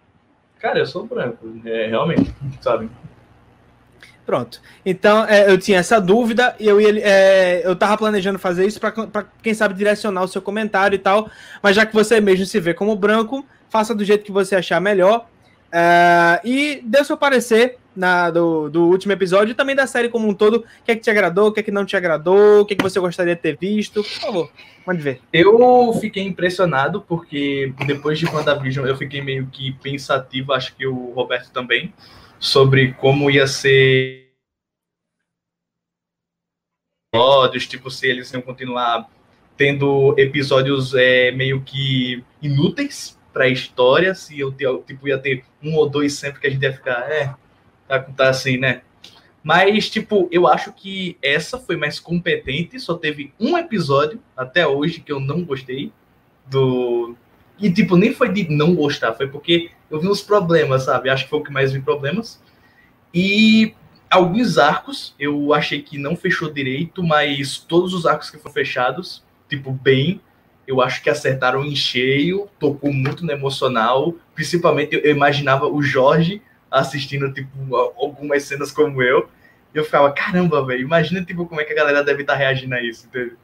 [0.58, 2.88] Cara, eu sou branco, é, realmente, sabe?
[4.24, 4.60] Pronto.
[4.84, 8.80] Então, é, eu tinha essa dúvida e eu, ia, é, eu tava planejando fazer isso
[8.80, 11.30] para, quem sabe, direcionar o seu comentário e tal.
[11.62, 14.80] Mas já que você mesmo se vê como branco, faça do jeito que você achar
[14.80, 15.28] melhor.
[15.70, 20.28] É, e dê seu parecer na, do, do último episódio e também da série como
[20.28, 20.58] um todo.
[20.58, 22.74] O que é que te agradou, o que é que não te agradou, o que
[22.74, 24.02] é que você gostaria de ter visto.
[24.02, 24.50] Por favor,
[24.84, 25.20] pode ver.
[25.32, 31.12] Eu fiquei impressionado porque depois de WandaVision eu fiquei meio que pensativo, acho que o
[31.12, 31.92] Roberto também
[32.38, 34.26] sobre como ia ser
[37.68, 39.08] tipo, se eles iam continuar
[39.56, 44.52] tendo episódios é, meio que inúteis para a história, se eu
[44.86, 47.34] tipo, ia ter um ou dois sempre que a gente ia ficar, é,
[47.88, 48.82] tá, tá assim, né?
[49.42, 55.00] Mas, tipo, eu acho que essa foi mais competente, só teve um episódio até hoje
[55.00, 55.92] que eu não gostei
[56.46, 57.14] do.
[57.58, 61.10] E, tipo, nem foi de não gostar, foi porque eu vi uns problemas, sabe?
[61.10, 62.42] Acho que foi o que mais vi problemas.
[63.14, 63.72] E
[64.10, 69.22] alguns arcos eu achei que não fechou direito, mas todos os arcos que foram fechados,
[69.48, 70.20] tipo, bem,
[70.66, 74.12] eu acho que acertaram em cheio, tocou muito no emocional.
[74.34, 79.28] Principalmente eu imaginava o Jorge assistindo, tipo, algumas cenas como eu.
[79.74, 82.38] E eu ficava, caramba, velho, imagina, tipo, como é que a galera deve estar tá
[82.38, 83.36] reagindo a isso, entendeu?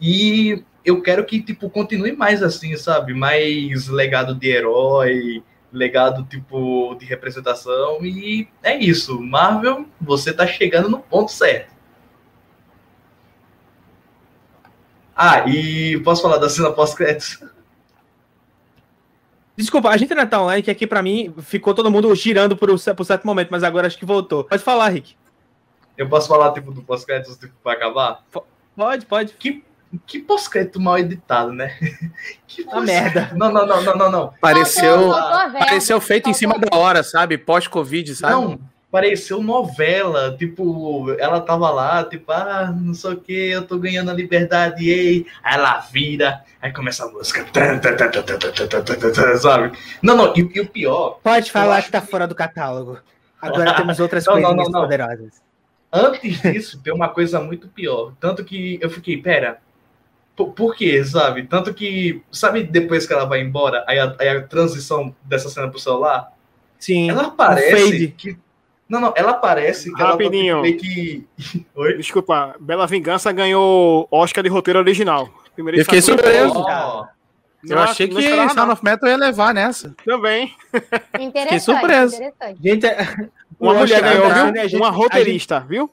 [0.00, 3.12] E eu quero que, tipo, continue mais assim, sabe?
[3.12, 5.42] Mais legado de herói,
[5.72, 9.20] legado tipo de representação e é isso.
[9.20, 11.70] Marvel, você tá chegando no ponto certo.
[15.14, 17.44] Ah, e posso falar da cena pós-créditos?
[19.60, 22.70] Desculpa, a gente ainda tá online, que aqui pra mim ficou todo mundo girando por
[22.70, 24.44] um, por um certo momento, mas agora acho que voltou.
[24.44, 25.14] Pode falar, Rick.
[25.98, 28.24] Eu posso falar tipo do pós-créditos tipo, pra acabar?
[28.74, 29.34] Pode, pode.
[29.34, 29.62] Que,
[30.06, 31.76] que pós-crédito mal editado, né?
[32.48, 33.30] Que Uma merda.
[33.34, 34.34] Não, não, não, não, não, não.
[34.40, 35.10] Pareceu,
[35.58, 37.38] pareceu feito em cima da hora, sabe?
[37.38, 38.32] Pós-Covid, sabe?
[38.32, 38.58] Não,
[38.90, 44.10] pareceu novela, tipo, ela tava lá, tipo, ah, não sei o que, eu tô ganhando
[44.10, 47.46] a liberdade, ei, aí ela vira, aí começa a música,
[49.40, 49.78] sabe?
[50.02, 51.20] Não, não, e, e o pior...
[51.22, 52.98] Pode falar que tá fora do catálogo.
[53.40, 55.40] Agora temos outras não, coisas não, não, poderosas.
[55.92, 59.58] Antes disso, tem uma coisa muito pior, tanto que eu fiquei, pera,
[60.34, 61.44] por, por quê, sabe?
[61.44, 65.68] Tanto que, sabe depois que ela vai embora, aí a, aí a transição dessa cena
[65.68, 66.32] pro celular?
[66.78, 67.10] Sim.
[67.10, 68.36] Ela parece que
[68.90, 70.66] não, não, ela parece que Rapidinho.
[70.66, 71.24] ela que.
[71.76, 71.96] Oi?
[71.96, 75.30] Desculpa, Bela Vingança ganhou Oscar de roteiro original.
[75.54, 76.58] Primeiro eu fiquei surpreso.
[76.58, 77.06] Oh.
[77.62, 79.94] Eu não, achei que Sound of Metal ia levar nessa.
[80.04, 80.54] Também.
[81.18, 81.42] Interessante.
[81.42, 82.16] Fiquei surpreso.
[82.16, 82.58] Interessante.
[82.62, 82.86] Gente,
[83.60, 84.62] uma mulher ganhou, viu?
[84.62, 85.68] Gente, uma roteirista, gente...
[85.68, 85.90] viu?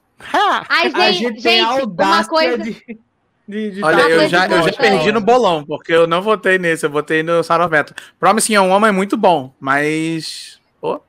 [0.68, 2.58] Ai, gente, a gente, gente uma coisa.
[2.58, 2.98] De...
[3.46, 6.84] De, de Olha, eu já, eu já perdi no bolão, porque eu não votei nesse,
[6.84, 7.96] eu votei no Sound of Metal.
[8.20, 10.60] Promising Young Woman é muito bom, mas.
[10.80, 11.00] Pô,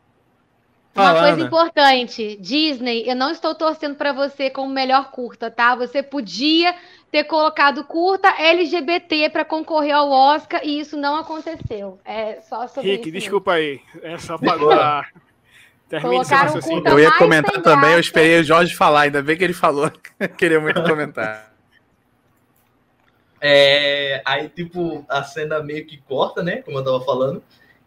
[0.95, 5.75] uma coisa importante, Disney, eu não estou torcendo para você como melhor curta, tá?
[5.75, 6.75] Você podia
[7.11, 11.99] ter colocado curta LGBT para concorrer ao Oscar e isso não aconteceu.
[12.03, 13.19] É só sobre Rick, isso.
[13.19, 13.79] desculpa aí.
[14.01, 15.05] É só para
[15.89, 16.81] Termine assim.
[16.85, 19.91] Eu ia comentar também, eu esperei o Jorge falar, ainda bem que ele falou.
[20.37, 21.51] Queria muito comentar.
[23.41, 26.57] É, aí, tipo, a cena meio que corta, né?
[26.57, 27.41] Como eu tava falando.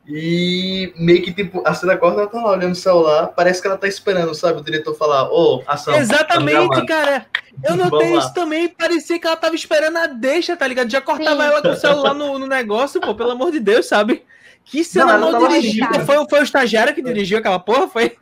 [0.07, 3.69] E meio que, tipo, a cena corta, ela tá lá olhando o celular, parece que
[3.69, 4.61] ela tá esperando, sabe?
[4.61, 5.95] O diretor falar, ô, oh, ação.
[5.95, 7.27] Exatamente, cara.
[7.63, 10.91] Eu notei isso também, parecia que ela tava esperando a deixa, tá ligado?
[10.91, 11.49] Já cortava Sim.
[11.49, 14.25] ela com o celular no, no, negócio, pô, pelo amor de Deus, sabe?
[14.65, 16.01] Que cena não, mal dirigida.
[16.01, 17.87] Foi, foi o estagiário que dirigiu aquela porra?
[17.89, 18.17] Foi.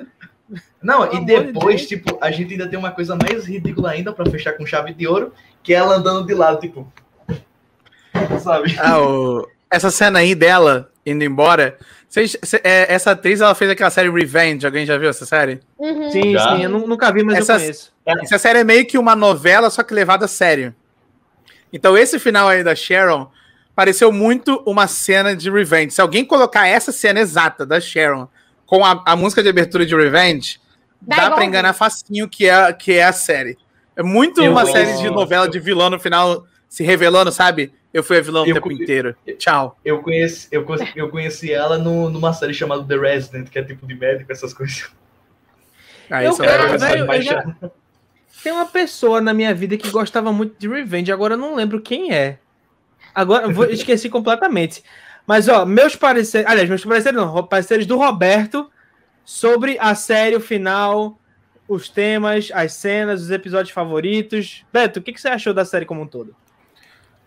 [0.82, 4.12] Não, pelo e depois, de tipo, a gente ainda tem uma coisa mais ridícula ainda
[4.12, 5.32] pra fechar com chave de ouro,
[5.62, 6.90] que é ela andando de lado, tipo.
[8.42, 8.76] Sabe?
[8.78, 9.46] Ah, o...
[9.70, 11.78] essa cena aí dela indo embora.
[12.08, 14.66] Vocês, é, essa atriz, ela fez aquela série Revenge.
[14.66, 15.60] Alguém já viu essa série?
[15.78, 16.10] Uhum.
[16.10, 16.56] Sim, já?
[16.56, 16.64] sim.
[16.64, 17.92] Eu nunca vi, mas essa, eu conheço.
[18.04, 20.74] Essa série é meio que uma novela, só que levada a sério.
[21.72, 23.30] Então, esse final aí da Sharon
[23.74, 25.92] pareceu muito uma cena de Revenge.
[25.92, 28.28] Se alguém colocar essa cena exata da Sharon
[28.66, 30.60] com a, a música de abertura de Revenge,
[31.00, 33.56] dá, dá pra enganar facinho que é, que é a série.
[33.96, 37.72] É muito eu uma série de novela de vilão no final se revelando, sabe?
[37.92, 39.16] Eu fui a vilã o eu, tempo inteiro.
[39.36, 39.76] Tchau.
[39.84, 40.64] Eu conheci, eu,
[40.94, 44.54] eu conheci ela no, numa série chamada The Resident, que é tipo de médico, essas
[44.54, 44.90] coisas.
[46.08, 47.44] Ah, eu, cara, velho, eu já...
[48.42, 51.80] Tem uma pessoa na minha vida que gostava muito de Revenge, agora eu não lembro
[51.80, 52.38] quem é.
[53.14, 54.82] Agora, vou, esqueci completamente.
[55.26, 56.48] Mas, ó, meus pareceres.
[56.48, 58.70] Aliás, meus pareceres não, pareceres do Roberto
[59.24, 61.18] sobre a série, o final,
[61.68, 64.64] os temas, as cenas, os episódios favoritos.
[64.72, 66.34] Beto, o que, que você achou da série como um todo?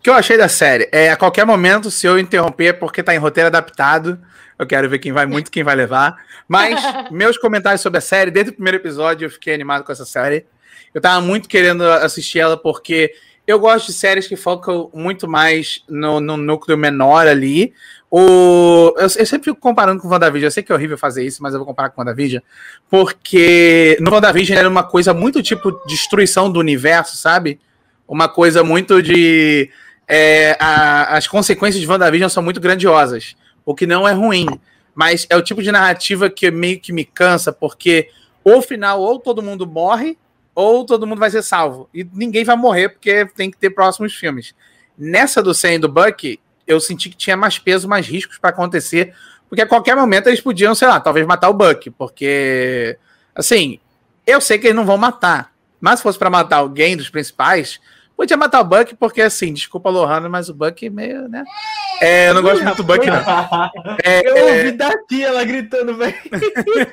[0.04, 0.86] Que eu achei da série?
[0.92, 4.20] É, a qualquer momento, se eu interromper, é porque tá em roteiro adaptado,
[4.58, 6.22] eu quero ver quem vai muito, quem vai levar.
[6.46, 6.78] Mas
[7.10, 10.44] meus comentários sobre a série, desde o primeiro episódio, eu fiquei animado com essa série.
[10.92, 13.14] Eu tava muito querendo assistir ela porque
[13.46, 17.72] eu gosto de séries que focam muito mais no, no núcleo menor ali.
[18.10, 20.48] O, eu, eu, sempre fico comparando com o WandaVision.
[20.48, 22.42] Eu sei que é horrível fazer isso, mas eu vou comparar com o WandaVision.
[22.90, 27.58] Porque no WandaVision era uma coisa muito tipo destruição do universo, sabe?
[28.06, 29.70] Uma coisa muito de
[30.06, 34.46] é, a, as consequências de WandaVision são muito grandiosas, o que não é ruim,
[34.94, 38.10] mas é o tipo de narrativa que meio que me cansa, porque
[38.42, 40.18] ou final ou todo mundo morre,
[40.54, 41.88] ou todo mundo vai ser salvo.
[41.92, 44.54] E ninguém vai morrer, porque tem que ter próximos filmes.
[44.96, 48.50] Nessa do Sam e do Buck, eu senti que tinha mais peso, mais riscos para
[48.50, 49.14] acontecer,
[49.48, 52.96] porque a qualquer momento eles podiam, sei lá, talvez matar o Buck, porque,
[53.34, 53.80] assim,
[54.26, 57.80] eu sei que eles não vão matar, mas se fosse para matar alguém dos principais,
[58.16, 61.44] Podia matar o Buck, porque assim, desculpa, Lohana, mas o Buck é meio, né?
[62.00, 63.18] É, eu não gosto muito do Buck, não.
[64.04, 66.14] É, eu ouvi daqui ela gritando, velho.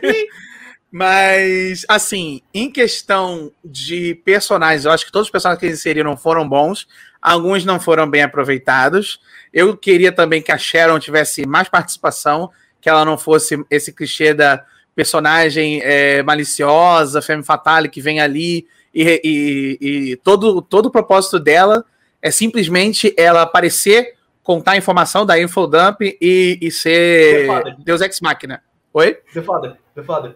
[0.91, 6.17] mas, assim, em questão de personagens, eu acho que todos os personagens que eles inseriram
[6.17, 6.87] foram bons.
[7.21, 9.19] Alguns não foram bem aproveitados.
[9.53, 12.49] Eu queria também que a Sharon tivesse mais participação,
[12.81, 14.65] que ela não fosse esse clichê da
[14.95, 21.39] personagem é, maliciosa, femme fatale, que vem ali e, e, e todo, todo o propósito
[21.39, 21.83] dela
[22.21, 27.47] é simplesmente ela aparecer contar a informação da infodump e, e ser
[27.79, 28.61] Deus Ex Machina.
[28.93, 29.13] Oi?
[29.33, 30.35] The Father, The Father.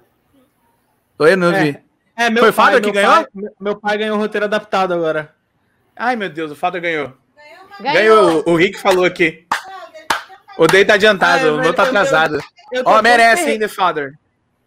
[1.19, 1.77] Oi, não vi.
[2.17, 3.13] É, meu Foi o pai, Father que meu ganhou?
[3.13, 5.33] pai- meu- meu pai ganhou o roteiro adaptado agora.
[5.95, 7.13] Ai, meu Deus, o Father ganhou.
[7.81, 7.93] Ganhou.
[7.93, 9.45] Ganhou, o Rick falou aqui.
[10.57, 12.39] O Day tá adiantado, Ah, o meu tá atrasado.
[12.85, 14.13] Ó, tão merece, hein, The Father.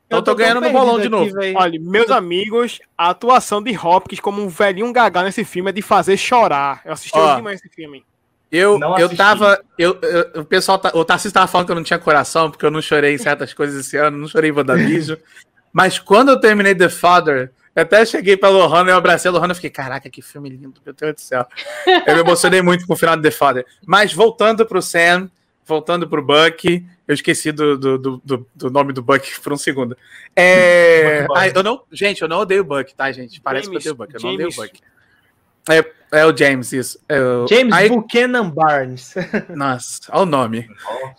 [0.09, 1.31] Então eu tô tão ganhando no bolão de novo.
[1.35, 1.57] velho.
[1.57, 5.83] Olha, meus amigos, a atuação de Hopkins como um velhinho gagal nesse filme é de
[5.83, 6.81] fazer chorar.
[6.83, 7.37] Eu assisti Ó.
[7.37, 8.03] de manhã esse filme.
[8.51, 9.17] Eu, Não eu assisti.
[9.19, 9.63] tava.
[9.79, 12.65] Eu, eu- o pessoal, tá, o Tarcísio tava falando que eu não tinha coração, porque
[12.65, 15.19] eu não chorei em certas coisas esse ano, não chorei em WandaVision.
[15.71, 19.53] mas quando eu terminei The Father, eu até cheguei pra Lohana, eu abracei a Lohana
[19.53, 21.47] e fiquei, caraca, que filme lindo, meu Deus do céu.
[22.07, 23.67] Eu me emocionei muito com o final de The Father.
[23.87, 25.31] Mas voltando pro Sam,
[25.67, 29.57] voltando pro Buck, eu esqueci do, do, do, do- do nome do Buck por um
[29.57, 29.97] segundo.
[30.37, 31.27] É.
[31.55, 33.41] Eu não, gente, eu não odeio o Buck, tá, gente?
[33.41, 34.15] Parece James- que eu odeio o Buck.
[34.15, 34.81] Eu não odeio o James- Buck.
[35.71, 36.99] É, é o James, isso.
[37.09, 39.15] É o- James aí- Buchanan Barnes.
[39.55, 40.69] nossa, olha o nome.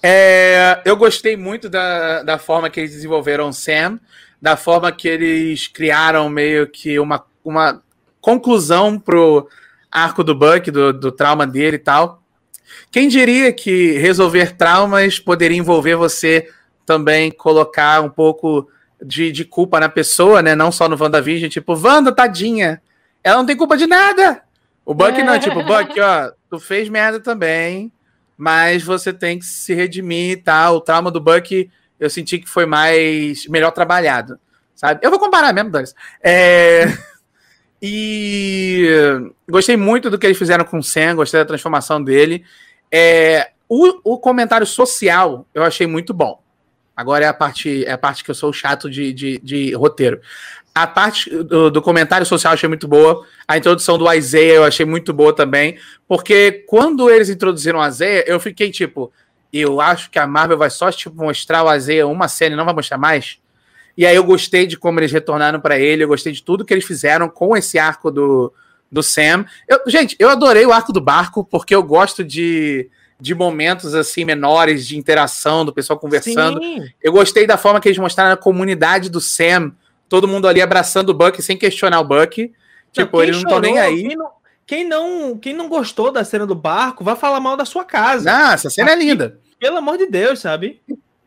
[0.01, 3.99] É, eu gostei muito da, da forma que eles desenvolveram o Sam,
[4.41, 7.81] da forma que eles criaram meio que uma, uma
[8.21, 9.47] conclusão pro
[9.91, 12.21] arco do Buck, do, do trauma dele e tal.
[12.91, 16.49] Quem diria que resolver traumas poderia envolver você
[16.85, 18.67] também colocar um pouco
[19.01, 20.55] de, de culpa na pessoa, né?
[20.55, 22.81] Não só no WandaVision, tipo, Wanda, tadinha,
[23.23, 24.41] ela não tem culpa de nada.
[24.85, 27.91] O Buck não, tipo, Buck, ó, tu fez merda também,
[28.35, 30.77] mas você tem que se redimir e tal.
[30.77, 31.69] O trauma do Buck
[31.99, 34.39] eu senti que foi mais melhor trabalhado,
[34.73, 35.01] sabe?
[35.03, 35.87] Eu vou comparar mesmo, Dani.
[36.23, 36.85] É...
[37.81, 38.87] E
[39.49, 42.43] gostei muito do que eles fizeram com o Sam, gostei da transformação dele.
[42.91, 43.51] É...
[43.67, 46.41] O, o comentário social eu achei muito bom.
[46.95, 50.19] Agora é a parte, é a parte que eu sou chato de, de, de roteiro.
[50.75, 53.25] A parte do, do comentário social eu achei muito boa.
[53.47, 55.77] A introdução do Isaiah eu achei muito boa também.
[56.07, 59.13] Porque quando eles introduziram o Isaiah, eu fiquei tipo,
[59.53, 62.65] eu acho que a Marvel vai só tipo, mostrar o Isaiah uma cena e não
[62.65, 63.39] vai mostrar mais.
[63.99, 66.73] E aí eu gostei de como eles retornaram para ele, eu gostei de tudo que
[66.73, 68.53] eles fizeram com esse arco do,
[68.89, 69.45] do Sam.
[69.67, 72.89] Eu- gente, eu adorei o arco do barco, porque eu gosto de,
[73.19, 76.63] de momentos assim menores de interação, do pessoal conversando.
[76.63, 76.87] Sim.
[77.03, 79.73] Eu gostei da forma que eles mostraram a comunidade do Sam,
[80.07, 82.53] todo mundo ali abraçando o Buck sem questionar o Buck.
[82.93, 84.07] Tipo, eles não estão nem chorou, aí.
[84.07, 84.29] Quem não,
[84.65, 88.31] quem, não, quem não gostou da cena do barco, vai falar mal da sua casa.
[88.31, 89.37] Ah, essa cena é linda.
[89.59, 90.81] Pelo amor de Deus, sabe?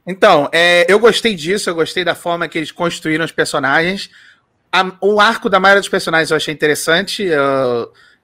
[0.07, 4.11] Então, é, eu gostei disso, eu gostei da forma que eles construíram os personagens.
[4.70, 7.29] A- o arco da maioria dos personagens eu achei interessante.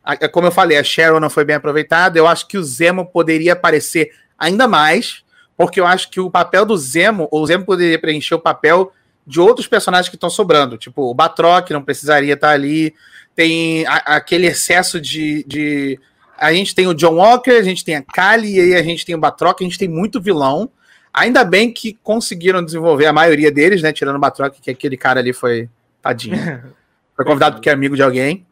[0.05, 2.19] a- como eu falei, a Cheryl não foi bem aproveitada.
[2.19, 5.23] Eu acho que o Zemo poderia aparecer ainda mais,
[5.57, 8.91] porque eu acho que o papel do Zemo, o Zemo poderia preencher o papel
[9.27, 10.79] de outros personagens que estão sobrando.
[10.79, 12.95] Tipo, o Batroc não precisaria estar ali.
[13.37, 16.01] Tem a- aquele excesso de, de.
[16.39, 19.05] A gente tem o John Walker, a gente tem a Kali, e aí a gente
[19.05, 20.71] tem o Batroc, a gente tem muito vilão.
[21.13, 23.93] Ainda bem que conseguiram desenvolver a maioria deles, né?
[23.93, 25.69] Tirando o Batroc, que aquele cara ali foi
[26.03, 26.37] tadinho.
[27.17, 28.47] Foi convidado porque é amigo de alguém.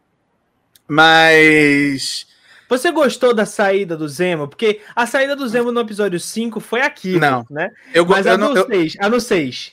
[0.89, 2.27] Mas.
[2.69, 4.49] Você gostou da saída do Zemo?
[4.49, 7.47] Porque a saída do Zemo no episódio 5 foi aqui, Não.
[7.49, 7.70] né?
[7.95, 9.73] Eu, Mas eu, a não- no eu, 6, a no 6.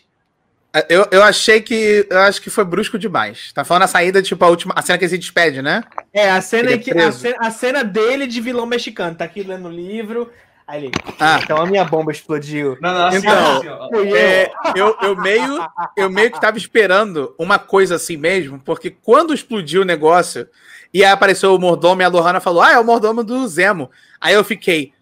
[0.89, 2.05] eu, eu achei que.
[2.07, 3.51] Eu acho que foi brusco demais.
[3.51, 4.73] Tá falando a saída, tipo, a última.
[4.77, 5.83] A cena que ele se despede, né?
[6.13, 9.15] É, a cena, é que, a, cena, a cena dele de vilão mexicano.
[9.15, 10.29] Tá aqui lendo o livro.
[10.73, 10.91] Aí ele.
[11.19, 11.39] Ah.
[11.43, 12.75] Então a minha bomba explodiu.
[12.81, 14.05] Não, não, assim, Então, assim, ó.
[14.15, 15.63] É, eu, eu meio
[15.95, 20.47] eu meio que tava esperando uma coisa assim mesmo, porque quando explodiu o negócio
[20.91, 23.91] e aí apareceu o mordomo e a Lohana falou: Ah, é o mordomo do Zemo.
[24.19, 24.93] Aí eu fiquei.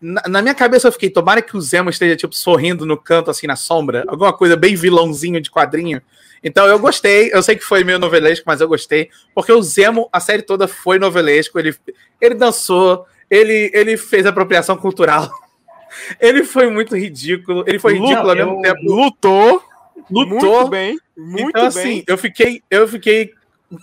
[0.00, 3.28] Na, na minha cabeça eu fiquei, tomara que o Zemo esteja, tipo, sorrindo no canto,
[3.28, 4.04] assim, na sombra.
[4.06, 6.00] Alguma coisa bem vilãozinho de quadrinho.
[6.44, 7.30] Então eu gostei.
[7.32, 9.10] Eu sei que foi meio novelesco, mas eu gostei.
[9.34, 11.58] Porque o Zemo, a série toda foi novelesco.
[11.58, 11.74] Ele,
[12.20, 15.30] ele dançou, ele, ele fez apropriação cultural.
[16.20, 17.64] Ele foi muito ridículo.
[17.66, 18.78] Ele foi ridículo ao mesmo tempo.
[18.84, 19.62] Lutou,
[20.10, 20.26] Lutou.
[20.26, 21.68] muito bem, muito então, bem.
[21.68, 23.32] assim, eu fiquei, eu fiquei,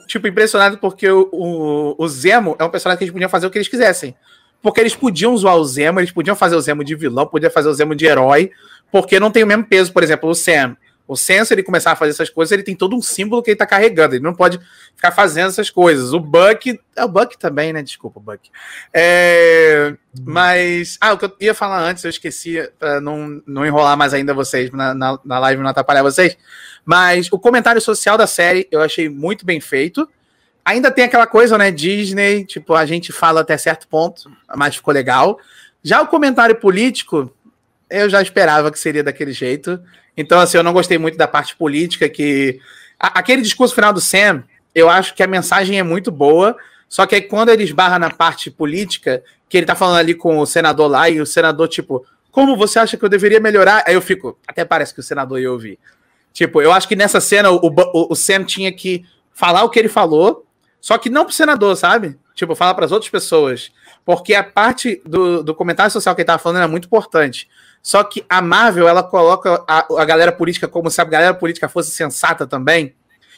[0.07, 3.49] tipo, impressionado porque o, o, o Zemo é um personagem que eles podiam fazer o
[3.49, 4.15] que eles quisessem.
[4.61, 7.69] Porque eles podiam zoar o Zemo, eles podiam fazer o Zemo de vilão, podiam fazer
[7.69, 8.51] o Zemo de herói,
[8.91, 10.77] porque não tem o mesmo peso, por exemplo, o Sam.
[11.07, 13.51] O Sam, se ele começar a fazer essas coisas, ele tem todo um símbolo que
[13.51, 14.15] ele tá carregando.
[14.15, 14.59] Ele não pode
[14.95, 16.13] ficar fazendo essas coisas.
[16.13, 16.79] O Buck.
[16.95, 17.83] É o Buck também, né?
[17.83, 18.49] Desculpa, Buck.
[18.91, 20.97] É, mas.
[20.99, 24.33] Ah, o que eu ia falar antes, eu esqueci, pra não, não enrolar mais ainda
[24.33, 26.35] vocês na, na, na live, não atrapalhar vocês.
[26.83, 30.09] Mas o comentário social da série eu achei muito bem feito.
[30.63, 31.69] Ainda tem aquela coisa, né?
[31.69, 34.23] Disney, tipo, a gente fala até certo ponto,
[34.55, 35.37] mas ficou legal.
[35.83, 37.31] Já o comentário político,
[37.87, 39.79] eu já esperava que seria daquele jeito.
[40.17, 42.59] Então, assim, eu não gostei muito da parte política que.
[42.99, 44.43] aquele discurso final do Sam,
[44.73, 46.55] eu acho que a mensagem é muito boa,
[46.87, 50.39] Só que aí quando ele esbarra na parte política, que ele tá falando ali com
[50.39, 53.83] o senador lá, e o senador, tipo, como você acha que eu deveria melhorar?
[53.87, 55.79] Aí eu fico, até parece que o senador ia ouvir.
[56.33, 59.79] Tipo, eu acho que nessa cena o, o, o Sam tinha que falar o que
[59.79, 60.45] ele falou,
[60.81, 62.17] só que não pro senador, sabe?
[62.35, 63.71] Tipo, falar para as outras pessoas.
[64.03, 67.49] Porque a parte do, do comentário social que ele tava falando era muito importante.
[67.85, 71.69] Só que a Marvel, ela coloca a, a galera política como se a galera política
[71.69, 72.95] fosse sensata também.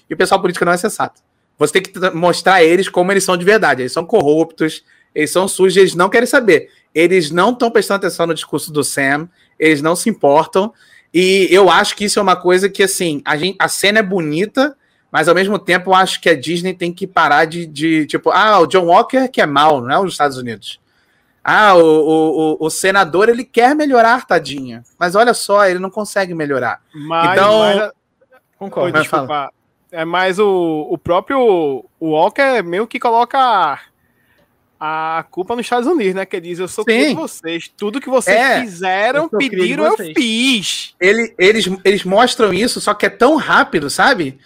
[0.10, 1.22] E o pessoal político não é sensato.
[1.60, 3.82] Você tem que mostrar eles como eles são de verdade.
[3.82, 6.70] Eles são corruptos, eles são sujos, eles não querem saber.
[6.96, 9.28] Eles não estão prestando atenção no discurso do Sam,
[9.60, 10.74] eles não se importam.
[11.14, 14.04] E eu acho que isso é uma coisa que, assim, a, gente, a cena é
[14.04, 14.78] bonita,
[15.12, 18.30] mas ao mesmo tempo eu acho que a Disney tem que parar de, de tipo,
[18.30, 20.80] ah, o John Walker que é mal, não é os Estados Unidos.
[21.50, 24.84] Ah, o, o, o, senador ele quer melhorar, tadinha.
[25.00, 26.82] Mas olha só, ele não consegue melhorar.
[26.94, 27.92] Mas, então, mas...
[28.58, 28.98] concordo.
[28.98, 29.50] Oi, desculpa.
[29.90, 33.80] É mais o, o próprio Walker meio que coloca
[34.78, 36.26] a culpa nos Estados Unidos, né?
[36.26, 37.16] Que diz, eu sou Sim.
[37.16, 37.72] vocês.
[37.78, 40.96] Tudo que vocês é, fizeram, eu pediram, eu fiz.
[41.00, 44.38] Ele, eles, eles mostram isso, só que é tão rápido, sabe?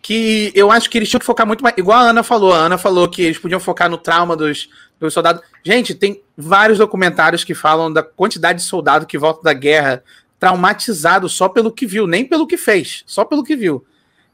[0.00, 1.76] Que eu acho que eles tinham que focar muito mais.
[1.76, 2.52] Igual a Ana falou.
[2.52, 4.68] A Ana falou que eles podiam focar no trauma dos,
[4.98, 5.42] dos soldados.
[5.62, 10.02] Gente, tem vários documentários que falam da quantidade de soldado que volta da guerra
[10.38, 13.84] traumatizado só pelo que viu, nem pelo que fez, só pelo que viu.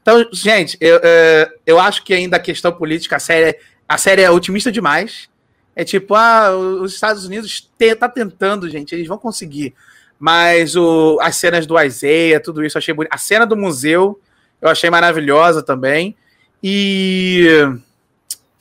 [0.01, 3.57] Então, gente, eu, é, eu acho que ainda a questão política, a série,
[3.87, 5.29] a série é otimista demais.
[5.75, 9.73] É tipo, ah, os Estados Unidos te, tá tentando, gente, eles vão conseguir.
[10.19, 13.13] Mas o, as cenas do Isaiah, tudo isso, eu achei bonito.
[13.13, 14.19] A cena do museu,
[14.61, 16.15] eu achei maravilhosa também.
[16.61, 17.47] E.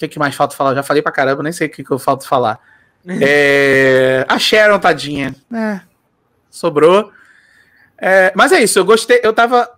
[0.00, 0.70] Que, que mais falta falar?
[0.70, 2.58] Eu já falei pra caramba, nem sei o que, que eu falta falar.
[3.20, 4.24] é...
[4.26, 5.34] A Sharon, tadinha.
[5.52, 5.80] É,
[6.50, 7.12] sobrou.
[7.98, 8.32] É...
[8.34, 9.20] Mas é isso, eu gostei.
[9.22, 9.70] Eu tava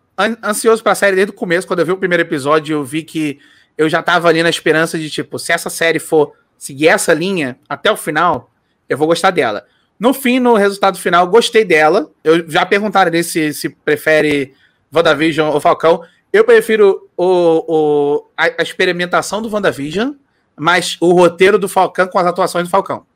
[0.45, 1.67] ansioso pra série desde o começo.
[1.67, 3.41] Quando eu vi o primeiro episódio, eu vi que
[3.77, 7.59] eu já tava ali na esperança de, tipo, se essa série for seguir essa linha
[7.69, 8.49] até o final,
[8.89, 9.67] eu vou gostar dela.
[9.99, 12.11] No fim, no resultado final, gostei dela.
[12.23, 14.55] Eu já perguntaram ali se, se prefere
[14.95, 16.03] WandaVision ou Falcão.
[16.33, 20.15] Eu prefiro o, o, a, a, experimentação do WandaVision,
[20.57, 23.07] mas o roteiro do Falcão com as atuações do Falcão.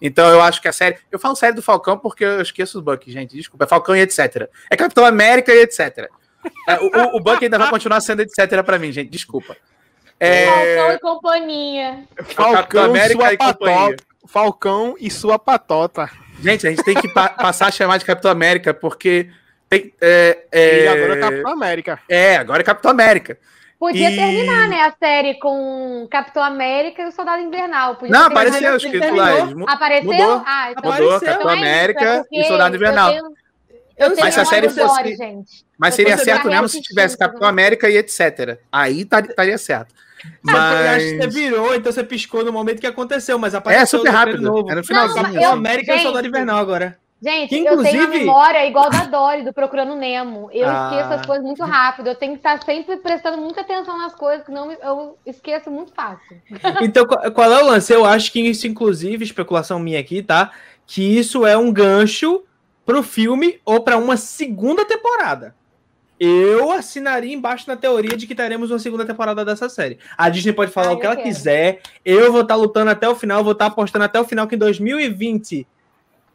[0.00, 0.98] Então eu acho que a série.
[1.10, 3.36] Eu falo série do Falcão porque eu esqueço os Buck, gente.
[3.36, 3.64] Desculpa.
[3.64, 4.48] É Falcão e etc.
[4.68, 6.10] É Capitão América e etc.
[6.68, 8.62] É, o, o Buck ainda vai continuar sendo etc.
[8.64, 9.08] para mim, gente.
[9.08, 9.56] Desculpa.
[10.18, 10.46] É...
[10.46, 12.04] Falcão e companhia.
[12.24, 13.96] Falcão, América e companhia.
[14.26, 16.10] Falcão e sua patota.
[16.40, 19.30] Gente, a gente tem que pa passar a chamar de Capitão América, porque
[19.72, 19.94] tem.
[20.00, 20.84] É, é...
[20.84, 21.98] E agora é Capitão América.
[22.08, 23.38] É, agora é Capitão América.
[23.78, 24.16] Podia e...
[24.16, 27.96] terminar, né, a série com Capitão América e o Soldado Invernal.
[27.96, 29.18] Podia não, apareceu os títulos.
[29.66, 30.12] Apareceu?
[30.12, 33.10] Mudou, ah, então mudou Capitão então é América é e Soldado Invernal.
[33.10, 33.34] Eu tenho,
[33.98, 35.16] eu mas se a série fosse.
[35.16, 35.64] Gente.
[35.76, 38.58] Mas seria certo mesmo se tivesse Capitão América e etc.
[38.70, 39.92] Aí estaria certo.
[40.40, 40.86] Mas...
[40.86, 44.10] acho que você virou, então você piscou no momento que aconteceu, mas apareceu É super
[44.10, 44.42] rápido.
[44.42, 44.70] Novo.
[44.70, 45.22] Era no finalzinho.
[45.24, 45.58] Não, eu, assim.
[45.58, 47.01] América gente, e o Soldado Invernal agora.
[47.22, 47.88] Gente, que, inclusive...
[47.88, 50.50] eu tenho a memória igual da Dory, do Procurando Nemo.
[50.52, 50.90] Eu ah.
[50.90, 52.08] esqueço as coisas muito rápido.
[52.08, 55.92] Eu tenho que estar sempre prestando muita atenção nas coisas, que não eu esqueço muito
[55.92, 56.36] fácil.
[56.82, 57.92] Então, qual é o lance?
[57.92, 60.50] Eu acho que isso, inclusive, especulação minha aqui, tá?
[60.84, 62.42] Que isso é um gancho
[62.84, 65.54] pro filme ou para uma segunda temporada
[66.24, 69.98] eu assinaria embaixo na teoria de que teremos uma segunda temporada dessa série.
[70.16, 71.26] A Disney pode falar Ai, o que ela quero.
[71.26, 71.80] quiser.
[72.04, 74.46] Eu vou estar tá lutando até o final, vou estar tá apostando até o final
[74.46, 75.66] que em 2020,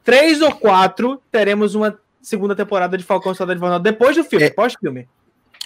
[0.08, 4.50] três ou quatro, teremos uma segunda temporada de Falcão Soldado Invernal depois do filme, é,
[4.50, 5.06] pós-filme.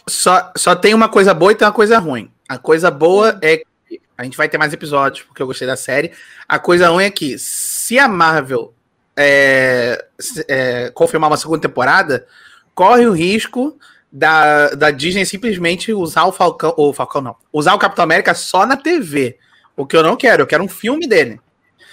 [0.09, 2.31] Só, só tem uma coisa boa e tem uma coisa ruim.
[2.49, 5.75] A coisa boa é que a gente vai ter mais episódios, porque eu gostei da
[5.75, 6.11] série.
[6.49, 8.73] A coisa ruim é que se a Marvel
[9.15, 10.03] é,
[10.47, 12.25] é, confirmar uma segunda temporada,
[12.73, 13.77] corre o risco
[14.11, 18.65] da, da Disney simplesmente usar o Falcão, o Falcão não, usar o Capitão América só
[18.65, 19.37] na TV.
[19.77, 21.39] O que eu não quero, eu quero um filme dele.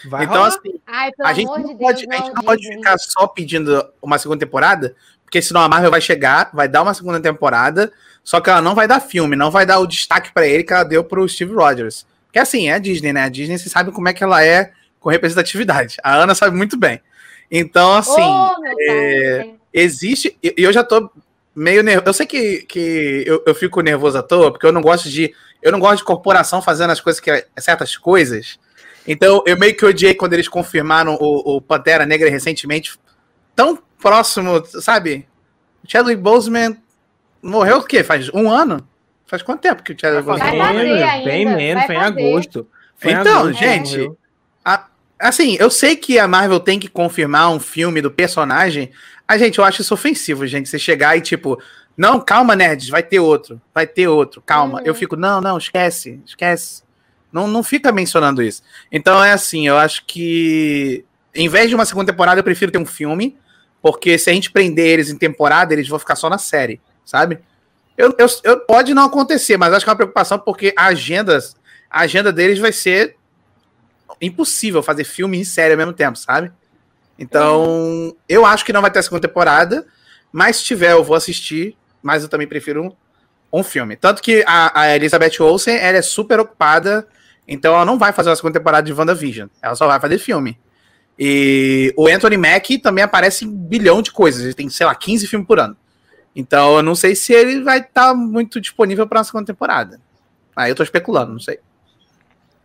[0.06, 0.48] Vai então, rolar.
[0.48, 3.84] assim, Ai, a gente não, de pode, Deus, a gente não pode ficar só pedindo
[4.00, 4.94] uma segunda temporada,
[5.24, 7.92] porque senão a Marvel vai chegar, vai dar uma segunda temporada,
[8.22, 10.72] só que ela não vai dar filme, não vai dar o destaque para ele que
[10.72, 12.06] ela deu pro Steve Rogers.
[12.26, 13.22] Porque assim, é a Disney, né?
[13.22, 15.96] A Disney você sabe como é que ela é com representatividade.
[16.02, 17.00] A Ana sabe muito bem.
[17.50, 18.54] Então, assim, oh,
[18.90, 20.36] é, existe.
[20.42, 21.10] E eu já tô
[21.54, 22.08] meio nervoso.
[22.08, 25.34] Eu sei que, que eu, eu fico nervoso à toa, porque eu não gosto de.
[25.62, 27.46] Eu não gosto de corporação fazendo as coisas que.
[27.58, 28.58] certas coisas.
[29.10, 32.98] Então, eu meio que odiei quando eles confirmaram o, o Pantera Negra recentemente.
[33.56, 35.26] Tão próximo, sabe?
[35.82, 36.76] O Chadwick Boseman
[37.42, 38.04] morreu o quê?
[38.04, 38.86] Faz um ano?
[39.26, 41.24] Faz quanto tempo que o Chadwick Boseman morreu?
[41.24, 42.68] Bem menos, foi em agosto.
[42.96, 44.10] Foi então, agosto, gente,
[44.64, 44.86] a,
[45.18, 48.90] assim, eu sei que a Marvel tem que confirmar um filme do personagem,
[49.26, 50.68] a gente, eu acho isso ofensivo, gente.
[50.68, 51.60] Você chegar e tipo,
[51.96, 54.78] não, calma, nerds, vai ter outro, vai ter outro, calma.
[54.80, 54.86] Uhum.
[54.86, 56.82] Eu fico, não, não, esquece, esquece.
[57.32, 58.62] Não, não fica mencionando isso.
[58.90, 62.78] Então é assim, eu acho que em vez de uma segunda temporada, eu prefiro ter
[62.78, 63.36] um filme,
[63.80, 67.38] porque se a gente prender eles em temporada, eles vão ficar só na série, sabe?
[67.96, 71.38] Eu, eu, eu pode não acontecer, mas acho que é uma preocupação porque a agenda,
[71.90, 73.16] a agenda deles vai ser
[74.20, 76.50] impossível fazer filme e série ao mesmo tempo, sabe?
[77.18, 79.86] Então, eu acho que não vai ter a segunda temporada,
[80.32, 83.96] mas se tiver, eu vou assistir, mas eu também prefiro um, um filme.
[83.96, 87.06] Tanto que a, a Elizabeth Olsen, ela é super ocupada,
[87.48, 90.58] então ela não vai fazer a segunda temporada de WandaVision, ela só vai fazer filme.
[91.18, 94.94] E o Anthony Mack também aparece em um bilhão de coisas, ele tem, sei lá,
[94.94, 95.76] 15 filmes por ano.
[96.36, 99.98] Então eu não sei se ele vai estar tá muito disponível para a segunda temporada.
[100.54, 101.58] Aí eu tô especulando, não sei.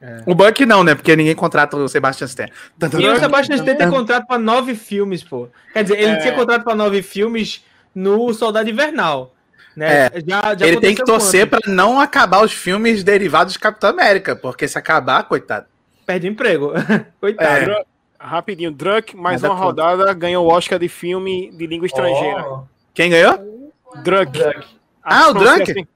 [0.01, 0.22] É.
[0.26, 0.93] O Buck não, né?
[0.93, 2.45] Porque ninguém contrata o Sebastian Stan.
[2.45, 5.47] E o Sebastian Stan tem contrato para nove filmes, pô.
[5.72, 6.18] Quer dizer, ele é.
[6.18, 7.64] tinha contrato para nove filmes
[7.95, 9.32] no Soldado Invernal.
[9.76, 10.08] Né?
[10.08, 10.12] É.
[10.28, 14.36] Já, já ele tem que torcer para não acabar os filmes derivados de Capitão América,
[14.36, 15.66] porque se acabar, coitado.
[16.06, 16.74] Perde emprego.
[17.20, 17.72] coitado.
[17.72, 17.84] É.
[18.20, 22.45] Rapidinho, Drunk, mais Nada uma rodada, ganhou o Oscar de filme de língua estrangeira.
[22.48, 22.64] Oh.
[22.94, 23.72] Quem ganhou?
[24.02, 24.32] Drunk.
[24.32, 24.66] Drunk.
[25.04, 25.72] Ah, o Drunk?
[25.72, 25.88] Assim.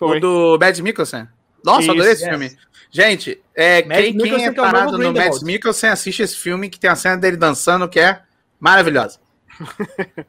[0.00, 1.28] O do Bad Mikkelsen.
[1.64, 2.30] Nossa, Isso, adorei esse yes.
[2.30, 2.56] filme.
[2.90, 6.96] Gente, é, quem, quem é parado no Mads Mikkelsen assiste esse filme que tem a
[6.96, 8.20] cena dele dançando que é
[8.58, 9.18] maravilhosa.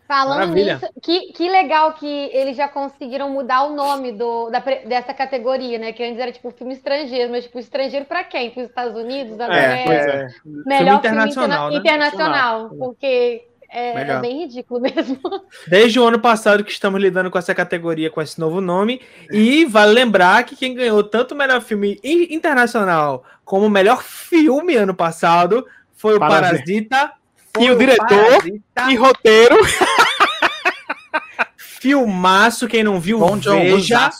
[0.07, 5.13] Falando nisso, que, que legal que eles já conseguiram mudar o nome do, da, dessa
[5.13, 5.91] categoria, né?
[5.91, 8.51] Que antes era tipo filme estrangeiro, mas tipo estrangeiro para quem?
[8.51, 9.39] Para os Estados Unidos?
[9.39, 10.27] É, é.
[10.65, 12.07] Melhor filme internacional, filme interna né?
[12.07, 15.19] internacional, porque é, é, bem ridículo mesmo.
[15.67, 19.01] Desde o ano passado que estamos lidando com essa categoria, com esse novo nome.
[19.31, 24.75] E vale lembrar que quem ganhou tanto o melhor filme internacional como o melhor filme
[24.75, 27.11] ano passado foi o Parasita.
[27.57, 28.91] Foi e o, diretor Parasita.
[28.91, 29.57] e roteiro.
[31.57, 34.11] Filmaço, quem não viu, Bom veja.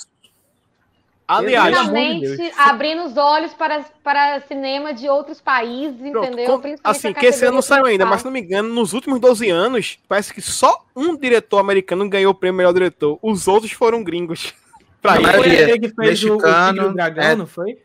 [1.27, 6.61] Aliás, Finalmente abrindo os olhos para, para cinema de outros países, Pronto, entendeu?
[6.61, 9.19] Com, assim, que esse ano não saiu ainda, mas se não me engano, nos últimos
[9.19, 13.19] 12 anos, parece que só um diretor americano ganhou o prêmio melhor diretor.
[13.21, 14.53] Os outros foram gringos.
[15.01, 17.77] Pra não, foi aquele que fez mexicano, o, o Dragão, é, não foi?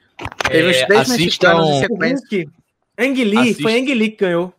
[0.49, 2.49] Teve uns 10 mexicanos em sequência.
[2.99, 3.63] Ang Lee, Assist...
[3.63, 4.55] foi Ang Lee que ganhou.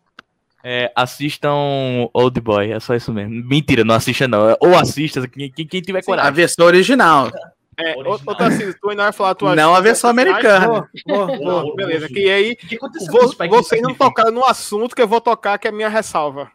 [0.63, 3.33] É, assistam Old Boy, é só isso mesmo.
[3.45, 4.55] Mentira, não assista não.
[4.61, 6.29] Ou assista, quem, quem tiver coragem.
[6.29, 7.29] A versão original.
[7.77, 9.55] É, ô, Tarcísio, tu ainda vai falar a tua.
[9.55, 10.87] Não a versão americana.
[11.09, 15.19] Oh, oh, beleza, que aí que vou, vocês não tocaram no assunto que eu vou
[15.19, 16.51] tocar, que é a minha ressalva.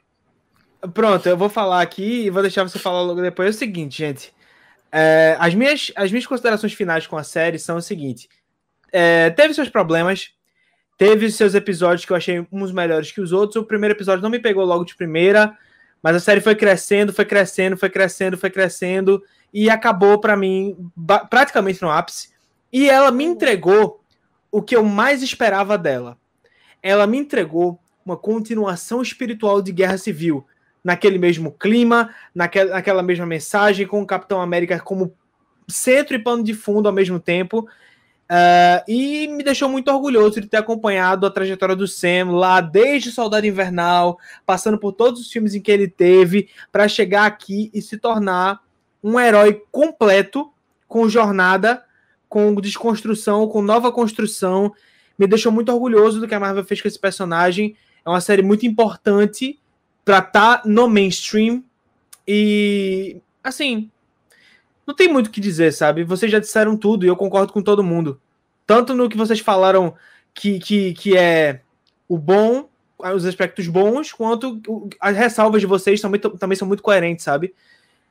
[0.94, 3.48] Pronto, eu vou falar aqui e vou deixar você falar logo depois.
[3.48, 4.32] É o seguinte, gente.
[4.92, 8.28] É, as, minhas, as minhas considerações finais com a série são o seguinte:
[8.92, 10.30] é, teve seus problemas,
[10.98, 13.56] teve seus episódios que eu achei uns melhores que os outros.
[13.56, 15.56] O primeiro episódio não me pegou logo de primeira,
[16.02, 19.22] mas a série foi crescendo, foi crescendo, foi crescendo, foi crescendo
[19.54, 20.76] e acabou para mim
[21.30, 22.30] praticamente no ápice.
[22.72, 24.02] E ela me entregou
[24.50, 26.18] o que eu mais esperava dela.
[26.82, 30.44] Ela me entregou uma continuação espiritual de Guerra Civil,
[30.82, 35.14] naquele mesmo clima, naquela, naquela mesma mensagem, com o Capitão América como
[35.68, 37.68] centro e pano de fundo ao mesmo tempo.
[38.30, 43.10] Uh, e me deixou muito orgulhoso de ter acompanhado a trajetória do Sam lá desde
[43.10, 47.80] Soldado Invernal, passando por todos os filmes em que ele teve, para chegar aqui e
[47.80, 48.60] se tornar
[49.02, 50.52] um herói completo,
[50.86, 51.82] com jornada,
[52.28, 54.72] com desconstrução, com nova construção.
[55.18, 57.76] Me deixou muito orgulhoso do que a Marvel fez com esse personagem.
[58.04, 59.58] É uma série muito importante
[60.04, 61.64] para estar tá no mainstream.
[62.26, 63.90] E, assim,
[64.88, 66.02] não tem muito o que dizer, sabe?
[66.02, 68.18] Vocês já disseram tudo e eu concordo com todo mundo.
[68.66, 69.94] Tanto no que vocês falaram
[70.32, 71.60] que, que, que é
[72.08, 74.58] o bom, os aspectos bons, quanto
[74.98, 77.54] as ressalvas de vocês também, também são muito coerentes, sabe?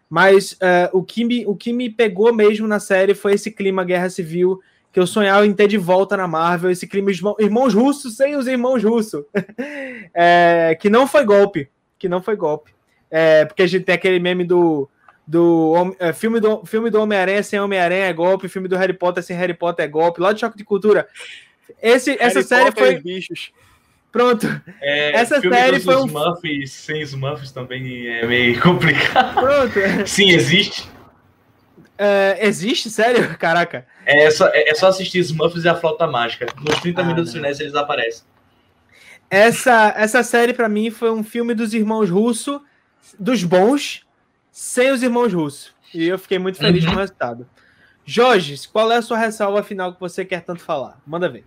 [0.07, 3.83] Mas uh, o, que me, o que me pegou mesmo na série foi esse clima
[3.83, 4.61] guerra civil
[4.93, 8.35] que eu sonhava em ter de volta na Marvel, esse clima irmão, irmãos russos sem
[8.35, 9.25] os irmãos russos.
[10.13, 11.71] é, que não foi golpe.
[11.97, 12.71] Que não foi golpe.
[13.09, 14.87] É, porque a gente tem aquele meme do.
[15.27, 19.21] Do é, filme do filme do Homem-Aranha sem Homem-Aranha é golpe, filme do Harry Potter
[19.21, 21.07] sem Harry Potter é golpe, lá de choque de cultura.
[21.81, 23.01] Esse, essa série Potter foi.
[23.01, 23.51] Bichos.
[24.09, 24.47] Pronto.
[24.81, 26.07] É, Essa série foi um.
[26.07, 29.33] Smurfs sem Smurfs também é meio complicado.
[29.35, 30.07] Pronto.
[30.07, 30.89] Sim, existe.
[31.97, 32.89] É, existe?
[32.89, 33.35] Sério?
[33.37, 33.85] Caraca.
[34.05, 36.47] É só, é, é só assistir Smurfs e a Flauta Mágica.
[36.61, 38.23] Nos 30 ah, minutos finais eles aparecem.
[39.29, 42.61] Essa, essa série, para mim, foi um filme dos irmãos Russo,
[43.19, 44.06] dos bons,
[44.57, 45.71] sem os irmãos Russo.
[45.93, 46.89] E eu fiquei muito feliz uhum.
[46.89, 47.47] com o resultado.
[48.03, 50.99] Jorge, qual é a sua ressalva final que você quer tanto falar?
[51.05, 51.45] Manda ver.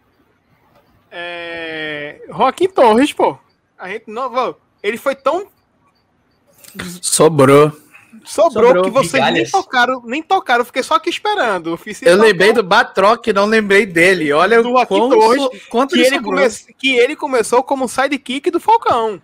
[1.10, 2.22] É...
[2.28, 3.36] Joaquim Torres, pô.
[3.76, 4.54] A gente não.
[4.80, 5.48] Ele foi tão.
[7.02, 7.72] Sobrou.
[8.24, 8.84] Sobrou, Sobrou.
[8.84, 11.78] que vocês nem tocaram, nem tocaram, fiquei só aqui esperando.
[12.02, 14.32] Eu, lembrei do Batroc, não lembrei dele.
[14.32, 16.48] Olha Do o Joaquim quão Torres, so- quanto que ele come...
[16.78, 19.20] que ele começou como sidekick do Falcão.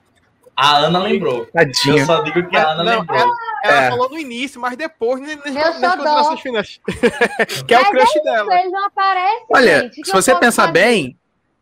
[0.57, 1.41] A Ana lembrou.
[1.41, 2.07] Eu Tadinho.
[2.07, 3.19] só digo que a Ana Não, lembrou.
[3.19, 3.33] ela,
[3.65, 3.91] ela É.
[3.91, 6.81] falou no início, mas depois, nas, nas considerações finais.
[7.67, 8.55] que é o Mas crush dela.
[8.61, 10.01] Ele não aparece, Olha, gente.
[10.01, 10.73] O se eu você pensar fazer?
[10.73, 11.19] bem,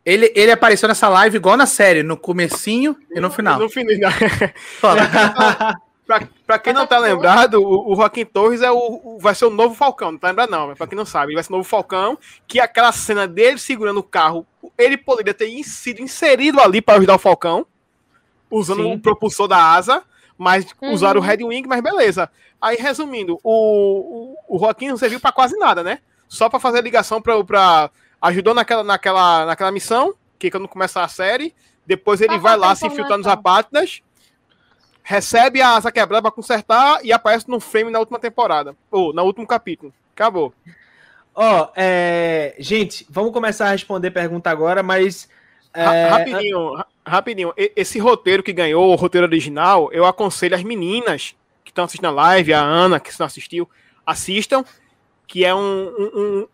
[0.07, 3.59] ele, ele apareceu nessa live igual na série, no comecinho e no final.
[3.59, 4.12] No final.
[4.81, 5.01] Fala.
[6.07, 9.47] pra, pra quem não tá lembrado, o, o Joaquim Torres é o, o- vai ser
[9.47, 11.53] o novo Falcão, não tá lembrado não, mas pra quem não sabe, ele vai ser
[11.53, 12.16] o novo Falcão,
[12.47, 14.47] que aquela cena dele segurando o carro,
[14.79, 17.66] ele poderia ter sido inserido ali para ajudar o Falcão,
[18.59, 18.94] usando Sim.
[18.94, 20.02] o propulsor da asa,
[20.36, 20.93] mas Uhum.
[20.93, 22.31] usaram o Red Wing, mas beleza.
[22.60, 25.98] Aí, resumindo, o, o, o Joaquim não serviu pra quase nada, né?
[26.28, 27.90] Só pra fazer a ligação pra, pra
[28.22, 31.55] ajudou naquela, naquela, naquela missão, que quando começa a série,
[31.86, 33.40] depois ele Pra vai lá se infiltrar nos informação.
[33.52, 34.01] apátridas,
[35.02, 38.74] recebe a asa quebrada pra consertar e aparece no frame na última temporada.
[38.90, 39.93] Ou no último capítulo.
[40.14, 40.52] Acabou.
[41.35, 45.28] Ó, é, gente, vamos começar a responder pergunta agora, mas.
[45.72, 47.52] É, rapidinho, ra- rapidinho.
[47.56, 52.10] Esse roteiro que ganhou, o roteiro original, eu aconselho as meninas que estão assistindo a
[52.10, 53.68] live, a Ana, que não assistiu,
[54.06, 54.64] assistam,
[55.26, 56.48] que é um, um- um-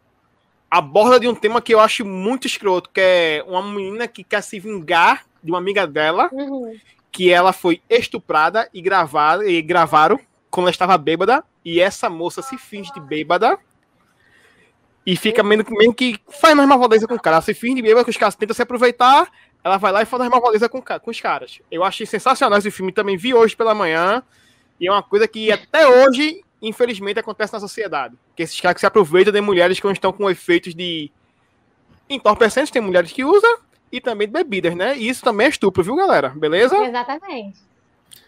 [0.71, 4.41] aborda de um tema que eu acho muito escroto, que é uma menina que quer
[4.43, 6.77] se vingar de uma amiga dela, Uhum.
[7.11, 10.19] que ela foi estuprada e gravada e gravaram
[10.49, 13.59] quando ela estava bêbada e essa moça se finge de bêbada
[15.05, 17.37] e fica meio, que- meio que faz mais malvadeza com o cara.
[17.37, 19.29] Ela se finge de bêbada que os caras tentam se aproveitar,
[19.63, 21.61] ela vai lá e faz malvadeza com, com os caras.
[21.71, 24.23] Eu achei sensacional esse filme, também vi hoje pela manhã
[24.81, 28.15] e é uma coisa que até hoje, infelizmente, acontece na sociedade.
[28.35, 31.11] Que esses caras que se aproveitam de mulheres que não estão com efeitos de
[32.09, 33.59] entorpecentes, tem mulheres que usam,
[33.93, 34.97] e também de bebidas, né?
[34.97, 36.31] E isso também é estupro, viu, galera?
[36.31, 36.77] Beleza?
[36.77, 37.59] Exatamente.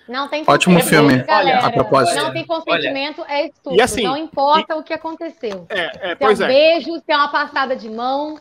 [0.08, 1.66] Não tem Ótimo consentimento, filme, galera.
[1.66, 2.16] a propósito.
[2.16, 3.78] Não tem consentimento, é estupro.
[3.78, 5.64] E assim, não importa o que aconteceu.
[5.68, 6.52] É, é, Se pois é um é.
[6.52, 8.38] beijo, se é uma passada de mão,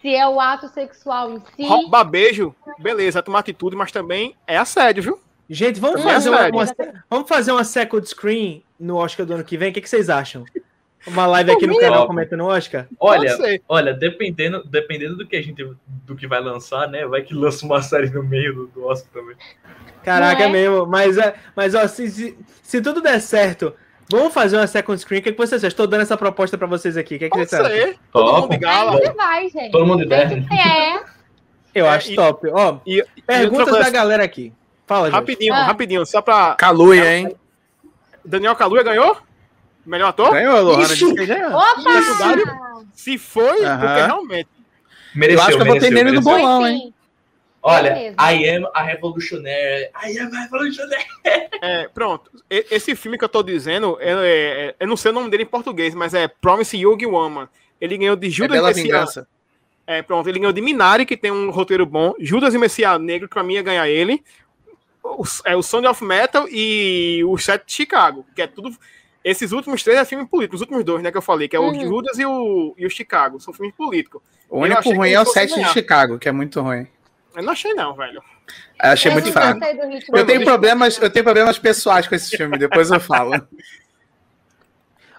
[0.00, 1.66] se é o ato sexual em si.
[1.66, 5.20] Roubar beijo, beleza, é tomar atitude, mas também é assédio, viu?
[5.48, 6.92] gente, vamos Também é fazer, uma, sério.
[6.92, 9.70] uma- vamos fazer uma second screen no Oscar do ano que vem?
[9.70, 10.44] O que, que vocês acham?
[11.06, 12.86] Uma live aqui no canal comentando o Oscar?
[12.98, 13.36] Olha,
[13.68, 15.64] olha, dependendo, dependendo do que a gente
[16.04, 17.06] do que vai lançar, né?
[17.06, 19.36] Vai que lança uma série no meio do, do Oscar também.
[20.02, 20.52] Caraca, Não é é?
[20.68, 20.86] mesmo.
[20.86, 23.72] Mas, é, mas ó, se, se, se tudo der certo,
[24.10, 25.20] vamos fazer uma second screen.
[25.20, 25.68] O que, que vocês acham?
[25.68, 27.16] Estou dando essa proposta pra vocês aqui.
[27.16, 27.94] O que, que Pode vocês acham?
[28.12, 28.40] Todo Top.
[28.42, 29.00] mundo de gala.
[29.16, 29.70] Vai, gente.
[29.70, 31.02] Todo mundo de que- É.
[31.74, 32.48] Eu É, acho e- top.
[32.52, 34.52] Ó, E, e perguntas outra da galera aqui.
[34.86, 35.14] Fala, gente.
[35.16, 35.64] rapidinho, Ah.
[35.64, 36.54] rapidinho, só pra.
[36.54, 37.36] Caluia, hein?
[38.24, 39.16] Daniel Kaluuya ganhou?
[39.84, 40.32] Melhor ator?
[40.32, 40.80] Ganhou.
[40.80, 41.14] Ixi.
[41.14, 41.52] que ganhou.
[41.52, 42.84] Opa!
[42.94, 43.78] Se foi, Aham.
[43.78, 44.48] porque realmente.
[45.14, 46.92] Mereceu, Eu acho que eu botei nele no bolão, hein?
[47.68, 48.16] Olha, Beleza.
[48.32, 49.88] I am a revolutionary.
[50.04, 51.04] I am a revolutionary.
[51.60, 52.30] É, pronto.
[52.48, 55.46] Esse filme que eu tô dizendo, é, é- eu não sei o nome dele em
[55.46, 57.48] português, mas é Promise Yogi Woman.
[57.80, 58.84] Ele ganhou de É Judas Bela Messias.
[58.86, 59.28] Vingança.
[59.86, 62.14] É, pronto, ele ganhou de Minari, que tem um roteiro bom.
[62.20, 64.22] Judas e Messias Negro, que pra mim ia ganhar ele.
[65.02, 68.76] O, é o Sound of Metal e o Set de Chicago, que é tudo.
[69.24, 71.58] Esses últimos três é filme político, os últimos dois, né, que eu falei, que é
[71.60, 71.80] o Uhum.
[71.86, 73.40] Judas e o, e o Chicago.
[73.40, 74.20] São filmes políticos.
[74.48, 75.68] O único ruim é o 7 de.
[75.70, 76.86] Chicago, que é muito ruim.
[77.36, 78.22] Eu não achei, não, velho.
[78.82, 79.60] Eu achei Eu muito fraco.
[80.14, 83.32] Eu tenho problemas, eu tenho problemas pessoais com esse filme, depois eu falo.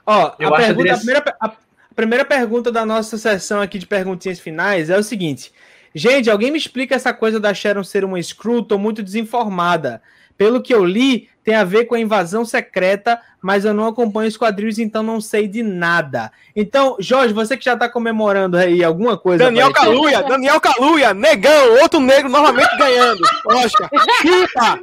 [0.05, 3.85] Ó, Eu a, pergunta, a, primeira, a- a primeira pergunta da nossa sessão aqui de
[3.85, 5.51] perguntinhas finais é o seguinte.
[5.93, 8.63] Gente, alguém me explica essa coisa da Sharon ser uma Screw?
[8.63, 10.01] Tô muito desinformada.
[10.37, 14.27] Pelo que eu li, tem a ver com a invasão secreta, mas eu não acompanho
[14.27, 16.29] os quadrinhos, então não sei de nada.
[16.53, 19.45] Então, Jorge, você que já tá comemorando aí alguma coisa.
[19.45, 23.21] Daniel Kaluuya, Daniel Kaluuya, negão, outro negro novamente ganhando.
[23.45, 23.89] Oscar,
[24.21, 24.79] chupa,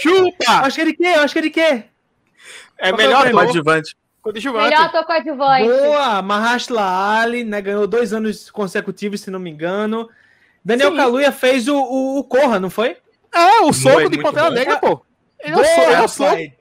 [0.00, 0.52] chupa.
[0.64, 1.88] Acho que ele quer, acho que ele quer.
[2.78, 3.96] É Qual foi melhor Coadjuvante.
[4.22, 4.68] coadjuvante.
[4.68, 5.64] Melhor ator coadjuvante.
[5.64, 7.60] Boa, Mahershala Ali, né?
[7.60, 10.08] Ganhou dois anos consecutivos, se não me engano.
[10.64, 10.96] Daniel Sim.
[10.96, 12.98] Kaluuya fez o, o, o Corra, não foi?
[13.34, 14.50] É, o soco de Pantera.
[14.50, 15.04] Negra, pô.
[15.44, 16.30] É o Boa, é o soco.
[16.30, 16.52] rapaz.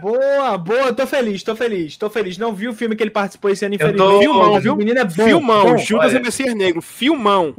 [0.00, 2.38] Boa, boa, tô feliz, tô feliz, tô feliz.
[2.38, 4.20] Não vi o filme que ele participou esse ano, Eu tô- infelizmente.
[4.24, 4.72] Filmão, viu?
[4.72, 5.24] O menino é bom.
[5.24, 5.76] Filmão, bom.
[5.78, 6.18] Judas olha.
[6.18, 7.54] e Messias Negro, filmão.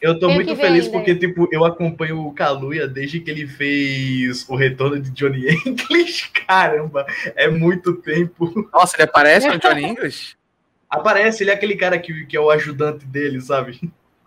[0.00, 0.96] Eu tô Tenho muito feliz ainda.
[0.96, 6.30] porque, tipo, eu acompanho o Kaluuya desde que ele fez o retorno de Johnny English.
[6.46, 7.04] Caramba,
[7.36, 8.68] é muito tempo.
[8.72, 10.36] Nossa, ele aparece no Johnny English?
[10.90, 13.78] Aparece, ele é aquele cara que, que é o ajudante dele, sabe?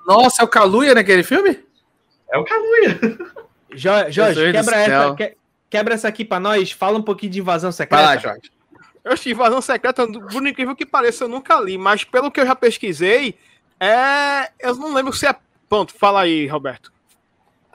[0.05, 1.57] Nossa, é o Kaluuya naquele filme?
[2.31, 2.99] É o Kaluuya.
[3.73, 5.37] Jo- Jorge, do quebra essa, que-
[5.69, 6.71] quebra essa aqui pra nós.
[6.71, 8.21] Fala um pouquinho de invasão Vai lá, secreta.
[8.35, 8.51] Jorge.
[9.03, 12.45] Eu acho Invasão Secreta, por incrível que pareça, eu nunca li, mas pelo que eu
[12.45, 13.33] já pesquisei,
[13.79, 14.51] é.
[14.59, 15.35] Eu não lembro se é.
[15.67, 16.93] Pronto, fala aí, Roberto.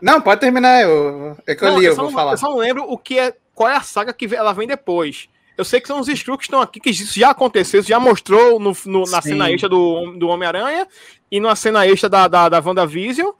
[0.00, 0.82] Não, pode terminar.
[0.82, 1.36] Eu...
[1.46, 2.32] É que eu Não, li, eu só vou não, falar.
[2.34, 5.28] eu só não lembro o que é qual é a saga que ela vem depois.
[5.58, 7.98] Eu sei que são os Skrulls que estão aqui, que isso já aconteceu, isso já
[7.98, 9.30] mostrou no, no, na Sim.
[9.30, 10.86] cena extra do, do Homem-Aranha
[11.30, 13.32] e na cena extra da, da, da WandaVision.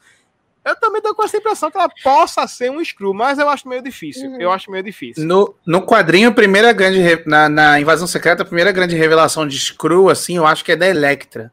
[0.66, 3.68] Eu também tô com essa impressão que ela possa ser um Skrull, mas eu acho
[3.68, 4.28] meio difícil.
[4.28, 4.40] Uhum.
[4.40, 5.24] Eu acho meio difícil.
[5.24, 6.98] No, no quadrinho, a primeira grande.
[6.98, 10.72] re- Na, na Invasão Secreta, a primeira grande revelação de Skrull, assim, eu acho que
[10.72, 11.52] é da Electra.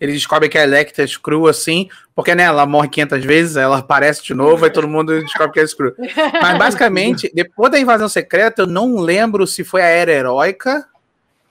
[0.00, 3.78] Eles descobrem que a Electra é Skrull, assim, porque né, ela morre 500 vezes, ela
[3.78, 5.92] aparece de novo, aí todo mundo descobre que é Skrull.
[6.40, 10.86] Mas basicamente, depois da Invasão Secreta, eu não lembro se foi a Era Heróica.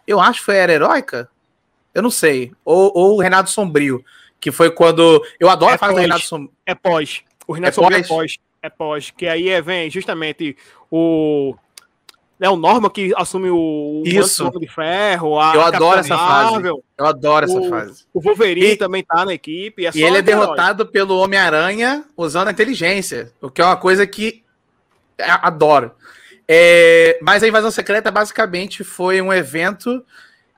[0.07, 1.29] Eu acho que foi a Era Heróica.
[1.93, 2.51] Eu não sei.
[2.65, 4.03] Ou, ou o Renato Sombrio,
[4.41, 5.23] que foi quando.
[5.39, 6.01] Eu adoro É a fase do pós.
[6.03, 6.51] Renato Sombrio.
[6.65, 7.21] É pós.
[7.47, 8.37] O Renato É Sombrio é pós?
[8.63, 9.11] É pós.
[9.15, 10.57] Que aí é, vem justamente
[10.91, 11.55] o.
[12.43, 14.49] É o Norma que assume o, Isso.
[14.49, 15.39] do de ferro.
[15.39, 16.51] A Eu adoro essa fase.
[16.53, 18.03] Marvel, Eu adoro essa O- fase.
[18.11, 19.85] O Wolverine E- também tá na equipe.
[19.85, 24.07] É E ele é derrotado pelo Homem-Aranha usando a inteligência, o que é uma coisa
[24.07, 24.43] que
[25.19, 25.91] adoro.
[26.47, 30.03] É, mas a Invasão Secreta basicamente foi um evento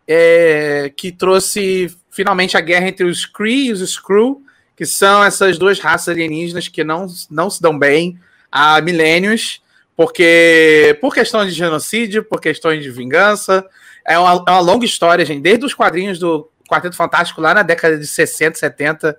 [0.08, 4.42] é, que trouxe finalmente a guerra entre os Kree e os Skrull,
[4.76, 8.20] que são essas duas raças alienígenas que não, não se dão bem
[8.52, 9.62] há milênios,
[9.96, 13.66] porque por questão de genocídio, por questões de vingança.
[14.06, 15.42] É uma, é uma longa história, gente.
[15.42, 19.18] Desde os quadrinhos do Quarteto Fantástico, lá na década de 60, 70,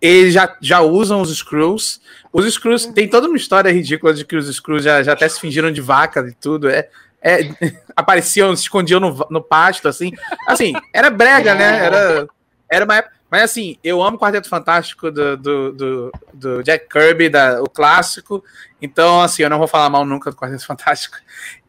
[0.00, 2.00] eles já, já usam os Skrulls.
[2.32, 5.40] Os Skrulls tem toda uma história ridícula de que os Skrulls já, já até se
[5.40, 6.68] fingiram de vaca e tudo.
[6.68, 6.88] É,
[7.22, 7.50] é,
[7.96, 10.12] apareciam, se escondiam no, no pasto, assim.
[10.46, 11.84] Assim, era brega, né?
[11.84, 12.28] Era,
[12.70, 13.18] era uma época.
[13.30, 17.68] Mas assim, eu amo o Quarteto Fantástico do, do, do, do Jack Kirby, da, o
[17.68, 18.42] clássico.
[18.80, 21.16] Então, assim, eu não vou falar mal nunca do Quarteto Fantástico.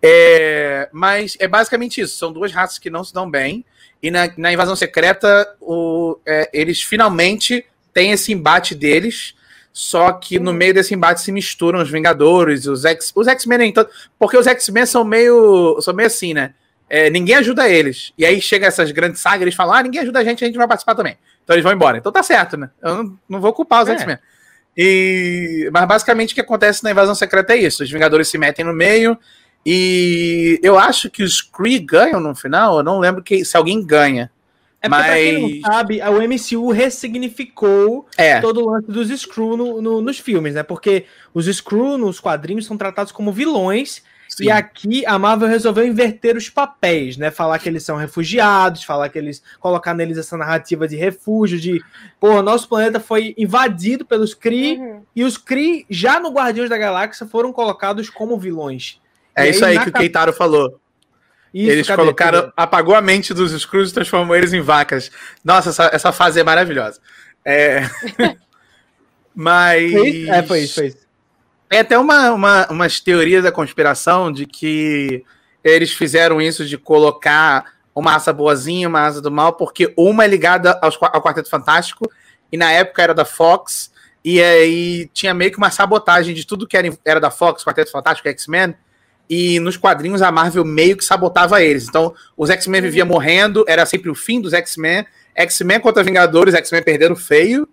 [0.01, 2.17] É, mas é basicamente isso.
[2.17, 3.65] São duas raças que não se dão bem.
[4.01, 9.35] E na, na Invasão Secreta, o, é, eles finalmente têm esse embate deles.
[9.81, 13.72] Só que no meio desse embate se misturam os Vingadores, os X, os X-Men nem
[13.72, 13.89] tanto,
[14.19, 16.53] porque os X-Men são meio, são meio assim, né?
[16.89, 18.11] É, ninguém ajuda eles.
[18.18, 20.57] E aí chega essas grandes sagas, eles falam: "Ah, ninguém ajuda a gente, a gente
[20.57, 21.18] vai participar também".
[21.45, 21.97] Então eles vão embora.
[21.97, 22.69] Então tá certo, né?
[22.84, 23.93] Eu não, não vou culpar os É.
[23.93, 24.18] X-Men.
[24.76, 27.81] E mas basicamente o que acontece na Invasão Secreta é isso.
[27.81, 29.18] Os Vingadores se metem no meio
[29.65, 33.81] e eu acho que os Kree ganham no final, eu não lembro que, se alguém
[33.81, 34.30] ganha.
[34.81, 38.39] É porque, pra quem Mas- não sabe, a- o MCU ressignificou É.
[38.39, 40.64] todo o lance dos Skrull no- no- nos filmes, né?
[40.64, 44.45] Porque os Skrull nos quadrinhos são tratados como vilões sim.
[44.45, 47.30] E aqui a Marvel resolveu inverter os papéis, né?
[47.31, 49.41] Falar que eles são refugiados, falar que eles.
[49.60, 51.84] colocar neles essa narrativa de refúgio, de.
[52.19, 55.01] Pô, nosso planeta foi invadido pelos Kree, Uhum.
[55.15, 59.01] e os Kree, já no Guardiões da Galáxia, foram colocados como vilões.
[59.35, 60.80] É E isso aí, aí que o Keitaro falou.
[61.53, 62.01] Isso, eles cadê?
[62.01, 62.53] colocaram, Cadê?
[62.55, 65.11] apagou a mente dos Skrulls e transformou eles em vacas.
[65.43, 66.99] Nossa, essa, essa fase é maravilhosa.
[67.43, 67.81] É...
[69.34, 69.91] Mas.
[69.91, 70.31] Foi isso?
[70.31, 71.09] É, foi isso, foi isso.
[71.69, 75.23] Tem até uma, uma, umas teorias da conspiração de que
[75.63, 80.27] eles fizeram isso de colocar uma raça boazinha, uma raça do mal, porque uma é
[80.27, 82.09] ligada aos, ao Quarteto Fantástico,
[82.51, 83.91] e na época era da Fox,
[84.23, 87.91] e aí tinha meio que uma sabotagem de tudo que era, era da Fox, Quarteto
[87.91, 88.76] Fantástico, X-Men,
[89.30, 91.88] e nos quadrinhos a Marvel meio que sabotava eles.
[91.88, 95.06] Então, os X-Men viviam morrendo, era sempre o fim dos X-Men.
[95.35, 97.68] X-Men contra Vingadores, X-Men perderam feio.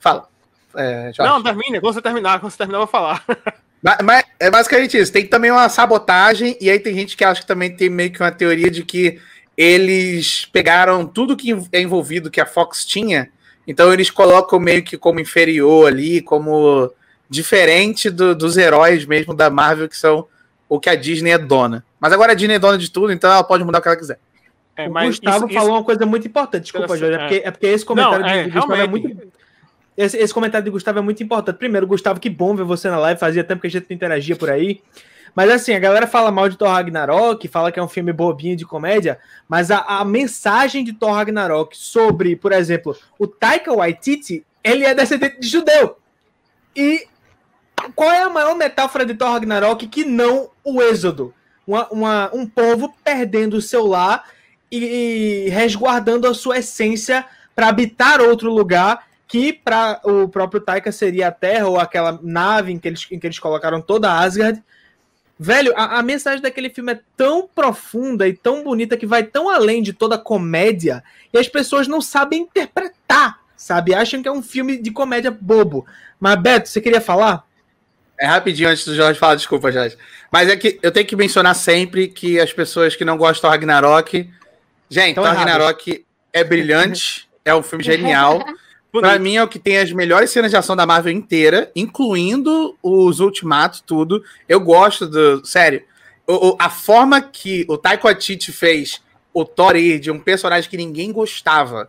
[0.00, 0.26] Fala.
[0.74, 1.32] É, Jorge.
[1.32, 1.80] Não, termina.
[1.80, 3.24] Quando você terminar, quando você terminar, eu vou falar.
[3.84, 5.12] Mas, mas é basicamente isso.
[5.12, 8.22] Tem também uma sabotagem, e aí tem gente que acha que também tem meio que
[8.22, 9.18] uma teoria de que
[9.56, 13.28] eles pegaram tudo que é envolvido que a Fox tinha,
[13.66, 16.92] então eles colocam meio que como inferior ali, como
[17.28, 20.28] diferente do- dos heróis mesmo da Marvel, que são
[20.74, 21.84] o que a Disney é dona.
[22.00, 23.96] Mas agora a Disney é dona de tudo, então ela pode mudar o que ela
[23.96, 24.18] quiser.
[24.74, 26.62] É, o Gustavo isso- falou isso- uma coisa muito importante.
[26.62, 27.14] Desculpa, Jorge.
[27.14, 29.32] É porque, é porque esse comentário Não, é, de, de Gustavo é muito.
[29.94, 31.56] Esse, esse comentário de Gustavo é muito importante.
[31.56, 33.20] Primeiro, Gustavo, que bom ver você na live.
[33.20, 34.80] Fazia tempo que a gente não interagia por aí.
[35.34, 38.56] Mas assim, a galera fala mal de Thor Ragnarok, fala que é um filme bobinho
[38.56, 39.18] de comédia,
[39.48, 44.94] mas a, a mensagem de Thor Ragnarok sobre, por exemplo, o Taika Waititi, ele é
[44.94, 45.96] descendente de judeu.
[46.76, 47.06] E
[47.94, 51.34] qual é a maior metáfora de Thor Ragnarok que não o êxodo?
[51.66, 54.24] Uma- uma- um povo perdendo o seu lar
[54.70, 60.92] e, e resguardando a sua essência para habitar outro lugar que para o próprio Taika
[60.92, 64.62] seria a Terra ou aquela nave em que eles, em que eles colocaram toda Asgard.
[65.38, 69.48] Velho, a, a mensagem daquele filme é tão profunda e tão bonita que vai tão
[69.48, 71.02] além de toda comédia
[71.32, 73.94] e as pessoas não sabem interpretar, sabe?
[73.94, 75.86] Acham que é um filme de comédia bobo.
[76.20, 77.44] Mas, Beto, você queria falar?
[78.22, 79.96] É rapidinho antes do Jorge falar, desculpa, Jorge.
[80.30, 83.52] Mas é que eu tenho que mencionar sempre que as pessoas que não gostam do
[83.52, 84.30] Ragnarok.
[84.88, 85.38] Gente, erradas.
[85.38, 88.38] Ragnarok é brilhante, é um filme genial.
[88.92, 89.22] Pra Bonito.
[89.22, 93.20] mim é o que tem as melhores cenas de ação da Marvel inteira, incluindo os
[93.20, 94.22] Ultimatos, tudo.
[94.46, 95.44] Eu gosto do.
[95.46, 95.82] Sério.
[96.26, 99.02] o- o- a forma que o Taiko Atiti fez
[99.34, 101.88] o Thor ir de um personagem que ninguém gostava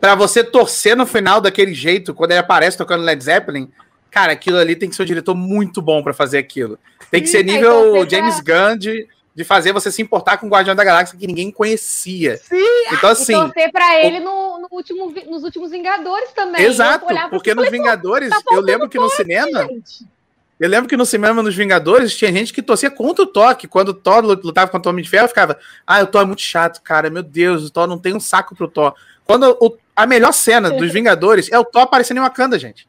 [0.00, 3.70] pra você torcer no final daquele jeito, quando ele aparece tocando Led Zeppelin,
[4.10, 6.78] cara, aquilo ali tem que ser um diretor muito bom pra fazer aquilo.
[7.10, 10.46] Tem que ser Sim, nível então James Gunn de, de fazer você se importar com
[10.46, 12.36] o Guardião da Galáxia que ninguém conhecia.
[12.38, 12.56] Sim.
[12.92, 16.62] Então, E assim, torcer pra ele no, no último, nos últimos Vingadores também.
[16.64, 20.04] exato, Eu olhava porque assim, nos Vingadores, tá eu lembro que no cinema, gente.
[20.58, 23.66] eu lembro que no cinema nos Vingadores tinha gente que torcia contra o Thor, que
[23.68, 26.42] quando o Thor lutava contra o Homem de Ferro, ficava, ah, o Thor é muito
[26.42, 28.94] chato, cara, meu Deus, o Thor não tem um saco pro Thor.
[29.24, 32.88] Quando o- a melhor cena dos Vingadores é o Thor aparecendo em Wakanda, gente.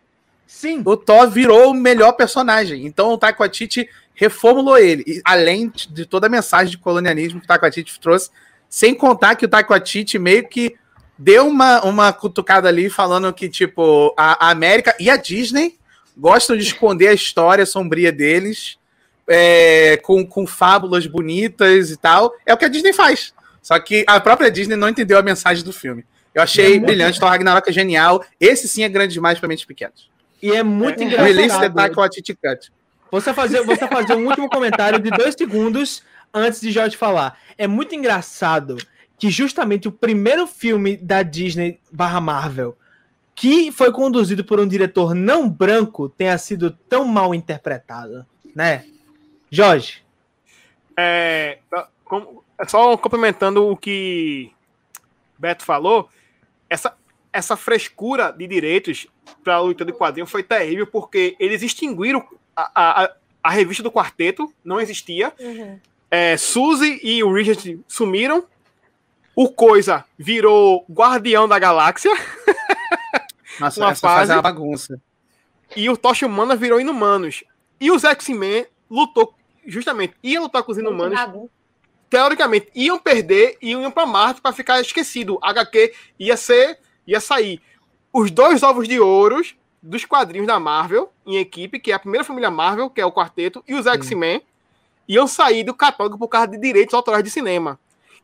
[0.51, 0.83] Sim.
[0.85, 2.85] O Thor virou o melhor personagem.
[2.85, 7.45] Então o Taika Waititi reformulou ele, e além de toda a mensagem de colonialismo que
[7.45, 8.29] o Taika Waititi trouxe,
[8.69, 10.75] sem contar que o Taika Waititi meio que
[11.17, 15.79] deu uma, uma cutucada ali falando que, tipo, a, a América e a Disney
[16.15, 18.77] gostam de esconder a história sombria deles
[19.27, 22.33] é, com, com fábulas bonitas e tal.
[22.45, 23.33] É o que a Disney faz.
[23.61, 26.05] Só que a própria Disney não entendeu a mensagem do filme.
[26.35, 28.23] Eu achei É brilhante, Thor Ragnarok é genial.
[28.39, 30.10] Esse sim é grande demais para mentes pequenas.
[30.41, 31.95] E é muito Release the engraçado.
[31.95, 32.71] Waititi Cut.
[33.11, 36.03] Você fazer, você fazer um último comentário de dois segundos
[36.33, 37.37] antes de Jorge falar.
[37.57, 38.77] É muito engraçado
[39.19, 42.77] que justamente o primeiro filme da Disney barra Marvel
[43.35, 48.85] que foi conduzido por um diretor não branco tenha sido tão mal interpretado, né?
[49.49, 50.03] Jorge.
[50.97, 51.57] É,
[52.05, 54.51] como- é só complementando o que
[55.39, 56.07] Beto falou,
[56.69, 56.93] essa,
[57.31, 59.07] essa frescura de direitos
[59.43, 63.11] para a luta de quadrinho foi terrível, porque eles extinguiram a, a,
[63.43, 65.33] a revista do quarteto, não existia.
[65.39, 65.79] Uhum.
[66.09, 68.43] É, Suzy e o Richard sumiram.
[69.33, 72.11] O Coisa virou Guardião da Galáxia.
[73.59, 74.99] Nossa, Uma essa fase é uma bagunça.
[75.75, 77.43] E o Tocha Humana virou Inumanos.
[77.79, 79.33] E os X-Men lutou,
[79.65, 81.17] justamente, ia lutar com os Inumanos.
[82.09, 85.39] teoricamente, iam perder e iam para Marte para ficar esquecido.
[85.41, 86.77] HQ ia ser,
[87.11, 87.61] ia sair.
[88.13, 92.23] Os dois ovos de ouros dos quadrinhos da Marvel em equipe, que é a primeira
[92.23, 94.41] família Marvel, que é o quarteto, e os X-Men,
[95.07, 97.79] iam sair do catálogo por causa de direitos autorais de cinema.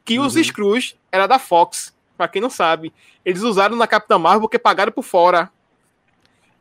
[0.05, 0.43] Que os Uhum.
[0.43, 2.93] Screws era da Fox, para quem não sabe.
[3.25, 5.51] Eles usaram na Capitã Marvel porque pagaram por fora.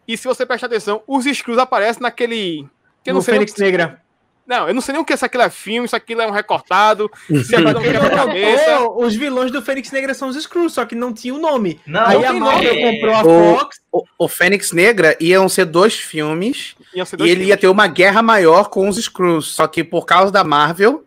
[0.09, 2.69] E se você prestar atenção, os Screws aparecem naquele.
[3.05, 4.03] que no Fênix que- Negra.
[4.47, 6.31] Não, eu não sei nem o que se aquilo é filme, se aquilo é um
[6.31, 7.11] recortado,
[7.45, 8.81] se é um Ele quebra-cabeça.
[8.97, 11.81] os vilões do Fênix Negra são os Screws, só que não tinha o nome.
[11.87, 12.93] Não, Aí não a tem Marvel nome.
[13.01, 13.81] comprou a O- Fox.
[13.91, 17.61] O, o Fênix Negra iam ser dois filmes ser e dois ele ia filmes.
[17.61, 19.49] ter uma guerra maior com os Screws.
[19.55, 21.05] Só que por causa da Marvel,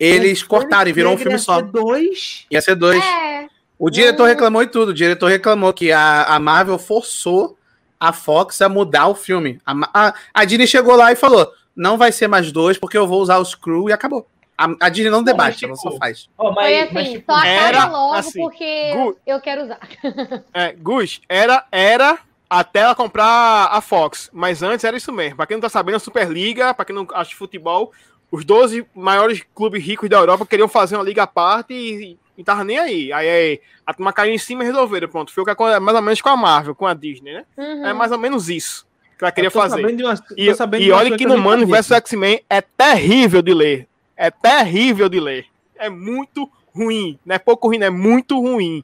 [0.00, 1.56] eles O cortaram e virou um filme ia só.
[1.56, 2.46] ser Dois.
[2.50, 3.04] Ia ser dois.
[3.04, 3.46] É,
[3.78, 4.28] O diretor Hum.
[4.28, 4.88] reclamou e tudo.
[4.90, 7.56] O diretor reclamou que a, a Marvel forçou
[8.00, 9.60] a Fox a mudar o filme.
[9.66, 9.74] A,
[10.08, 13.22] a, a Disney chegou lá e falou: não vai ser mais dois, porque eu vou
[13.22, 14.26] usar o Screw e acabou.
[14.58, 16.28] A, a Disney não debate, mas, ela tipo, só faz.
[16.36, 19.62] Ó, mas, foi assim, mas, tipo, só acaba era logo assim, porque Gu- eu quero
[19.62, 19.78] usar.
[20.52, 22.18] É, Gus, era, era
[22.50, 25.36] até ela comprar a Fox, mas antes era isso mesmo.
[25.36, 27.92] Pra quem não tá sabendo, a Superliga, pra quem não acha de futebol,
[28.32, 32.42] os 12 maiores clubes ricos da Europa queriam fazer uma liga à parte e, e
[32.42, 33.12] tava nem aí.
[33.12, 35.06] Aí, aí a turma caiu em cima e resolveram.
[35.06, 37.44] Pronto, foi o que aconteceu mais ou menos com a Marvel, com a Disney, né?
[37.56, 37.86] Uhum.
[37.86, 38.87] É mais ou menos isso
[39.18, 39.74] que ela queria Eu tô fazer.
[39.74, 39.88] uma-
[40.36, 40.46] E,
[40.80, 43.88] e olha que no Mano vs X-Men é terrível de ler.
[44.16, 45.46] É terrível de ler.
[45.76, 47.18] É muito ruim.
[47.26, 48.82] Não é pouco ruim, é muito ruim.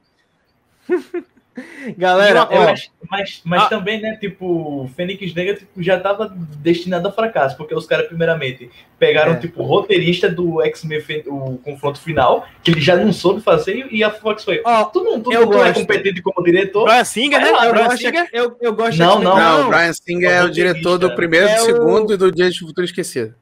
[1.97, 3.65] Galera, Eu acho- mas mas Ah.
[3.67, 4.45] também, né, tipo,
[4.83, 6.27] o Fênix Negra tipo, já tava
[6.57, 8.69] destinado a fracasso, porque os caras, primeiramente,
[8.99, 9.35] pegaram, É.
[9.35, 14.03] tipo, o roteirista do X-Men, o confronto final, que ele já não soube fazer, e
[14.03, 16.85] a Fox foi, ó, tu não, tu, Eu tu não é competente como diretor?
[16.85, 17.51] Brian Singer, né?
[17.51, 18.29] Lá, eu, Brian gosto, Singer.
[18.33, 19.37] eu, eu gosto Não, de- não.
[19.37, 22.31] Não, o Brian Singer é o diretor do primeiro, É do o- segundo e do
[22.31, 23.33] Dia de Futuro Esquecido.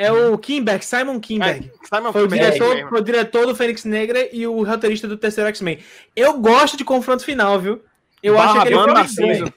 [0.00, 1.72] É o Kimberg, Simon Kimberg.
[1.92, 2.88] Simon Foi o, diretor, mesmo.
[2.88, 5.80] foi o diretor do Fênix Negra e o roteirista do terceiro X-Men.
[6.14, 7.82] Eu gosto de confronto final, viu?
[8.22, 9.44] Eu Barra acho aquele Banda filme Narciso.
[9.46, 9.52] bom.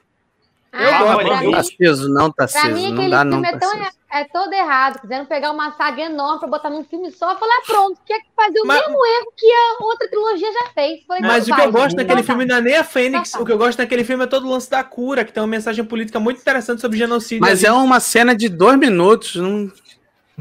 [0.73, 1.25] Ah, Eu gosto.
[1.27, 2.73] pra, Eu mim, Tá aceso, não tá pra aceso.
[2.73, 3.89] mim Não aquele dá, filme tá é, tão, é,
[4.21, 5.01] é todo errado.
[5.01, 7.33] Quiseram pegar uma saga enorme pra botar num filme só.
[7.33, 10.71] Eu falei, ah, pronto, quer fazer o Mas- mesmo erro que a outra trilogia já
[10.73, 11.03] fez.
[11.05, 12.53] Falei, Mas o que eu gosto então filme tá.
[12.53, 13.31] não é nem a Fênix.
[13.31, 13.39] Tá.
[13.41, 15.47] O que eu gosto naquele filme é todo o lance da cura, que tem uma
[15.47, 17.41] mensagem política muito interessante sobre genocídio.
[17.41, 19.35] Mas é uma cena de dois minutos.
[19.35, 19.69] Não...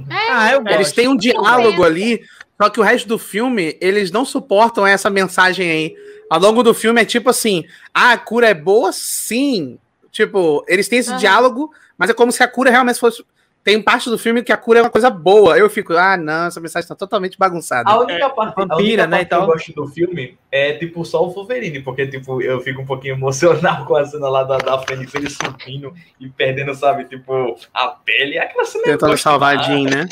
[0.08, 0.74] Ah, eu gosto.
[0.74, 2.22] Eles têm um diálogo ali,
[2.60, 5.96] só que o resto do filme, eles não suportam essa mensagem aí.
[6.28, 8.92] Ao longo do filme é tipo assim: ah, a cura é boa?
[8.92, 9.78] Sim.
[10.12, 11.18] Tipo, eles têm esse Aham.
[11.18, 13.24] diálogo, mas é como se a cura realmente fosse.
[13.62, 15.58] Tem parte do filme que a cura é uma coisa boa.
[15.58, 17.90] Eu fico, ah, não, essa mensagem tá totalmente bagunçada.
[17.90, 19.46] A única parte, a vampira, única né, parte que eu tal.
[19.46, 23.84] gosto do filme é, tipo, só o Wolverine, porque, tipo, eu fico um pouquinho emocionado
[23.84, 28.38] com a cena lá da, da Fênix, ele subindo e perdendo, sabe, tipo, a pele.
[28.38, 29.62] Aquela cena eu Tentando salvar a.
[29.62, 30.08] Jean, né?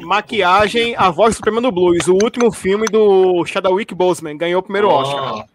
[0.00, 2.06] Maquiagem, a voz suprema do blues.
[2.06, 5.46] O último filme do Chadwick Boseman ganhou o primeiro Oscar.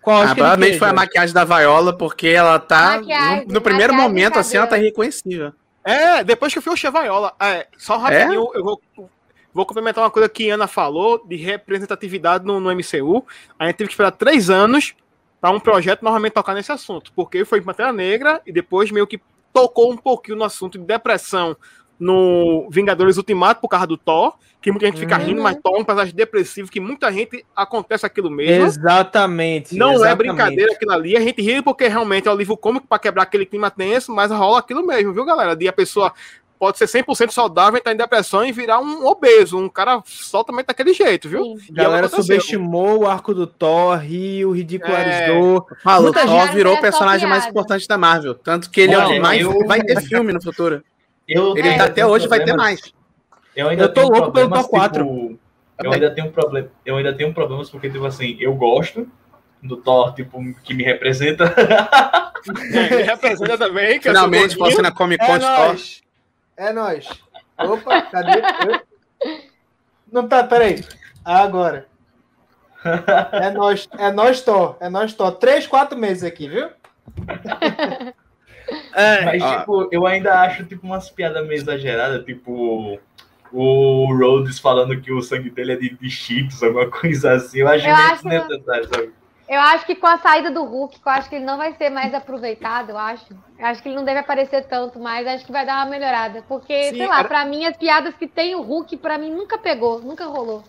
[0.00, 1.00] Qual Ah, provavelmente fez, foi a velho?
[1.00, 3.00] maquiagem da Viola, porque ela tá.
[3.00, 5.54] No, no primeiro momento, assim, ela tá cabelo.
[5.84, 7.34] É, depois que eu fui o Chevaiola.
[7.40, 8.80] É, só rapidinho, eu vou,
[9.52, 13.24] vou complementar uma coisa que Ana falou de representatividade no, no MCU.
[13.58, 14.94] A gente teve que esperar três anos
[15.40, 19.20] para um projeto novamente tocar nesse assunto, porque foi Pantera Negra e depois meio que
[19.52, 21.56] tocou um pouquinho no assunto de depressão
[22.00, 25.24] no Vingadores Ultimato por causa do Thor, que muita gente fica Uhum.
[25.26, 28.64] rindo, mas Thor é um personagem depressivo, que muita gente acontece aquilo mesmo.
[28.66, 29.76] Exatamente.
[29.76, 30.16] Não é exatamente.
[30.18, 31.16] brincadeira aquilo ali.
[31.16, 34.30] A gente ri porque realmente é o livro cômico para quebrar aquele clima tenso, mas
[34.30, 35.54] rola aquilo mesmo, viu, galera?
[35.54, 36.12] De a pessoa
[36.58, 40.92] pode ser 100% saudável, estar em depressão e virar um obeso, um cara soltamente daquele
[40.92, 41.42] jeito, viu?
[41.42, 41.72] Sim.
[41.72, 42.22] A galera aconteceu.
[42.38, 45.66] subestimou o arco do Thor, riu, ridicularizou.
[45.86, 48.34] O Muita Thor gente- virou o é só personagem mais importante da Marvel.
[48.34, 50.82] Tanto que ele é o mais eu- vai ter filme no futuro.
[51.30, 52.92] Eu, Ele ainda tá até hoje, vai ter mais.
[53.54, 55.04] Eu ainda Eu tô tenho louco pelo Thor 4.
[55.04, 55.38] tipo,
[55.82, 59.08] eu ainda tenho problema, eu ainda tenho problemas porque tipo assim, eu gosto
[59.62, 61.54] do Thor, tipo, que me representa.
[62.72, 64.00] É, ele representa também.
[64.00, 64.64] Que eu sou Finalmente, gordinho.
[64.64, 65.76] passando a Comic É Con de Thor.
[66.56, 67.06] É nóis.
[67.58, 68.40] Opa, cadê?
[68.40, 69.40] Eu-
[70.10, 70.82] Não tá, peraí.
[71.22, 71.86] Agora.
[73.32, 75.32] É nós, é nós Thor, é nós Thor.
[75.32, 76.70] Três, quatro meses aqui, viu?
[78.92, 79.58] É, Mas, ó.
[79.60, 82.98] tipo, eu ainda acho, tipo, umas piadas meio exageradas, tipo,
[83.52, 87.60] o Rhodes falando que o sangue dele é de, de cheetos, alguma coisa assim.
[87.60, 89.12] Eu acho Eu meio acho- desnecessário, sabe?
[89.48, 91.72] Eu acho que com a saída do Hulk, que eu acho que ele não vai
[91.74, 93.26] ser mais aproveitado, eu acho.
[93.58, 96.44] Eu acho que ele não deve aparecer tanto mais, acho que vai dar uma melhorada.
[96.48, 99.30] Porque, Sim, sei lá, era- pra mim, as piadas que tem o Hulk, pra mim,
[99.32, 100.62] nunca pegou, nunca rolou.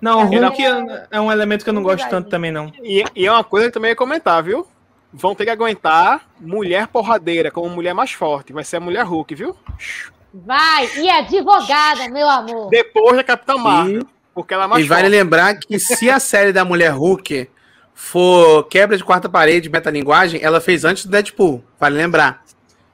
[0.00, 2.72] Não, o Hulk é- é um elemento que eu não gosto tanto também, não.
[2.82, 4.66] E, e é uma coisa que também ia comentar, viu?
[5.16, 8.52] Vão ter que aguentar mulher porradeira como mulher mais forte.
[8.52, 9.56] Vai ser a mulher Hulk, viu?
[10.32, 10.90] Vai!
[10.98, 12.68] E advogada, meu amor!
[12.68, 14.02] Depois da Capitã Marvel.
[14.02, 15.12] E, Porque ela é mais e vale forte.
[15.16, 17.48] lembrar que se a série da Mulher Hulk
[17.94, 21.62] for quebra de quarta parede, metalinguagem, ela fez antes do Deadpool.
[21.78, 22.42] Vale lembrar.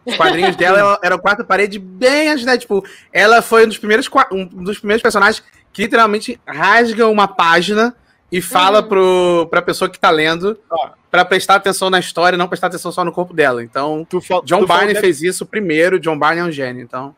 [0.05, 2.85] Os quadrinhos dela ela- eram quarta parede bem antes do Deadpool.
[3.11, 5.43] Ela foi um dos primeiros, um dos primeiros personagens
[5.73, 7.95] que literalmente rasga uma página
[8.31, 8.89] e fala Uhum.
[8.89, 10.91] pro, pra pessoa que tá lendo Ó.
[11.11, 13.63] pra prestar atenção na história e não prestar atenção só no corpo dela.
[13.63, 15.99] Então, fal- John Barney de- fez isso primeiro.
[15.99, 17.15] John Barney é um gênio, então.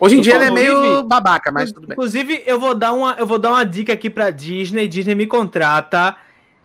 [0.00, 1.94] Hoje em Tu dia ele é meio babaca, mas tudo bem.
[1.94, 4.88] Inclusive, eu vou dar uma, eu vou dar uma dica aqui pra Disney.
[4.88, 6.16] Disney me contrata.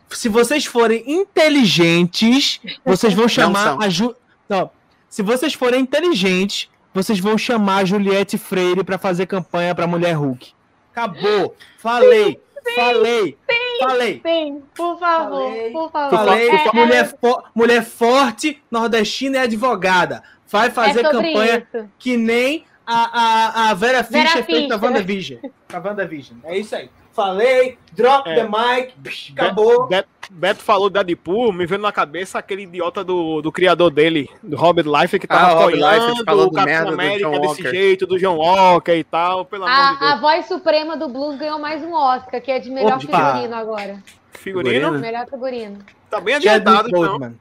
[0.10, 4.16] Se vocês forem inteligentes, vocês vão chamar a Ju...
[4.48, 4.72] Não,
[5.08, 10.14] se vocês forem inteligentes, vocês vão chamar a Juliette Freire pra fazer campanha pra Mulher
[10.14, 10.52] Hulk.
[10.92, 11.56] Acabou.
[11.78, 12.40] Falei.
[12.76, 13.38] falei.
[13.80, 14.22] Falei.
[14.26, 15.72] Sim, por favor, Falei.
[15.72, 16.18] por favor.
[16.18, 20.24] Falei, É, mulher, fo- mulher forte, nordestina e advogada.
[20.48, 21.90] Vai é fazer sobre campanha isso.
[22.00, 24.84] que nem a, a, a Vera Vera Fischer fez pra Fischer.
[24.84, 25.40] WandaVision.
[25.68, 26.38] Pra WandaVision.
[26.44, 26.90] É isso aí.
[27.20, 28.36] Falei, drop É.
[28.36, 29.88] the mic, psh, acabou.
[29.88, 34.30] Beto, Beto falou do Deadpool, me veio na cabeça aquele idiota do, do criador dele,
[34.42, 36.94] do Robert Life, que Ah, tava o Robert apoiando Liefeld falando o Capitão merda do
[36.94, 37.70] América desse Walker.
[37.72, 40.12] jeito, do John Walker e tal, pelo amor de A, Deus.
[40.14, 43.00] a voz suprema do blues ganhou mais um Oscar, que é de melhor Opa.
[43.02, 44.04] figurino agora.
[44.32, 44.92] Figurino, Figurino.
[45.00, 45.80] Melhor figurino.
[46.10, 47.02] tá bem adiantado, então.
[47.02, 47.36] Boseman.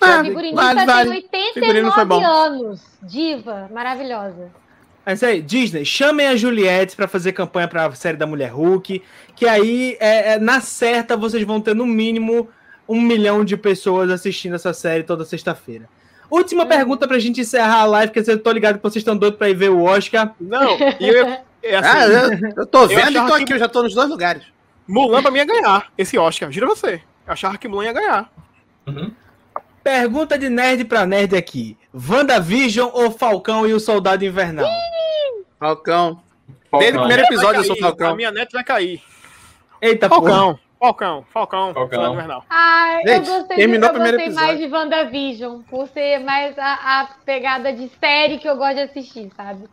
[0.00, 1.22] Ah, a figurinista vale, vale.
[1.22, 2.24] tem Figurino foi 89 bom.
[2.24, 2.80] anos.
[3.02, 4.50] Diva, maravilhosa.
[5.06, 9.02] É isso aí, Disney, chamem a Juliette pra fazer campanha pra série da Mulher Hulk,
[9.36, 12.48] que aí, é, é, na certa, vocês vão ter no mínimo
[12.88, 15.88] um milhão de pessoas assistindo essa série toda sexta-feira.
[16.30, 16.68] Última Hum.
[16.68, 19.50] pergunta pra gente encerrar a live, porque eu tô ligado que vocês estão doidos pra
[19.50, 20.34] ir ver o Oscar.
[20.40, 21.26] Não, e eu,
[21.62, 23.82] é assim, Ah, eu, eu tô vendo e achava tô que- aqui, eu já tô
[23.82, 24.42] nos dois lugares.
[24.88, 27.02] Mulan pra mim ia ganhar esse Oscar, juro você.
[27.26, 28.30] Eu achava que Mulan ia ganhar.
[28.86, 29.12] Uhum.
[29.82, 31.76] Pergunta de nerd pra nerd aqui.
[31.94, 34.66] WandaVision ou Falcão e o Soldado Invernal?
[35.64, 36.20] Falcão.
[36.78, 37.00] Desde o Falcão.
[37.00, 38.16] primeiro episódio eu sou cair, A Falcão.
[38.16, 39.02] minha net vai cair.
[39.80, 40.20] Eita, porra.
[40.30, 42.12] Falcão, Falcão, Falcão, Falcão.
[42.14, 42.44] Invernal.
[42.50, 47.00] Ai, Gente, eu gostei, terminou eu o gostei mais de WandaVision, por ser mais a,
[47.00, 49.64] a pegada de série que eu gosto de assistir, sabe?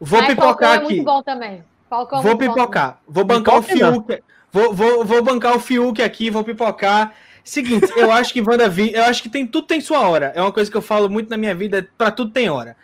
[0.00, 0.84] Vou Mas pipocar Falcão é aqui.
[0.84, 1.64] muito bom também.
[1.88, 2.98] Falcão é Vou pipocar.
[3.06, 4.02] Vou bancar o Pipoca não.
[4.02, 4.22] Fiuk.
[4.52, 7.14] Vou, vou, vou bancar o Fiuk aqui, vou pipocar.
[7.44, 10.32] Seguinte, eu acho que WandaVision, eu acho que tem tudo tem sua hora.
[10.34, 12.76] É uma coisa que eu falo muito na minha vida, pra tudo tem hora.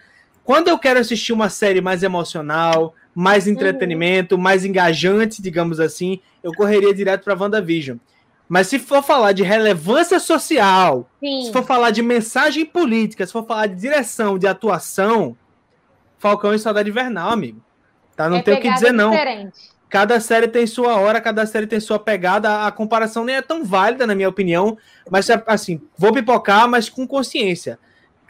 [0.45, 6.53] Quando eu quero assistir uma série mais emocional, mais entretenimento, mais engajante, digamos assim, eu
[6.53, 7.99] correria direto pra WandaVision.
[8.49, 11.45] Mas se for falar de relevância social, Sim.
[11.45, 15.37] se for falar de mensagem política, se for falar de direção, de atuação,
[16.19, 17.63] Falcão e Saudade Invernal, amigo.
[18.15, 18.29] Tá?
[18.29, 19.11] Não é tem o que dizer, não.
[19.11, 19.73] Diferente.
[19.89, 22.67] Cada série tem sua hora, cada série tem sua pegada.
[22.67, 24.79] A comparação nem é tão válida, na minha opinião.
[25.11, 27.79] Mas, assim, vou pipocar, mas com consciência.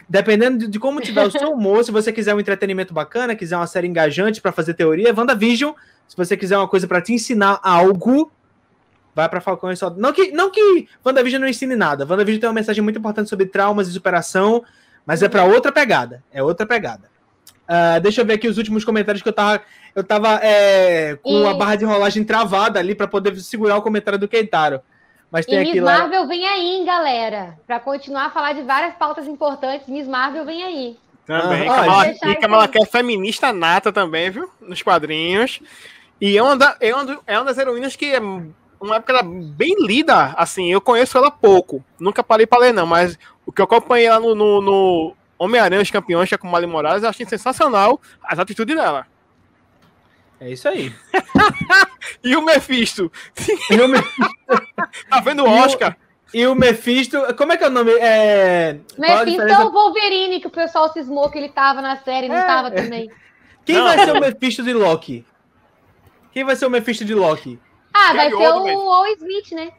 [0.07, 3.57] Dependendo de, de como tiver o seu humor, se você quiser um entretenimento bacana, quiser
[3.57, 5.73] uma série engajante para fazer teoria, WandaVision.
[6.07, 8.31] Se você quiser uma coisa para te ensinar algo,
[9.15, 10.01] vai para Falcão e Soldado.
[10.01, 12.05] Não que, não que WandaVision não ensine nada.
[12.05, 14.63] WandaVision tem uma mensagem muito importante sobre traumas e superação,
[15.05, 16.23] mas é para outra pegada.
[16.31, 17.11] É outra pegada.
[17.63, 19.61] Uh, deixa eu ver aqui os últimos comentários que eu tava.
[19.95, 23.81] Eu tava é, com E- a barra de rolagem travada ali para poder segurar o
[23.81, 24.81] comentário do Keitaro.
[25.33, 25.97] Mas tem E Miss lá.
[25.97, 27.57] Marvel vem aí, hein, galera.
[27.65, 30.97] Pra continuar a falar de várias pautas importantes, Miss Marvel vem aí.
[31.25, 31.67] Também.
[31.67, 34.47] Ah, Kamala, deixar e Kamala é feminista nata também, viu?
[34.61, 35.59] Nos quadrinhos.
[36.21, 39.23] E é uma, da- é uma, do- é uma das heroínas que é uma época
[39.23, 40.33] bem lida.
[40.37, 41.83] Assim, eu conheço ela pouco.
[41.99, 42.85] Nunca parei pra ler, não.
[42.85, 46.47] Mas o que eu acompanhei ela no, no, no Homem-Aranha, os campeões, que é com
[46.47, 49.07] Mali Morales, eu achei sensacional as atitudes dela.
[50.43, 50.93] É isso aí.
[52.23, 53.11] E o Mephisto?
[53.69, 53.97] E o, Me-
[55.09, 55.97] Tá vendo o Oscar?
[56.33, 57.17] e o Mephisto.
[57.35, 57.91] Como é que é o nome?
[57.93, 58.77] É...
[58.97, 62.45] Mephisto é o Wolverine, que o pessoal cismou que ele tava na série, não É.
[62.45, 63.09] tava também.
[63.65, 63.83] Quem Não.
[63.85, 65.25] vai ser o Mephisto de Loki?
[66.31, 67.59] Quem vai ser o Mephisto de Loki?
[67.93, 68.65] Ah, vai ser o.
[68.87, 69.71] Owen Smith, né?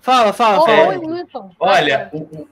[0.00, 0.98] Fala, fala, Ou fala.
[0.98, 1.50] Wilson.
[1.60, 2.48] Olha, o, o,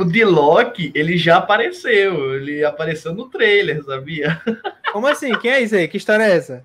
[0.00, 2.34] o de Loki, ele já apareceu.
[2.34, 4.40] Ele apareceu no trailer, sabia?
[4.92, 5.32] Como assim?
[5.38, 5.86] Quem é isso aí?
[5.88, 6.64] Que história é essa?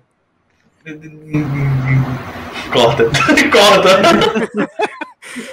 [2.72, 3.04] Corta.
[3.52, 4.70] Corta.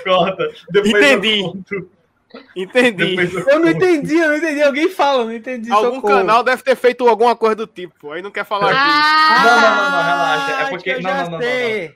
[0.03, 0.49] Corta.
[0.69, 1.39] Depois Entendi.
[1.41, 1.89] Eu.
[2.55, 3.15] Entendi.
[3.15, 4.61] Depois eu Eu não entendi, eu não entendi.
[4.63, 5.71] Alguém fala, não entendi.
[5.71, 6.13] Algum socorro.
[6.17, 8.11] canal deve ter feito alguma coisa do tipo.
[8.11, 8.77] Aí não quer falar aqui.
[8.79, 10.61] Ah, Não, não, não, não, relaxa.
[10.61, 11.95] É porque- não, não, não, sei.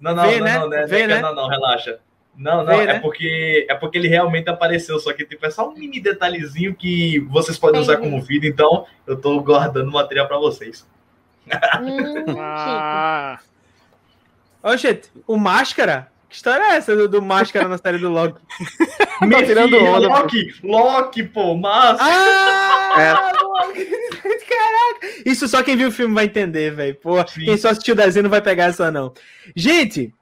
[0.00, 0.58] Não, não, Vê, não, né?
[0.58, 0.86] não, né?
[0.86, 1.20] Vê, né?
[1.20, 1.98] não, não, relaxa.
[2.36, 2.98] Não, não, Vê, é né?
[3.00, 7.18] porque é porque ele realmente apareceu, só que tipo, é só um mini detalhezinho que
[7.30, 10.86] vocês podem usar como vídeo, então eu tô guardando material pra vocês.
[11.82, 12.24] Hum.
[12.38, 13.38] Ah,
[14.62, 16.10] Oxe, o Máscara?
[16.28, 18.40] Que história é essa do, do Máscara na série do Loki?
[19.18, 20.08] Tá tirando onda.
[20.08, 23.32] Loki, Loki, pô, mas Ah!
[23.42, 23.86] Loki.
[24.46, 25.22] Caraca!
[25.24, 26.98] Isso só quem viu o filme vai entender, velho.
[27.34, 29.14] Quem só assistiu o desenho não vai pegar essa, não.
[29.54, 30.12] Gente,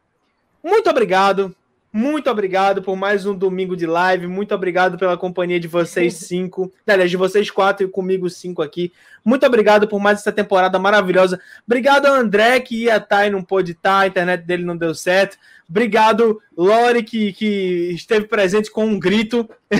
[0.63, 1.55] muito obrigado.
[1.97, 4.27] Muito obrigado por mais um domingo de live.
[4.27, 6.73] Muito obrigado pela companhia de vocês cinco.
[6.85, 8.93] Aliás, de vocês quatro e comigo cinco aqui.
[9.25, 11.41] Muito obrigado por mais essa temporada maravilhosa.
[11.65, 14.93] Obrigado ao André, que ia estar e não pôde estar, a internet dele não deu
[14.93, 15.39] certo.
[15.71, 19.49] Obrigado, Lore, que, que esteve presente com um grito.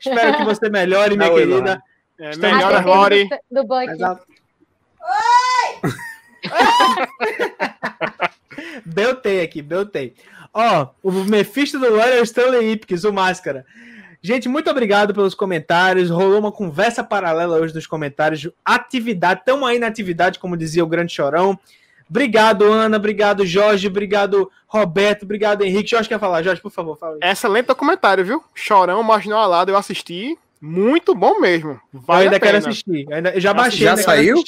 [0.00, 1.82] Espero que você melhore, minha Não, querida.
[2.20, 3.28] é, Estamos melhor A a defesa Rory.
[3.50, 3.68] do, do.
[3.68, 4.20] Mas a-
[8.86, 10.14] Beltei aqui, beltei.
[10.52, 13.64] Ó, o Mephisto do Lore é o Stanley Ipkiss, o Máscara.
[14.20, 16.10] Gente, muito obrigado pelos comentários.
[16.10, 18.48] Rolou uma conversa paralela hoje nos comentários.
[18.64, 21.58] Atividade, estamos aí na atividade, como dizia o grande chorão.
[22.10, 22.96] Obrigado, Ana.
[22.96, 23.86] Obrigado, Jorge.
[23.86, 25.22] Obrigado, Roberto.
[25.24, 25.90] Obrigado, Henrique.
[25.90, 26.42] Jorge quer falar?
[26.42, 27.30] Jorge, por favor, fala aí.
[27.30, 28.42] Excelente documentário, viu?
[28.54, 30.36] Chorão, Marginal Alado, eu assisti.
[30.60, 31.80] Muito bom mesmo.
[31.94, 32.68] eu Vale ainda a quero pena.
[32.70, 33.06] assistir.
[33.08, 33.80] Eu, ainda- eu já baixei.
[33.84, 34.42] Já ainda saiu?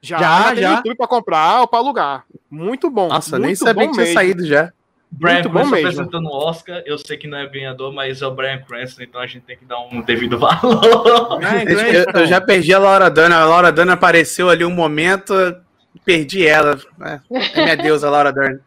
[0.00, 2.24] Já, Já, já, YouTube pra comprar ou pra alugar.
[2.50, 3.08] Muito bom.
[3.08, 4.14] Nossa, muito nem sabia bom que tinha mesmo.
[4.14, 4.72] saído já.
[5.12, 6.82] Brian Muito Cranston apresentando o Oscar.
[6.86, 9.56] Eu sei que não é ganhador, mas é o Brian Cranston, então a gente tem
[9.56, 10.80] que dar um devido valor.
[11.38, 13.36] Brian Eu, eu já perdi a Laura Dana.
[13.36, 15.34] A Laura Dana apareceu ali um momento,
[16.04, 16.80] perdi ela.
[17.02, 17.20] É,
[17.54, 18.58] é minha deusa, Laura Dern.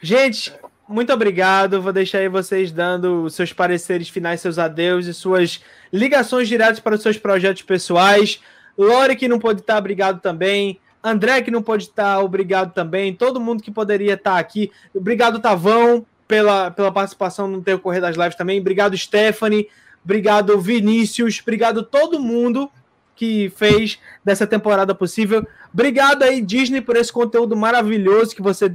[0.00, 0.52] Gente,
[0.88, 1.82] muito obrigado.
[1.82, 6.94] Vou deixar aí vocês dando seus pareceres finais, seus adeus e suas ligações diretas para
[6.94, 8.40] os seus projetos pessoais.
[8.78, 10.80] Lore, que não pode estar, obrigado também.
[11.02, 13.14] André, que não pode estar, obrigado também.
[13.14, 14.70] Todo mundo que poderia estar aqui.
[14.94, 18.60] Obrigado, Tavão, pela, pela participação no decorrer das lives também.
[18.60, 19.68] Obrigado, Stephanie.
[20.04, 21.40] Obrigado, Vinícius.
[21.40, 22.70] Obrigado todo mundo
[23.14, 25.46] que fez dessa temporada possível.
[25.72, 28.72] Obrigado aí, Disney, por esse conteúdo maravilhoso que você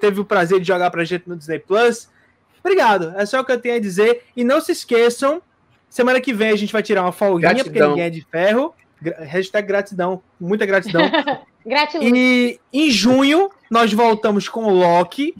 [0.00, 2.08] teve o prazer de jogar pra gente no Disney Plus.
[2.58, 4.24] Obrigado, é só o que eu tenho a dizer.
[4.36, 5.40] E não se esqueçam,
[5.88, 7.90] semana que vem a gente vai tirar uma folguinha, porque Gratidão.
[7.90, 8.74] ninguém é de ferro.
[9.20, 11.02] Hashtag gratidão, muita gratidão.
[11.64, 12.12] Gratiluz.
[12.14, 15.34] E em junho nós voltamos com o Loki.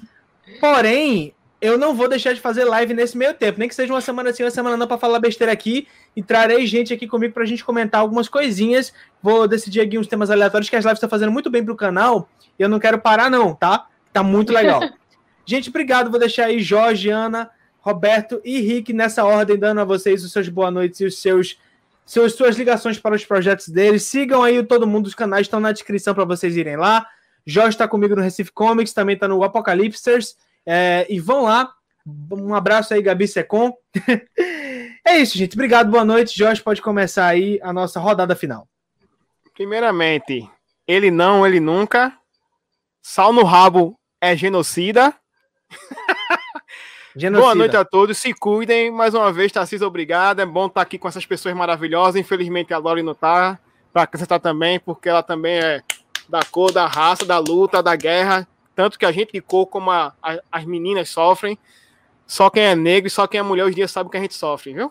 [0.61, 4.01] Porém, eu não vou deixar de fazer live nesse meio tempo, nem que seja uma
[4.01, 5.89] semana sim, uma semana não, para falar besteira aqui.
[6.15, 8.93] E trarei gente aqui comigo pra gente comentar algumas coisinhas.
[9.23, 12.29] Vou decidir aqui uns temas aleatórios que as lives estão fazendo muito bem pro canal.
[12.59, 13.87] E eu não quero parar, não, tá?
[14.13, 14.81] Tá muito legal.
[15.45, 16.11] gente, obrigado.
[16.11, 20.49] Vou deixar aí Jorge, Ana, Roberto e Rick nessa ordem, dando a vocês os seus
[20.49, 21.59] boa noites e os seus
[22.05, 24.03] seus, suas ligações para os projetos deles.
[24.05, 27.07] Sigam aí todo mundo, os canais estão na descrição para vocês irem lá.
[27.47, 30.37] Jorge está comigo no Recife Comics, também está no Apocalipsters.
[30.67, 31.73] É, e vão lá.
[32.31, 33.73] Um abraço aí, Gabi Secom.
[35.07, 35.55] é isso, gente.
[35.55, 36.37] Obrigado, boa noite.
[36.37, 38.69] Jorge, pode começar aí a nossa rodada final.
[39.55, 40.49] Primeiramente,
[40.87, 42.17] ele não, ele nunca.
[43.03, 45.15] Sal no rabo é genocida.
[47.17, 47.41] Genocida.
[47.41, 48.91] Boa noite a todos, se cuidem.
[48.91, 50.41] Mais uma vez, Tarcísio, obrigado.
[50.41, 52.17] É bom estar aqui com essas pessoas maravilhosas.
[52.17, 53.57] Infelizmente, a Lori não tá,
[53.93, 55.81] para acrescentar também, porque ela também é
[56.29, 58.49] da cor, da raça, da luta, da guerra.
[58.75, 61.57] Tanto que a gente cor, como a, a, as meninas sofrem.
[62.27, 64.17] Só quem é negro e só quem é mulher hoje em dia sabe o que
[64.17, 64.91] a gente sofre, viu?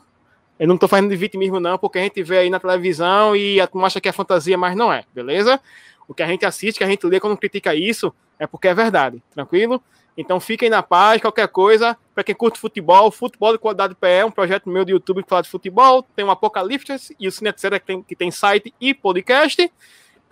[0.57, 3.59] Eu não tô falando de vitimismo, não, porque a gente vê aí na televisão e
[3.59, 5.59] a acha que é fantasia, mas não é, beleza?
[6.07, 8.73] O que a gente assiste, que a gente lê quando critica isso, é porque é
[8.73, 9.83] verdade, tranquilo?
[10.17, 11.97] Então fiquem na paz, qualquer coisa.
[12.13, 15.41] Para quem curte futebol, Futebol de Qualidade PE um projeto meu do YouTube que fala
[15.41, 16.03] de futebol.
[16.15, 19.71] Tem o Apocalipse e o Cine que tem, que tem site e podcast.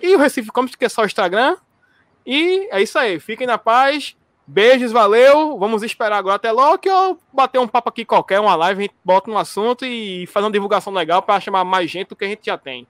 [0.01, 1.57] E o Recife Comics, que é só o Instagram.
[2.25, 3.19] E é isso aí.
[3.19, 4.15] Fiquem na paz.
[4.45, 5.57] Beijos, valeu.
[5.57, 8.95] Vamos esperar agora até Loki ou bater um papo aqui qualquer, uma live, a gente
[9.03, 12.27] bota um assunto e faz uma divulgação legal para chamar mais gente do que a
[12.27, 12.85] gente já tem.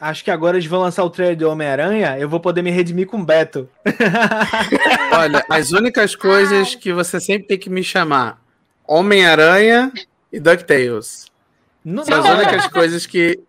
[0.00, 3.06] Acho que agora eles vão lançar o trailer do Homem-Aranha, eu vou poder me redimir
[3.08, 3.68] com o Beto.
[5.12, 8.40] Olha, as únicas coisas que você sempre tem que me chamar:
[8.86, 9.92] Homem-Aranha
[10.32, 11.26] e DuckTales.
[11.84, 13.40] Não, São as únicas coisas que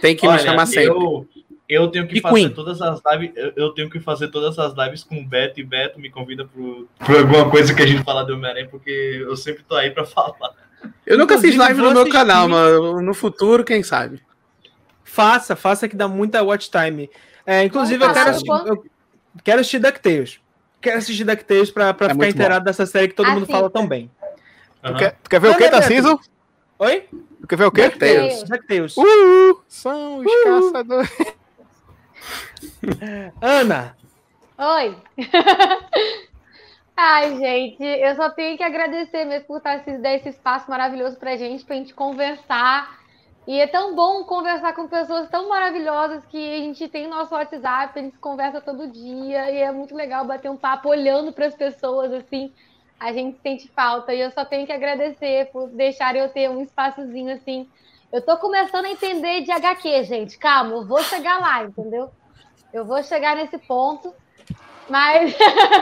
[0.00, 0.88] tem que me Olha, chamar sempre.
[0.88, 1.26] Eu,
[1.68, 2.50] eu tenho que E fazer Queen?
[2.50, 3.32] todas as lives.
[3.36, 6.44] Eu, eu tenho que fazer todas as lives com o Beto e Beto me convida
[6.44, 8.90] pro, pro alguma coisa que a gente falar do Homem-Aranha, porque
[9.26, 10.52] eu sempre tô aí pra falar.
[11.06, 12.12] Eu nunca fiz Inclusive, live no meu assistir.
[12.18, 14.20] canal, mas no futuro, quem sabe?
[15.08, 17.10] Faça, faça que dá muita watch time.
[17.46, 18.84] É, inclusive, eu quero assistir, eu
[19.42, 20.40] quero assistir DuckTales.
[20.80, 22.30] Quero assistir DuckTales pra, pra É ficar bom.
[22.30, 23.52] inteirado dessa série que todo mundo Assista.
[23.56, 24.10] fala tão bem.
[24.82, 25.78] Tu, quer, tu quer ver o quê, Beto.
[25.78, 26.20] Tarcísio?
[26.78, 27.08] Oi?
[27.40, 27.88] Tu quer ver o quê?
[27.88, 28.42] DuckTales.
[28.44, 28.96] DuckTales.
[28.96, 31.10] Uh, são os caçadores.
[33.40, 33.96] Ana,
[34.58, 34.96] Oi!
[36.96, 41.16] Ai, gente, eu só tenho que agradecer mesmo por estar se dar esse espaço maravilhoso
[41.16, 42.97] pra gente, pra gente conversar.
[43.48, 47.98] E é tão bom conversar com pessoas tão maravilhosas que a gente tem nosso WhatsApp,
[47.98, 51.54] a gente conversa todo dia, e é muito legal bater um papo olhando para as
[51.54, 52.52] pessoas, assim.
[53.00, 56.60] A gente sente falta, e eu só tenho que agradecer por deixar eu ter um
[56.60, 57.66] espaçozinho assim.
[58.12, 60.36] Eu tô começando a entender de HQ, gente.
[60.36, 62.10] Calma, eu vou chegar lá, entendeu?
[62.70, 64.12] Eu vou chegar nesse ponto.
[64.90, 65.34] Mas,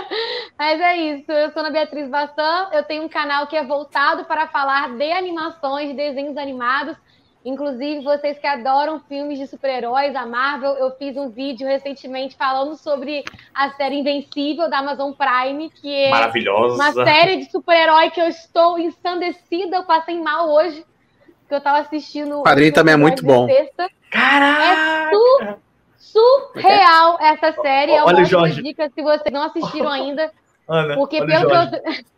[0.56, 1.32] mas é isso.
[1.32, 2.68] Eu sou a Beatriz Bassan.
[2.72, 6.96] Eu tenho um canal que é voltado para falar de animações, de desenhos animados.
[7.46, 12.74] Inclusive, vocês que adoram filmes de super-heróis, a Marvel, eu fiz um vídeo recentemente falando
[12.74, 13.24] sobre
[13.54, 16.74] a série Invencível da Amazon Prime, que é Maravilhosa.
[16.74, 19.76] uma série de super-herói que eu estou ensandecida.
[19.76, 20.84] Eu passei mal hoje,
[21.42, 22.40] porque eu estava assistindo.
[22.40, 23.46] O quadrinho também é muito bom.
[23.46, 23.88] Sexta.
[24.10, 25.56] Caraca!
[25.98, 27.92] Surreal essa série.
[27.92, 28.60] É uma Olha Jorge.
[28.60, 30.32] dica se vocês não assistiram ainda.
[30.68, 32.00] Ana, Porque olha o pelo que Jorge.
[32.00, 32.04] eu.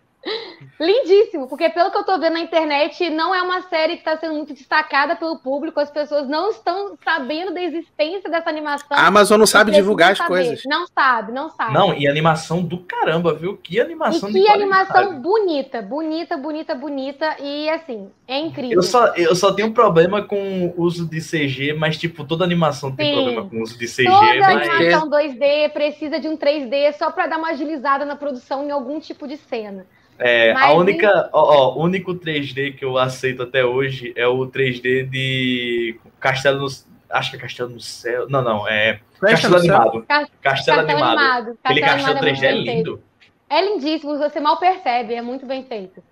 [0.81, 4.17] Lindíssimo, porque pelo que eu tô vendo na internet, não é uma série que está
[4.17, 8.97] sendo muito destacada pelo público, as pessoas não estão sabendo da existência dessa animação.
[8.97, 10.29] A Amazon não sabe divulgar as saber.
[10.29, 10.63] coisas.
[10.67, 11.73] Não sabe, não sabe.
[11.73, 13.57] Não, e animação do caramba, viu?
[13.57, 14.63] Que e animação de que qualidade.
[14.63, 17.37] animação bonita, bonita, bonita, bonita.
[17.41, 18.79] E assim, é incrível.
[18.79, 22.95] Eu só, eu só tenho problema com o uso de CG, mas, tipo, toda animação
[22.95, 23.15] tem Sim.
[23.15, 24.05] problema com o uso de CG.
[24.05, 24.69] Toda mas...
[24.69, 29.01] animação 2D precisa de um 3D só para dar uma agilizada na produção em algum
[29.01, 29.87] tipo de cena.
[30.19, 34.27] É, a Mas única, ó, ó, o único 3D que eu aceito até hoje é
[34.27, 36.67] o 3D de Castelo no,
[37.11, 38.29] acho que é Castelo no Céu.
[38.29, 39.57] Não, não, é Castelo.
[39.57, 40.05] Animado.
[40.09, 41.19] Ca- Castelo, Castelo Animado.
[41.19, 41.59] Animado.
[41.63, 42.91] Aquele Castelo castelo Animado 3D é muito bem feito.
[42.91, 43.03] lindo.
[43.51, 46.03] É lindíssimo, você mal percebe, é muito bem feito.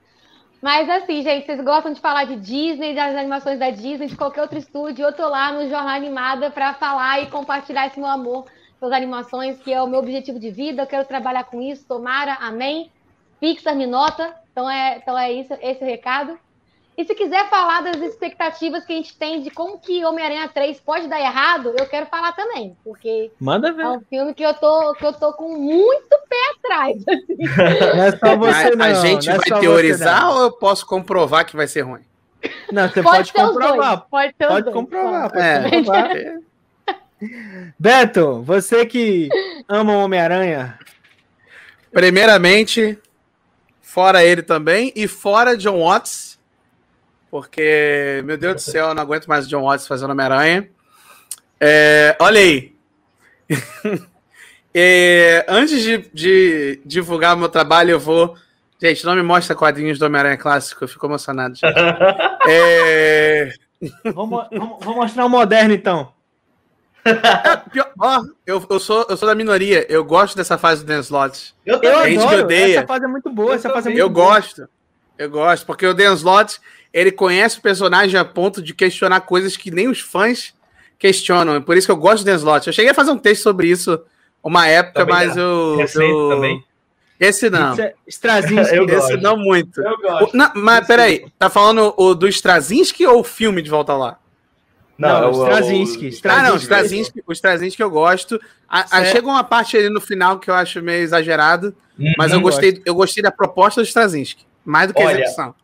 [0.62, 4.42] Mas assim, gente, vocês gostam de falar de Disney, das animações da Disney, de qualquer
[4.42, 8.46] outro estúdio, eu tô lá no Jornal Animada para falar e compartilhar esse meu amor
[8.80, 12.34] pelas animações, que é o meu objetivo de vida, eu quero trabalhar com isso, tomara,
[12.40, 12.90] amém.
[13.40, 16.38] Pixar me nota, então é, então é isso, esse o recado.
[16.96, 20.80] E se quiser falar das expectativas que a gente tem de como que Homem-Aranha 3
[20.80, 23.86] pode dar errado, eu quero falar também, porque Manda é ver.
[23.86, 26.96] um filme que eu tô, que eu tô com muito pé atrás.
[27.06, 27.36] assim.
[27.96, 28.84] Não é só você, a, não.
[28.86, 32.00] a gente não é vai você, teorizar ou eu posso comprovar que vai ser ruim?
[32.72, 33.96] Não, você pode, ser os comprovar.
[33.98, 34.08] dois.
[34.10, 34.74] Pode ser os Pode dois.
[34.74, 35.30] comprovar.
[35.30, 36.10] Pode É, comprovar.
[37.78, 39.28] Beto, você que
[39.68, 40.78] ama o Homem-Aranha,
[41.92, 42.98] Primeiramente,
[43.96, 46.38] fora ele também, e fora John Watts,
[47.30, 50.68] porque, meu Deus do céu, eu não aguento mais o John Watts fazendo Homem-Aranha.
[51.58, 52.74] É, olha aí.
[54.74, 58.36] É, antes de, de divulgar o meu trabalho, eu vou.
[58.78, 61.54] Gente, não me mostra quadrinhos do Homem-Aranha clássico, eu fico emocionado.
[61.54, 61.72] gente.
[62.48, 63.52] É,
[64.14, 66.12] vamos, vamos- vou mostrar o moderno então.
[67.72, 71.00] pior- ó, eu, eu, sou, eu sou da minoria, eu gosto dessa fase do Dan
[71.00, 71.54] Slott.
[71.64, 72.78] Eu Eu gente que adoro, odeia.
[72.78, 74.26] essa fase é muito boa, Eu essa fase é muito Eu boa.
[74.36, 74.68] gosto.
[75.18, 76.60] Eu gosto, porque o Dan Slott,
[76.92, 80.54] ele conhece o personagem a ponto de questionar coisas que nem os fãs
[80.98, 81.60] questionam.
[81.62, 82.66] Por isso que eu gosto do Dan Slott.
[82.66, 84.00] Eu cheguei a fazer um texto sobre isso
[84.42, 85.40] uma época, Também mas é.
[85.40, 86.64] eu, Recente eu, também.
[87.18, 87.72] Esse não.
[87.72, 88.76] Esse é Straczynski.
[88.76, 89.16] Eu Esse gosto.
[89.22, 89.80] não muito.
[89.80, 90.36] Eu O- gosto.
[90.36, 94.18] não, mas peraí, tá falando o do Straczynski ou o filme de volta lá?
[94.98, 96.20] Não, é o Straczynski.
[96.24, 96.56] Ah, não.
[96.56, 98.40] Straczynski, o Straczynski eu gosto.
[98.68, 102.30] A, a- chega uma parte ali no final que eu acho meio exagerado, Hum, mas
[102.30, 105.54] não eu gostei, eu gostei da proposta do Straczynski, mais do que a Olha, execução.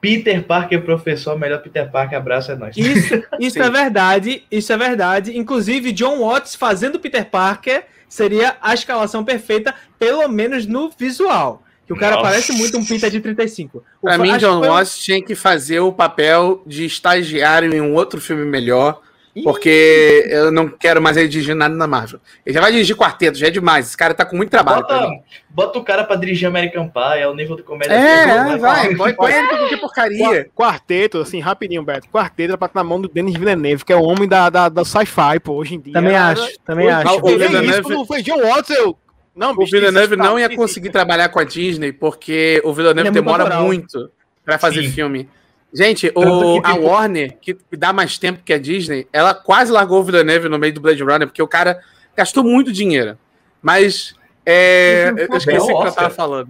[0.00, 2.76] Peter Parker, professor, melhor Peter Parker, abraço, é nóis.
[2.76, 5.36] Isso, isso é verdade, isso é verdade.
[5.36, 11.62] Inclusive, John Watts fazendo Peter Parker seria a escalação perfeita, pelo menos no visual.
[11.88, 12.28] Que o cara Nossa.
[12.28, 13.82] parece muito um Peter de 35.
[14.00, 17.94] O Pra mim, John foi Watts tinha que fazer o papel de estagiário em um
[17.94, 19.00] outro filme melhor,
[19.34, 22.20] Ih, porque eu não quero mais ele dirigir nada na Marvel.
[22.44, 23.86] Ele já vai dirigir quarteto, já é demais.
[23.86, 24.82] Esse cara tá com muito trabalho.
[24.82, 25.10] Bota,
[25.48, 27.94] bota o cara pra dirigir American Pie, é o nível de comédia.
[27.94, 30.50] É, é, vai, põe, põe ele pra qualquer porcaria.
[30.54, 32.06] Qua- Quarteto, assim, rapidinho, Beto.
[32.10, 34.68] Quarteto era pra estar na mão do Denis Villeneuve, que é o homem da, da,
[34.68, 35.94] da sci-fi, pô, hoje em dia.
[35.94, 37.14] Também acho, também acho.
[37.14, 38.94] o Eu vi Villeneuve- isso quando foi John Watts, eu...
[39.38, 43.12] Não, O bicho, Villeneuve não ia conseguir trabalhar com a Disney, porque o Villeneuve é
[43.12, 43.64] demora natural.
[43.64, 44.10] muito
[44.44, 44.90] pra fazer Sim.
[44.90, 45.28] filme.
[45.72, 50.04] Gente, o, a Warner, que dá mais tempo que a Disney, ela quase largou o
[50.04, 51.78] Villeneuve no meio do Blade Runner, porque o cara
[52.16, 53.16] gastou muito dinheiro.
[53.62, 56.48] Mas é, eu esqueci o que eu tava falando.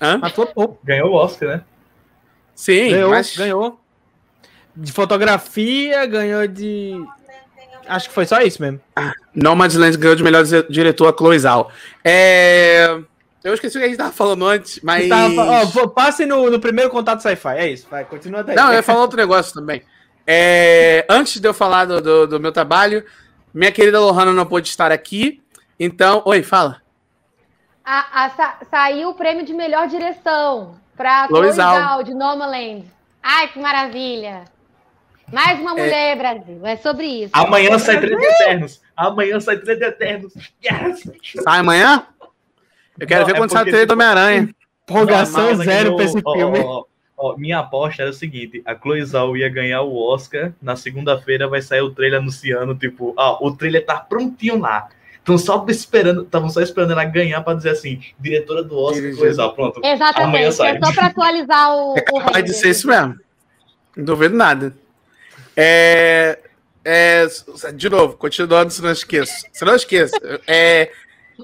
[0.00, 0.18] Hã?
[0.82, 1.62] Ganhou o Oscar, né?
[2.54, 3.78] Sim, Ganhou, mas ganhou.
[4.74, 6.94] De fotografia, ganhou de.
[7.90, 8.80] Acho que foi só isso mesmo.
[9.34, 11.70] Nomadland ganhou de melhor dire- diretor a Chloe Zhao.
[12.04, 12.98] É,
[13.42, 15.08] Eu esqueci o que a gente tava falando antes, mas...
[15.08, 17.48] Tava passe no, no primeiro contato sci-fi.
[17.56, 18.54] É isso, vai, continua daí.
[18.54, 19.82] Não, eu ia falar outro negócio também.
[20.26, 23.04] É, antes de eu falar do, do, do meu trabalho,
[23.52, 25.42] minha querida Lohana não pôde estar aqui,
[25.78, 26.22] então...
[26.26, 26.80] Oi, fala.
[27.84, 31.52] A- a- sa- saiu o prêmio de melhor direção para Chloe.
[31.52, 32.84] Zhao, de Nomaland.
[33.22, 34.44] Ai, que maravilha!
[35.32, 36.66] Mais uma mulher, Brasil.
[36.66, 37.30] É sobre isso.
[37.32, 38.80] Amanhã sai três Eternos.
[38.96, 40.34] Amanhã sai três Eternos.
[40.64, 41.10] Yes!
[41.42, 42.06] Sai amanhã?
[42.98, 44.48] Eu quero Não, ver é quando sai o trailer do Homem-Aranha.
[44.88, 46.58] Mas zero pra esse filme.
[47.38, 50.52] minha aposta era o seguinte: a Chloe Zhao ia ganhar o Oscar.
[50.60, 54.88] Na segunda-feira vai sair o trailer anunciando, tipo, ó, o trailer tá prontinho lá.
[55.18, 59.52] Estão só esperando, estavam só esperando ela ganhar pra dizer assim, diretora do Oscar, Zhao,
[59.54, 59.78] pronto.
[59.78, 60.52] Amanhã Exatamente.
[60.54, 60.76] sai.
[60.76, 61.94] É só para atualizar o.
[61.96, 62.52] É o capaz de render.
[62.54, 63.16] ser isso mesmo.
[63.96, 64.74] Não duvido nada.
[65.62, 66.38] É,
[66.82, 67.26] é,
[67.74, 69.44] de novo, continuando, se não esqueço.
[69.52, 70.16] Se não esqueça.
[70.46, 70.90] É,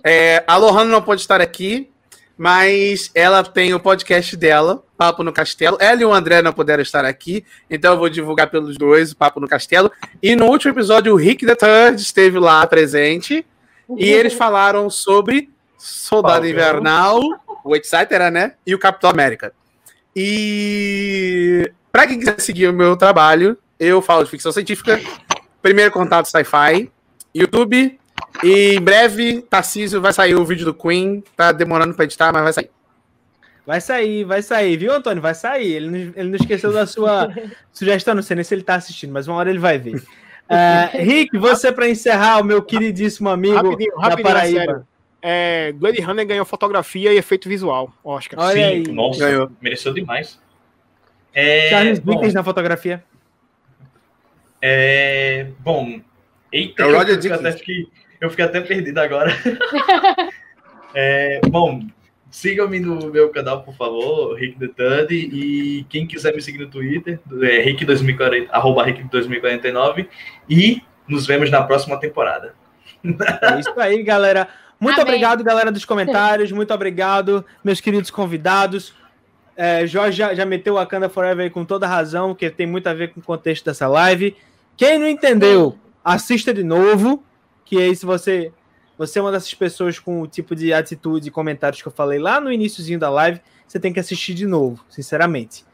[0.03, 1.91] é, a Lohana não pode estar aqui,
[2.37, 5.77] mas ela tem o podcast dela, Papo no Castelo.
[5.79, 9.17] Ela e o André não puderam estar aqui, então eu vou divulgar pelos dois o
[9.17, 9.93] Papo no Castelo.
[10.23, 13.45] E no último episódio, o Rick the Third esteve lá presente
[13.99, 16.47] e eles falaram sobre Soldado.
[16.47, 17.21] Invernal,
[17.63, 17.93] o etc.,
[18.33, 18.55] né?
[18.67, 19.53] E o Capitão América.
[20.15, 25.01] E para quem quiser seguir o meu trabalho, eu falo de ficção científica,
[25.63, 26.91] primeiro contato sci-fi,
[27.35, 27.99] YouTube,
[28.43, 31.23] e em breve, Tarcísio, vai sair o vídeo do Queen.
[31.37, 32.71] Tá demorando para editar, mas vai sair.
[33.67, 35.21] Vai sair, vai sair, viu, Antônio?
[35.23, 35.73] Vai sair.
[35.73, 37.29] Ele não, ele não esqueceu da sua
[37.73, 40.03] sugestão, não sei nem se ele tá assistindo, mas uma hora ele vai ver.
[40.49, 44.59] Ah, Rick, você para encerrar, o meu queridíssimo amigo Rapidinho, da rapidinho, Paraíba.
[44.61, 44.87] sério.
[45.21, 45.75] É,
[46.05, 48.39] Runner ganhou fotografia e efeito visual, Oscar.
[48.39, 48.83] Olha Sim, aí.
[48.93, 49.51] nossa, Ganhou.
[49.61, 50.39] mereceu demais.
[51.35, 53.03] É, Charles Dickens na fotografia.
[54.63, 56.01] É, bom,
[56.53, 57.87] eita, É o Roger eu, fiquei até, fiquei-
[58.21, 59.31] eu fiquei até perdido agora.
[60.99, 61.83] É, bom,
[62.31, 66.69] sigam-me no meu canal, por favor, Rick the Third, e quem quiser me seguir no
[66.71, 70.09] Twitter, é Rick2040, arroba Rick2049,
[70.49, 72.55] e nos vemos na próxima temporada.
[73.05, 74.49] É isso aí, galera.
[74.81, 75.05] Muito Amém.
[75.15, 76.51] obrigado, galera dos comentários.
[76.51, 78.95] Muito obrigado, meus queridos convidados.
[79.57, 82.87] É, Jorge já, já meteu o Wakanda Forever aí com toda razão, que tem muito
[82.89, 84.37] a ver com o contexto dessa live.
[84.77, 87.25] Quem não entendeu, assista de novo,
[87.65, 88.53] que aí se você
[88.99, 92.19] você é uma dessas pessoas com o tipo de atitude e comentários que eu falei
[92.19, 95.65] lá no iníciozinho da live, você tem que assistir de novo, sinceramente.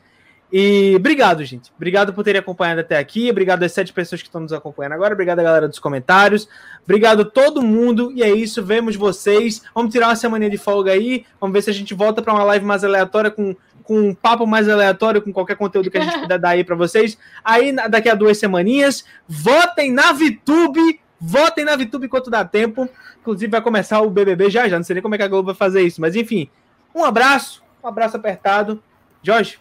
[0.52, 1.72] E obrigado, gente.
[1.74, 3.30] Obrigado por terem acompanhado até aqui.
[3.30, 5.14] Obrigado às sete pessoas que estão nos acompanhando agora.
[5.14, 6.46] Obrigado a galera dos comentários.
[6.84, 8.12] Obrigado a todo mundo.
[8.12, 8.62] E é isso.
[8.62, 9.62] Vemos vocês.
[9.74, 11.24] Vamos tirar uma semana de folga aí.
[11.40, 14.46] Vamos ver se a gente volta para uma live mais aleatória com, com um papo
[14.46, 17.18] mais aleatório, com qualquer conteúdo que a gente puder dar aí para vocês.
[17.44, 21.00] Aí, daqui a duas semaninhas, votem na VTube.
[21.20, 22.88] Votem na VTube enquanto dá tempo.
[23.20, 24.76] Inclusive, vai começar o BBB já já.
[24.76, 26.00] Não sei nem como é que a Globo vai fazer isso.
[26.00, 26.50] Mas, enfim.
[26.94, 27.62] Um abraço.
[27.82, 28.82] Um abraço apertado.
[29.22, 29.58] Jorge.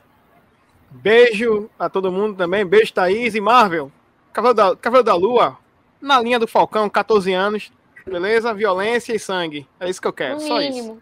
[0.90, 2.66] Beijo a todo mundo também.
[2.66, 3.92] Beijo, Thaís e Marvel.
[4.34, 5.58] Cavaleiro da, Cavaleiro da Lua,
[6.02, 7.72] na linha do Falcão, 14 anos.
[8.06, 8.54] Beleza?
[8.54, 9.68] Violência e sangue.
[9.80, 10.72] É isso que eu quero, No só isso.
[10.74, 11.02] mínimo.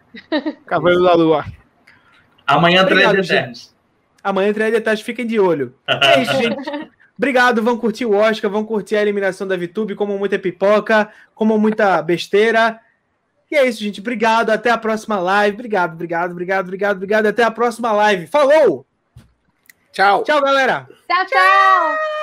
[0.66, 1.44] Cavaleiro da Lua.
[2.56, 3.36] Amanhã, Obrigado, três gente.
[3.36, 3.74] Eternos.
[4.22, 5.74] Amanhã entre detalhes, fiquem de olho.
[5.86, 6.90] É isso, gente.
[7.16, 11.58] Obrigado, vão curtir o Oscar, vão curtir a eliminação da VTube, como muita pipoca, como
[11.58, 12.80] muita besteira.
[13.50, 14.00] E é isso, gente.
[14.00, 14.50] Obrigado.
[14.50, 15.54] Até a próxima live.
[15.54, 17.26] Obrigado, obrigado, obrigado, obrigado, obrigado.
[17.26, 18.26] Até a próxima live.
[18.26, 18.86] Falou!
[19.92, 20.22] Tchau.
[20.22, 20.88] Tchau, galera.
[21.06, 22.19] Tchau, tchau!